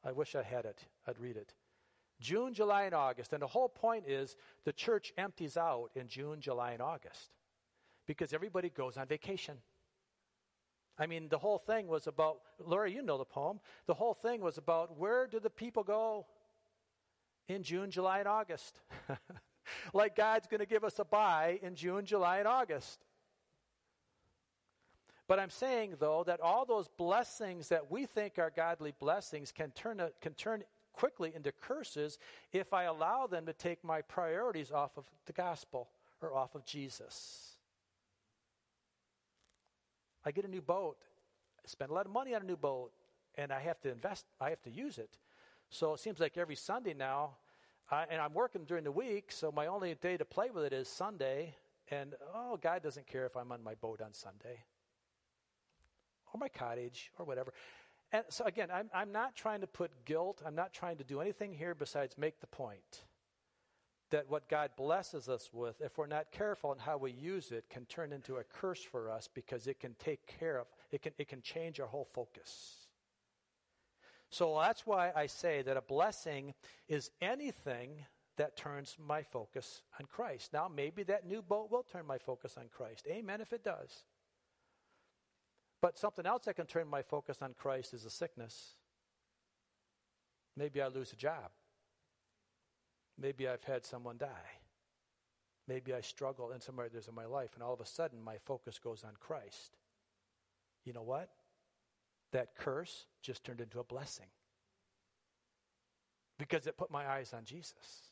I 0.04 0.12
wish 0.12 0.36
I 0.36 0.44
had 0.44 0.66
it. 0.66 0.86
I'd 1.08 1.20
read 1.20 1.36
it. 1.36 1.54
June, 2.20 2.54
July, 2.54 2.84
and 2.84 2.94
August. 2.94 3.34
And 3.34 3.42
the 3.42 3.48
whole 3.48 3.70
point 3.70 4.06
is 4.08 4.36
the 4.64 4.74
church 4.74 5.12
empties 5.18 5.58
out 5.58 5.90
in 5.96 6.08
June, 6.08 6.40
July, 6.40 6.72
and 6.72 6.82
August 6.82 7.32
because 8.06 8.34
everybody 8.34 8.70
goes 8.70 8.98
on 8.98 9.08
vacation. 9.08 9.58
I 10.98 11.08
mean, 11.08 11.28
the 11.30 11.38
whole 11.38 11.58
thing 11.58 11.88
was 11.88 12.08
about, 12.08 12.40
Laura, 12.60 12.90
you 12.90 13.02
know 13.02 13.18
the 13.18 13.26
poem. 13.26 13.60
The 13.86 13.94
whole 13.94 14.14
thing 14.14 14.42
was 14.42 14.58
about 14.58 14.98
where 14.98 15.28
do 15.28 15.40
the 15.40 15.50
people 15.50 15.84
go 15.84 16.26
in 17.48 17.64
June, 17.64 17.92
July, 17.92 18.20
and 18.20 18.28
August? 18.28 18.80
like 19.94 20.16
God's 20.16 20.48
going 20.48 20.60
to 20.60 20.66
give 20.66 20.84
us 20.84 21.00
a 21.00 21.06
bye 21.06 21.60
in 21.62 21.76
June, 21.76 22.06
July, 22.06 22.40
and 22.40 22.48
August. 22.48 23.00
But 25.28 25.40
I'm 25.40 25.50
saying, 25.50 25.96
though, 26.00 26.24
that 26.26 26.40
all 26.40 26.66
those 26.66 26.88
blessings 26.88 27.70
that 27.70 27.92
we 27.92 28.06
think 28.06 28.38
are 28.38 28.52
godly 28.56 28.94
blessings 28.98 29.52
can 29.52 29.72
turn, 29.72 30.02
can 30.22 30.34
turn 30.34 30.64
quickly 30.94 31.34
into 31.36 31.52
curses 31.52 32.20
if 32.54 32.74
I 32.74 32.84
allow 32.84 33.28
them 33.28 33.46
to 33.48 33.54
take 33.54 33.84
my 33.84 34.02
priorities 34.02 34.72
off 34.72 34.98
of 34.98 35.06
the 35.26 35.34
gospel 35.34 35.90
or 36.22 36.34
off 36.34 36.56
of 36.56 36.66
Jesus. 36.66 37.55
I 40.26 40.32
get 40.32 40.46
a 40.46 40.50
new 40.50 40.62
boat, 40.62 40.98
I 41.64 41.68
spend 41.68 41.92
a 41.92 41.94
lot 41.94 42.06
of 42.06 42.12
money 42.12 42.34
on 42.34 42.42
a 42.42 42.46
new 42.46 42.58
boat, 42.58 42.92
and 43.36 43.52
I 43.52 43.60
have 43.60 43.80
to 43.82 43.92
invest, 43.92 44.26
I 44.42 44.50
have 44.50 44.62
to 44.64 44.72
use 44.72 44.98
it. 44.98 45.18
So 45.70 45.94
it 45.94 46.00
seems 46.00 46.20
like 46.20 46.38
every 46.38 46.56
Sunday 46.56 46.94
now, 46.94 47.38
I, 47.92 48.06
and 48.10 48.20
I'm 48.20 48.34
working 48.34 48.66
during 48.66 48.84
the 48.84 48.92
week, 48.92 49.32
so 49.32 49.52
my 49.52 49.68
only 49.68 49.94
day 49.96 50.18
to 50.18 50.26
play 50.26 50.50
with 50.50 50.66
it 50.66 50.74
is 50.74 50.88
Sunday. 50.88 51.56
And 51.92 52.16
oh, 52.34 52.58
God 52.58 52.82
doesn't 52.82 53.06
care 53.06 53.26
if 53.28 53.38
I'm 53.38 53.52
on 53.52 53.64
my 53.64 53.76
boat 53.76 54.02
on 54.02 54.14
Sunday 54.14 54.64
or 56.34 56.40
my 56.40 56.50
cottage 56.50 57.12
or 57.20 57.26
whatever. 57.26 57.54
And 58.12 58.24
so 58.30 58.46
again, 58.46 58.70
I'm, 58.72 58.90
I'm 58.94 59.12
not 59.12 59.36
trying 59.36 59.62
to 59.62 59.68
put 59.68 59.92
guilt, 60.06 60.42
I'm 60.46 60.56
not 60.56 60.74
trying 60.74 60.98
to 60.98 61.04
do 61.04 61.22
anything 61.22 61.54
here 61.54 61.76
besides 61.76 62.18
make 62.18 62.40
the 62.40 62.48
point 62.48 63.04
that 64.16 64.30
what 64.30 64.48
God 64.48 64.70
blesses 64.78 65.28
us 65.28 65.50
with, 65.52 65.82
if 65.82 65.98
we're 65.98 66.08
not 66.08 66.32
careful 66.32 66.72
in 66.72 66.80
how 66.80 66.96
we 66.96 67.12
use 67.12 67.52
it, 67.52 67.70
can 67.70 67.84
turn 67.84 68.14
into 68.14 68.38
a 68.38 68.46
curse 68.46 68.82
for 68.82 69.12
us 69.12 69.28
because 69.34 69.68
it 69.68 69.78
can 69.78 69.94
take 70.00 70.26
care 70.40 70.58
of, 70.58 70.68
it 70.94 71.02
can, 71.02 71.12
it 71.18 71.28
can 71.28 71.42
change 71.42 71.82
our 71.82 71.88
whole 71.88 72.08
focus. 72.14 72.88
So 74.30 74.58
that's 74.58 74.88
why 74.88 75.12
I 75.14 75.26
say 75.26 75.64
that 75.64 75.76
a 75.76 75.82
blessing 75.82 76.54
is 76.88 77.12
anything 77.22 78.06
that 78.38 78.56
turns 78.56 78.96
my 79.06 79.22
focus 79.22 79.82
on 80.00 80.06
Christ. 80.06 80.54
Now, 80.54 80.72
maybe 80.74 81.04
that 81.04 81.28
new 81.28 81.42
boat 81.42 81.70
will 81.70 81.84
turn 81.84 82.08
my 82.08 82.18
focus 82.18 82.56
on 82.58 82.70
Christ. 82.72 83.06
Amen 83.10 83.42
if 83.42 83.52
it 83.52 83.66
does. 83.66 84.06
But 85.82 85.98
something 85.98 86.26
else 86.26 86.46
that 86.46 86.56
can 86.56 86.68
turn 86.68 86.88
my 86.88 87.02
focus 87.02 87.42
on 87.42 87.54
Christ 87.54 87.94
is 87.94 88.06
a 88.06 88.10
sickness. 88.10 88.76
Maybe 90.56 90.82
I 90.82 90.88
lose 90.88 91.12
a 91.12 91.18
job. 91.18 91.52
Maybe 93.20 93.48
I've 93.48 93.64
had 93.64 93.86
someone 93.86 94.18
die. 94.18 94.28
Maybe 95.68 95.94
I 95.94 96.02
struggle 96.02 96.52
in 96.52 96.62
some 96.62 96.80
areas 96.80 97.08
of 97.08 97.16
my 97.16 97.26
life, 97.26 97.52
and 97.56 97.64
all 97.64 97.74
of 97.74 97.82
a 97.82 97.86
sudden 97.86 98.22
my 98.24 98.38
focus 98.46 98.78
goes 98.78 99.04
on 99.04 99.14
Christ. 99.20 99.78
You 100.84 100.94
know 100.94 101.02
what? 101.02 101.30
That 102.32 102.56
curse 102.56 103.08
just 103.22 103.44
turned 103.44 103.62
into 103.62 103.80
a 103.80 103.84
blessing 103.84 104.28
because 106.38 106.68
it 106.68 106.78
put 106.78 106.92
my 106.92 107.08
eyes 107.08 107.34
on 107.34 107.46
Jesus. 107.46 108.12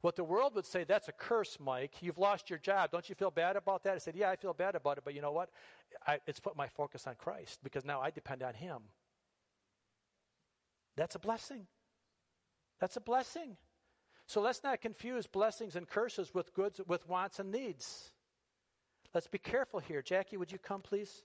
What 0.00 0.16
the 0.16 0.24
world 0.24 0.54
would 0.54 0.64
say, 0.64 0.84
that's 0.84 1.08
a 1.08 1.12
curse, 1.12 1.58
Mike. 1.60 1.96
You've 2.00 2.18
lost 2.18 2.48
your 2.48 2.58
job. 2.58 2.90
Don't 2.90 3.08
you 3.08 3.14
feel 3.14 3.30
bad 3.30 3.56
about 3.56 3.84
that? 3.84 3.94
I 3.94 3.98
said, 3.98 4.16
yeah, 4.16 4.30
I 4.30 4.36
feel 4.36 4.54
bad 4.54 4.74
about 4.74 4.96
it, 4.96 5.04
but 5.04 5.14
you 5.14 5.20
know 5.20 5.32
what? 5.32 5.50
I, 6.06 6.18
it's 6.26 6.40
put 6.40 6.56
my 6.56 6.68
focus 6.68 7.06
on 7.06 7.16
Christ 7.16 7.60
because 7.62 7.84
now 7.84 8.00
I 8.00 8.10
depend 8.10 8.42
on 8.42 8.54
Him. 8.54 8.78
That's 10.96 11.14
a 11.14 11.18
blessing. 11.18 11.66
That's 12.80 12.96
a 12.96 13.00
blessing. 13.00 13.58
So 14.30 14.40
let's 14.40 14.62
not 14.62 14.80
confuse 14.80 15.26
blessings 15.26 15.74
and 15.74 15.88
curses 15.88 16.32
with 16.32 16.54
goods, 16.54 16.80
with 16.86 17.08
wants 17.08 17.40
and 17.40 17.50
needs. 17.50 18.12
Let's 19.12 19.26
be 19.26 19.38
careful 19.38 19.80
here. 19.80 20.02
Jackie, 20.02 20.36
would 20.36 20.52
you 20.52 20.58
come, 20.58 20.82
please? 20.82 21.24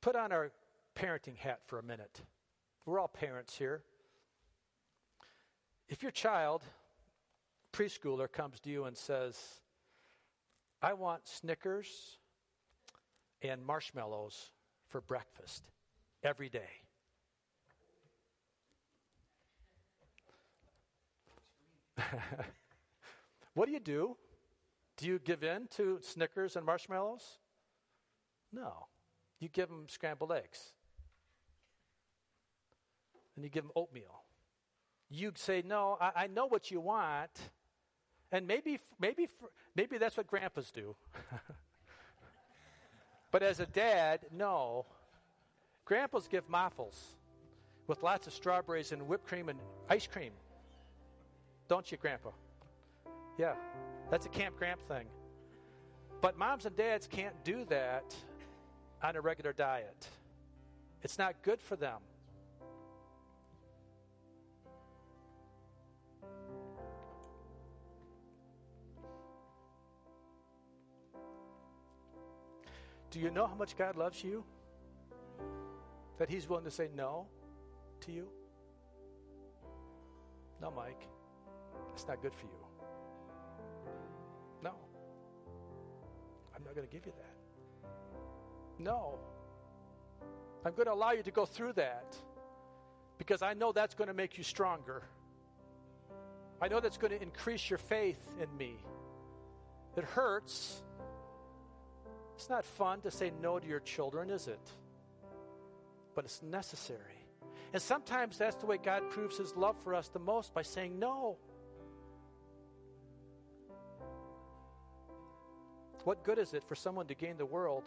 Put 0.00 0.14
on 0.14 0.30
our 0.30 0.52
parenting 0.94 1.36
hat 1.36 1.58
for 1.66 1.80
a 1.80 1.82
minute. 1.82 2.20
We're 2.86 3.00
all 3.00 3.08
parents 3.08 3.56
here. 3.56 3.82
If 5.88 6.00
your 6.00 6.12
child, 6.12 6.62
preschooler, 7.72 8.30
comes 8.30 8.60
to 8.60 8.70
you 8.70 8.84
and 8.84 8.96
says, 8.96 9.36
I 10.80 10.92
want 10.92 11.26
Snickers 11.26 12.18
and 13.44 13.64
marshmallows 13.64 14.50
for 14.88 15.00
breakfast 15.02 15.62
every 16.22 16.48
day. 16.48 16.70
what 23.54 23.66
do 23.66 23.72
you 23.72 23.80
do? 23.80 24.16
Do 24.96 25.06
you 25.06 25.18
give 25.18 25.42
in 25.44 25.68
to 25.76 25.98
Snickers 26.00 26.56
and 26.56 26.64
marshmallows? 26.64 27.38
No. 28.52 28.86
You 29.40 29.48
give 29.48 29.68
them 29.68 29.86
scrambled 29.88 30.32
eggs. 30.32 30.72
And 33.36 33.44
you 33.44 33.50
give 33.50 33.64
them 33.64 33.72
oatmeal. 33.76 34.22
You 35.10 35.32
say, 35.34 35.62
No, 35.66 35.98
I, 36.00 36.12
I 36.16 36.26
know 36.28 36.46
what 36.46 36.70
you 36.70 36.80
want. 36.80 37.50
And 38.32 38.46
maybe, 38.46 38.80
maybe, 38.98 39.28
maybe 39.76 39.98
that's 39.98 40.16
what 40.16 40.26
grandpas 40.26 40.70
do. 40.70 40.96
but 43.34 43.42
as 43.42 43.58
a 43.58 43.66
dad, 43.66 44.20
no. 44.30 44.86
Grandpas 45.86 46.28
give 46.28 46.48
muffles 46.48 47.16
with 47.88 48.00
lots 48.04 48.28
of 48.28 48.32
strawberries 48.32 48.92
and 48.92 49.08
whipped 49.08 49.26
cream 49.26 49.48
and 49.48 49.58
ice 49.90 50.06
cream. 50.06 50.30
Don't 51.66 51.90
you, 51.90 51.98
Grandpa? 51.98 52.30
Yeah, 53.36 53.54
that's 54.08 54.24
a 54.24 54.28
Camp 54.28 54.56
Gramp 54.56 54.80
thing. 54.86 55.06
But 56.20 56.38
moms 56.38 56.64
and 56.64 56.76
dads 56.76 57.08
can't 57.08 57.34
do 57.42 57.64
that 57.64 58.14
on 59.02 59.16
a 59.16 59.20
regular 59.20 59.52
diet. 59.52 60.06
It's 61.02 61.18
not 61.18 61.34
good 61.42 61.60
for 61.60 61.74
them. 61.74 61.98
Do 73.14 73.20
you 73.20 73.30
know 73.30 73.46
how 73.46 73.54
much 73.54 73.76
God 73.76 73.94
loves 73.94 74.24
you? 74.24 74.42
That 76.18 76.28
He's 76.28 76.48
willing 76.48 76.64
to 76.64 76.70
say 76.70 76.88
no 76.96 77.28
to 78.00 78.10
you? 78.10 78.26
No, 80.60 80.72
Mike. 80.72 81.06
It's 81.92 82.08
not 82.08 82.20
good 82.20 82.34
for 82.34 82.46
you. 82.46 82.66
No. 84.64 84.72
I'm 86.56 86.64
not 86.64 86.74
going 86.74 86.88
to 86.88 86.92
give 86.92 87.06
you 87.06 87.12
that. 87.16 87.86
No. 88.80 89.20
I'm 90.66 90.74
going 90.74 90.86
to 90.86 90.92
allow 90.92 91.12
you 91.12 91.22
to 91.22 91.30
go 91.30 91.46
through 91.46 91.74
that 91.74 92.16
because 93.16 93.42
I 93.42 93.54
know 93.54 93.70
that's 93.70 93.94
going 93.94 94.08
to 94.08 94.14
make 94.14 94.38
you 94.38 94.42
stronger. 94.42 95.04
I 96.60 96.66
know 96.66 96.80
that's 96.80 96.98
going 96.98 97.12
to 97.12 97.22
increase 97.22 97.70
your 97.70 97.78
faith 97.78 98.18
in 98.42 98.56
me. 98.56 98.74
It 99.96 100.02
hurts. 100.02 100.82
It's 102.34 102.48
not 102.48 102.64
fun 102.64 103.00
to 103.02 103.10
say 103.10 103.32
no 103.40 103.58
to 103.58 103.66
your 103.66 103.80
children, 103.80 104.30
is 104.30 104.48
it? 104.48 104.60
But 106.14 106.24
it's 106.24 106.42
necessary. 106.42 107.00
And 107.72 107.82
sometimes 107.82 108.38
that's 108.38 108.56
the 108.56 108.66
way 108.66 108.78
God 108.78 109.10
proves 109.10 109.36
his 109.36 109.54
love 109.56 109.76
for 109.82 109.94
us 109.94 110.08
the 110.08 110.18
most 110.18 110.54
by 110.54 110.62
saying 110.62 110.98
no. 110.98 111.38
What 116.04 116.22
good 116.22 116.38
is 116.38 116.52
it 116.54 116.62
for 116.64 116.74
someone 116.74 117.06
to 117.06 117.14
gain 117.14 117.36
the 117.36 117.46
world 117.46 117.84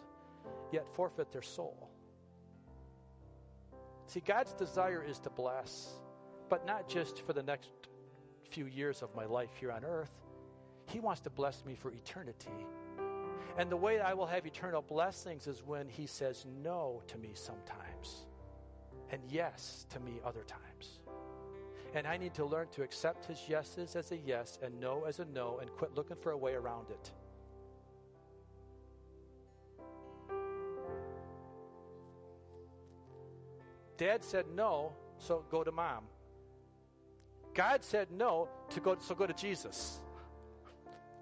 yet 0.72 0.86
forfeit 0.94 1.30
their 1.32 1.42
soul? 1.42 1.88
See, 4.06 4.20
God's 4.20 4.52
desire 4.54 5.04
is 5.06 5.18
to 5.20 5.30
bless, 5.30 5.88
but 6.48 6.66
not 6.66 6.88
just 6.88 7.24
for 7.26 7.32
the 7.32 7.42
next 7.42 7.70
few 8.50 8.66
years 8.66 9.02
of 9.02 9.14
my 9.14 9.26
life 9.26 9.50
here 9.60 9.70
on 9.70 9.84
earth. 9.84 10.10
He 10.86 11.00
wants 11.00 11.20
to 11.22 11.30
bless 11.30 11.64
me 11.64 11.74
for 11.74 11.90
eternity. 11.90 12.66
And 13.56 13.70
the 13.70 13.76
way 13.76 14.00
I 14.00 14.14
will 14.14 14.26
have 14.26 14.46
eternal 14.46 14.82
blessings 14.82 15.46
is 15.46 15.62
when 15.64 15.88
He 15.88 16.06
says 16.06 16.46
no 16.62 17.02
to 17.08 17.18
me 17.18 17.30
sometimes 17.34 18.26
and 19.10 19.22
yes 19.28 19.86
to 19.90 20.00
me 20.00 20.20
other 20.24 20.44
times. 20.44 21.00
And 21.94 22.06
I 22.06 22.16
need 22.16 22.34
to 22.34 22.44
learn 22.44 22.68
to 22.72 22.82
accept 22.82 23.24
His 23.24 23.48
yeses 23.48 23.96
as 23.96 24.12
a 24.12 24.16
yes 24.16 24.58
and 24.62 24.78
no 24.78 25.04
as 25.04 25.20
a 25.20 25.24
no 25.24 25.58
and 25.60 25.70
quit 25.70 25.94
looking 25.94 26.16
for 26.16 26.32
a 26.32 26.36
way 26.36 26.54
around 26.54 26.90
it. 26.90 27.10
Dad 33.96 34.22
said 34.22 34.46
no, 34.54 34.92
so 35.18 35.44
go 35.50 35.64
to 35.64 35.72
mom. 35.72 36.04
God 37.52 37.82
said 37.82 38.08
no 38.12 38.48
to 38.70 38.78
go, 38.78 38.96
so 39.00 39.14
go 39.16 39.26
to 39.26 39.34
Jesus. 39.34 39.98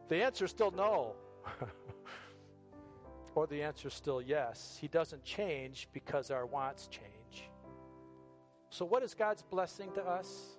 The 0.08 0.22
answer 0.22 0.44
is 0.44 0.50
still 0.50 0.70
no. 0.70 1.14
or 3.36 3.46
the 3.46 3.62
answer 3.62 3.88
is 3.88 3.94
still 3.94 4.20
yes. 4.20 4.78
He 4.80 4.88
doesn't 4.88 5.22
change 5.22 5.88
because 5.92 6.30
our 6.30 6.46
wants 6.46 6.88
change. 6.88 7.50
So, 8.70 8.84
what 8.84 9.02
is 9.02 9.14
God's 9.14 9.42
blessing 9.42 9.92
to 9.92 10.02
us? 10.02 10.56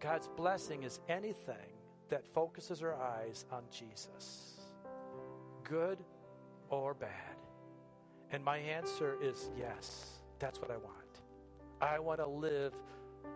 God's 0.00 0.28
blessing 0.36 0.82
is 0.82 1.00
anything 1.08 1.72
that 2.10 2.26
focuses 2.26 2.82
our 2.82 2.94
eyes 2.94 3.46
on 3.50 3.62
Jesus, 3.70 4.56
good 5.62 5.98
or 6.68 6.94
bad. 6.94 7.36
And 8.32 8.44
my 8.44 8.58
answer 8.58 9.16
is 9.22 9.50
yes. 9.56 10.18
That's 10.40 10.60
what 10.60 10.72
I 10.72 10.76
want. 10.76 11.20
I 11.80 12.00
want 12.00 12.18
to 12.18 12.26
live 12.26 12.74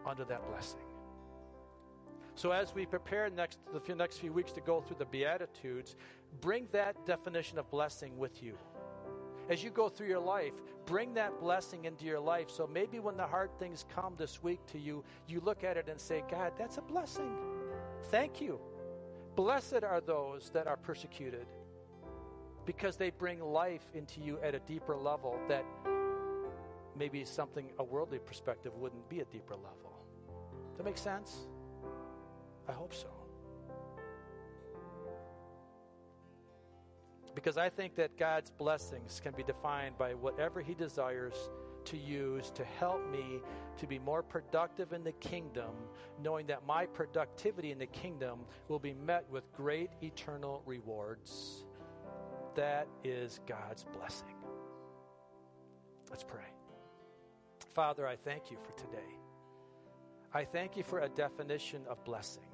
under 0.05 0.25
that 0.25 0.45
blessing. 0.51 0.88
So 2.39 2.53
as 2.53 2.73
we 2.73 2.87
prepare 2.87 3.29
next 3.31 3.59
the 3.73 3.81
few, 3.81 3.97
next 3.97 4.19
few 4.19 4.33
weeks 4.33 4.53
to 4.53 4.61
go 4.61 4.81
through 4.81 4.99
the 5.01 5.07
Beatitudes, 5.07 5.97
bring 6.41 6.69
that 6.71 7.05
definition 7.05 7.59
of 7.59 7.69
blessing 7.69 8.17
with 8.17 8.45
you. 8.45 8.57
As 9.51 9.65
you 9.65 9.71
go 9.71 9.89
through 9.89 10.07
your 10.07 10.21
life, 10.21 10.53
bring 10.87 11.15
that 11.15 11.41
blessing 11.41 11.85
into 11.85 12.05
your 12.05 12.21
life. 12.21 12.49
So 12.49 12.65
maybe 12.73 13.01
when 13.01 13.17
the 13.17 13.27
hard 13.27 13.51
things 13.59 13.85
come 13.93 14.15
this 14.17 14.41
week 14.41 14.65
to 14.67 14.79
you, 14.79 15.03
you 15.27 15.41
look 15.41 15.65
at 15.65 15.77
it 15.77 15.89
and 15.89 16.01
say, 16.01 16.23
God, 16.31 16.53
that's 16.57 16.79
a 16.79 16.81
blessing. 16.81 17.37
Thank 18.05 18.41
you. 18.41 18.61
Blessed 19.35 19.83
are 19.83 20.01
those 20.01 20.51
that 20.51 20.69
are 20.69 20.77
persecuted 20.77 21.47
because 22.67 22.97
they 22.97 23.11
bring 23.11 23.41
life 23.41 23.91
into 23.95 24.21
you 24.21 24.39
at 24.45 24.55
a 24.55 24.61
deeper 24.61 24.95
level 24.95 25.41
that 25.49 25.65
maybe 26.97 27.25
something 27.25 27.73
a 27.81 27.83
worldly 27.83 28.21
perspective 28.21 28.73
wouldn't 28.77 29.09
be 29.09 29.19
a 29.19 29.25
deeper 29.25 29.57
level. 29.57 30.05
Does 30.69 30.77
that 30.77 30.85
make 30.85 30.99
sense? 30.99 31.49
I 32.69 32.73
hope 32.73 32.95
so. 32.95 33.09
Because 37.35 37.57
I 37.57 37.69
think 37.69 37.95
that 37.95 38.19
God's 38.19 38.51
blessings 38.51 39.21
can 39.23 39.33
be 39.33 39.45
defined 39.45 39.97
by 39.97 40.15
whatever 40.15 40.61
He 40.61 40.75
desires 40.75 41.51
to 41.85 41.97
use 41.97 42.51
to 42.51 42.65
help 42.65 43.09
me 43.11 43.41
to 43.79 43.87
be 43.87 43.99
more 43.99 44.23
productive 44.23 44.93
in 44.93 45.05
the 45.05 45.13
kingdom, 45.13 45.71
knowing 46.23 46.47
that 46.49 46.67
my 46.67 46.85
productivity 46.85 47.71
in 47.71 47.79
the 47.79 47.87
kingdom 47.87 48.41
will 48.67 48.79
be 48.79 48.93
met 48.93 49.25
with 49.31 49.51
great 49.53 49.91
eternal 50.03 50.63
rewards. 50.67 51.65
That 52.57 52.89
is 53.05 53.41
God's 53.47 53.85
blessing. 53.85 54.35
Let's 56.11 56.25
pray. 56.25 56.53
Father, 57.73 58.07
I 58.07 58.17
thank 58.17 58.51
you 58.51 58.57
for 58.63 58.73
today. 58.73 59.15
I 60.35 60.45
thank 60.45 60.77
you 60.77 60.83
for 60.83 61.01
a 61.01 61.09
definition 61.09 61.83
of 61.89 62.05
blessing. 62.05 62.45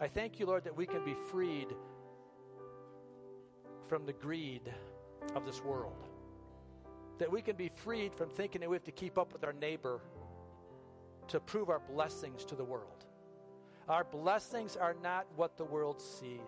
I 0.00 0.08
thank 0.08 0.38
you, 0.38 0.46
Lord, 0.46 0.64
that 0.64 0.76
we 0.76 0.86
can 0.86 1.04
be 1.04 1.14
freed 1.30 1.68
from 3.88 4.04
the 4.04 4.12
greed 4.12 4.72
of 5.34 5.46
this 5.46 5.62
world. 5.64 5.96
That 7.18 7.32
we 7.32 7.40
can 7.40 7.56
be 7.56 7.70
freed 7.74 8.14
from 8.14 8.28
thinking 8.28 8.60
that 8.60 8.68
we 8.68 8.76
have 8.76 8.84
to 8.84 8.92
keep 8.92 9.16
up 9.16 9.32
with 9.32 9.42
our 9.42 9.54
neighbor 9.54 10.00
to 11.28 11.40
prove 11.40 11.70
our 11.70 11.78
blessings 11.78 12.44
to 12.44 12.54
the 12.54 12.64
world. 12.64 13.06
Our 13.88 14.04
blessings 14.04 14.76
are 14.76 14.94
not 15.02 15.26
what 15.36 15.56
the 15.56 15.64
world 15.64 16.00
sees. 16.00 16.40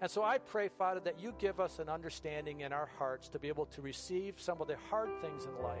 And 0.00 0.10
so 0.10 0.22
I 0.22 0.38
pray, 0.38 0.68
Father, 0.68 1.00
that 1.00 1.20
you 1.20 1.34
give 1.38 1.60
us 1.60 1.78
an 1.78 1.88
understanding 1.88 2.60
in 2.60 2.72
our 2.72 2.88
hearts 2.98 3.28
to 3.28 3.38
be 3.38 3.48
able 3.48 3.66
to 3.66 3.80
receive 3.80 4.40
some 4.40 4.60
of 4.60 4.66
the 4.66 4.76
hard 4.90 5.10
things 5.20 5.44
in 5.44 5.62
life 5.62 5.78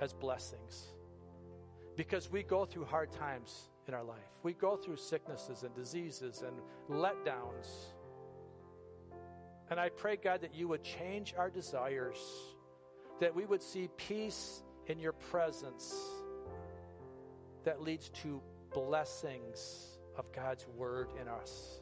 as 0.00 0.12
blessings. 0.12 0.92
Because 1.96 2.30
we 2.30 2.42
go 2.42 2.64
through 2.64 2.84
hard 2.84 3.10
times 3.12 3.70
in 3.88 3.94
our 3.94 4.04
life, 4.04 4.18
we 4.42 4.52
go 4.52 4.76
through 4.76 4.96
sicknesses 4.96 5.62
and 5.62 5.74
diseases 5.74 6.42
and 6.46 6.56
letdowns. 6.88 7.92
And 9.70 9.80
I 9.80 9.88
pray, 9.88 10.16
God, 10.16 10.40
that 10.42 10.54
you 10.54 10.68
would 10.68 10.82
change 10.82 11.34
our 11.36 11.50
desires, 11.50 12.18
that 13.20 13.34
we 13.34 13.44
would 13.46 13.62
see 13.62 13.88
peace 13.96 14.62
in 14.86 14.98
your 14.98 15.12
presence, 15.12 15.94
that 17.64 17.80
leads 17.80 18.10
to 18.10 18.42
blessings 18.72 19.98
of 20.16 20.30
God's 20.32 20.66
word 20.76 21.08
in 21.20 21.28
us. 21.28 21.80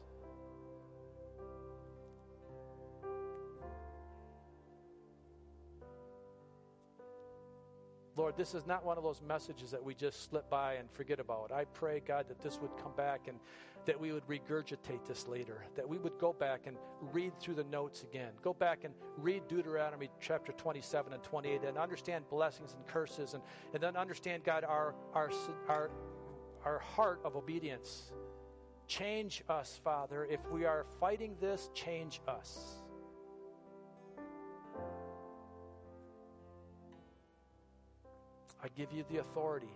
Lord, 8.23 8.37
this 8.37 8.55
is 8.55 8.65
not 8.65 8.85
one 8.85 8.97
of 8.97 9.03
those 9.03 9.21
messages 9.21 9.69
that 9.71 9.83
we 9.83 9.93
just 9.93 10.29
slip 10.29 10.49
by 10.49 10.75
and 10.75 10.89
forget 10.89 11.19
about. 11.19 11.51
I 11.51 11.65
pray, 11.65 11.99
God, 12.07 12.29
that 12.29 12.39
this 12.39 12.57
would 12.61 12.71
come 12.81 12.93
back 12.95 13.27
and 13.27 13.37
that 13.85 13.99
we 13.99 14.13
would 14.13 14.25
regurgitate 14.27 15.05
this 15.05 15.27
later, 15.27 15.65
that 15.75 15.89
we 15.89 15.97
would 15.97 16.17
go 16.19 16.31
back 16.31 16.61
and 16.65 16.77
read 17.11 17.37
through 17.37 17.55
the 17.55 17.65
notes 17.65 18.03
again, 18.03 18.29
go 18.41 18.53
back 18.53 18.85
and 18.85 18.93
read 19.17 19.45
Deuteronomy 19.49 20.09
chapter 20.21 20.53
27 20.53 21.11
and 21.11 21.21
28 21.21 21.63
and 21.63 21.77
understand 21.77 22.23
blessings 22.29 22.75
and 22.77 22.87
curses 22.87 23.33
and, 23.33 23.43
and 23.73 23.83
then 23.83 23.97
understand, 23.97 24.45
God, 24.45 24.63
our, 24.63 24.95
our, 25.13 25.29
our, 25.67 25.91
our 26.63 26.79
heart 26.79 27.19
of 27.25 27.35
obedience. 27.35 28.13
Change 28.87 29.43
us, 29.49 29.81
Father. 29.83 30.25
If 30.31 30.39
we 30.49 30.63
are 30.63 30.85
fighting 30.97 31.35
this, 31.41 31.69
change 31.73 32.21
us. 32.25 32.82
I 38.63 38.69
give 38.77 38.93
you 38.93 39.03
the 39.11 39.17
authority 39.19 39.75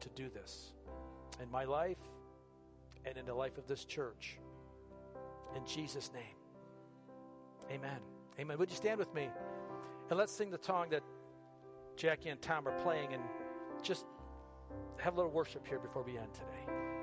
to 0.00 0.08
do 0.14 0.28
this 0.28 0.72
in 1.42 1.50
my 1.50 1.64
life 1.64 1.96
and 3.06 3.16
in 3.16 3.24
the 3.24 3.32
life 3.32 3.56
of 3.56 3.66
this 3.66 3.84
church. 3.84 4.38
In 5.56 5.64
Jesus' 5.64 6.10
name. 6.12 6.36
Amen. 7.70 7.98
Amen. 8.38 8.58
Would 8.58 8.70
you 8.70 8.76
stand 8.76 8.98
with 8.98 9.14
me? 9.14 9.28
And 10.10 10.18
let's 10.18 10.32
sing 10.32 10.50
the 10.50 10.58
song 10.60 10.88
that 10.90 11.02
Jackie 11.96 12.28
and 12.28 12.42
Tom 12.42 12.68
are 12.68 12.78
playing 12.82 13.14
and 13.14 13.22
just 13.82 14.04
have 14.98 15.14
a 15.14 15.16
little 15.16 15.32
worship 15.32 15.66
here 15.66 15.78
before 15.78 16.02
we 16.02 16.18
end 16.18 16.32
today. 16.34 16.93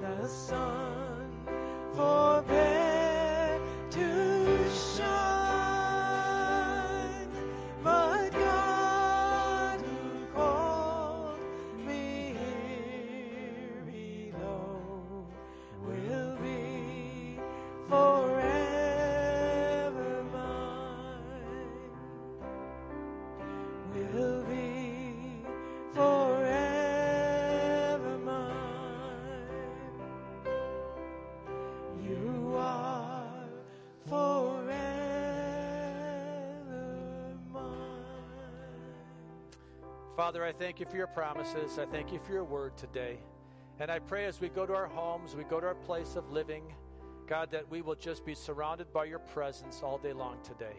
the 0.00 0.26
sun 0.28 1.09
Father, 40.30 40.44
I 40.44 40.52
thank 40.52 40.78
you 40.78 40.86
for 40.86 40.96
your 40.96 41.08
promises. 41.08 41.76
I 41.76 41.86
thank 41.86 42.12
you 42.12 42.20
for 42.20 42.30
your 42.30 42.44
word 42.44 42.76
today. 42.76 43.18
And 43.80 43.90
I 43.90 43.98
pray 43.98 44.26
as 44.26 44.40
we 44.40 44.48
go 44.48 44.64
to 44.64 44.72
our 44.72 44.86
homes, 44.86 45.34
we 45.34 45.42
go 45.42 45.58
to 45.58 45.66
our 45.66 45.74
place 45.74 46.14
of 46.14 46.30
living, 46.30 46.62
God, 47.26 47.50
that 47.50 47.68
we 47.68 47.82
will 47.82 47.96
just 47.96 48.24
be 48.24 48.36
surrounded 48.36 48.92
by 48.92 49.06
your 49.06 49.18
presence 49.18 49.80
all 49.82 49.98
day 49.98 50.12
long 50.12 50.36
today. 50.44 50.76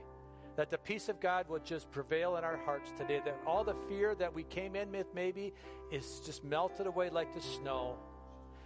That 0.56 0.70
the 0.70 0.78
peace 0.78 1.10
of 1.10 1.20
God 1.20 1.50
will 1.50 1.60
just 1.60 1.92
prevail 1.92 2.38
in 2.38 2.46
our 2.46 2.56
hearts 2.56 2.94
today. 2.98 3.20
That 3.26 3.42
all 3.46 3.66
the 3.66 3.76
fear 3.90 4.16
that 4.16 4.34
we 4.34 4.44
came 4.44 4.78
in 4.78 4.90
with 4.90 5.08
maybe 5.14 5.54
is 5.92 6.22
just 6.26 6.46
melted 6.46 6.88
away 6.88 7.10
like 7.10 7.34
the 7.34 7.42
snow. 7.42 7.98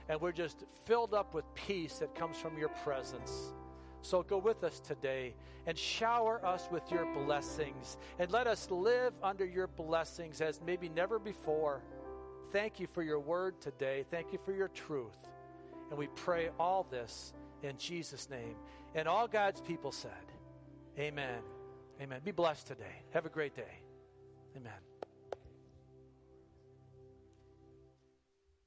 and 0.07 0.21
we're 0.21 0.31
just 0.31 0.65
filled 0.85 1.15
up 1.15 1.33
with 1.33 1.45
peace 1.55 1.97
that 1.97 2.13
comes 2.13 2.37
from 2.37 2.59
your 2.59 2.69
presence. 2.69 3.55
So 4.05 4.21
go 4.21 4.37
with 4.37 4.63
us 4.63 4.79
today 4.79 5.33
and 5.65 5.75
shower 5.75 6.39
us 6.45 6.67
with 6.71 6.91
your 6.91 7.11
blessings 7.13 7.97
and 8.19 8.31
let 8.31 8.45
us 8.45 8.69
live 8.69 9.13
under 9.23 9.45
your 9.45 9.65
blessings 9.65 10.41
as 10.41 10.61
maybe 10.63 10.89
never 10.89 11.17
before. 11.17 11.81
Thank 12.51 12.79
you 12.79 12.85
for 12.93 13.01
your 13.01 13.19
word 13.19 13.59
today. 13.59 14.05
Thank 14.11 14.31
you 14.31 14.37
for 14.45 14.53
your 14.53 14.67
truth. 14.67 15.17
And 15.89 15.97
we 15.97 16.07
pray 16.15 16.49
all 16.59 16.85
this 16.91 17.33
in 17.63 17.77
Jesus' 17.77 18.29
name. 18.29 18.55
And 18.93 19.07
all 19.07 19.27
God's 19.27 19.61
people 19.61 19.91
said, 19.91 20.11
Amen. 20.99 21.41
Amen. 21.99 22.21
Be 22.23 22.31
blessed 22.31 22.67
today. 22.67 23.01
Have 23.09 23.25
a 23.25 23.29
great 23.29 23.55
day. 23.55 23.81
Amen. 24.55 24.94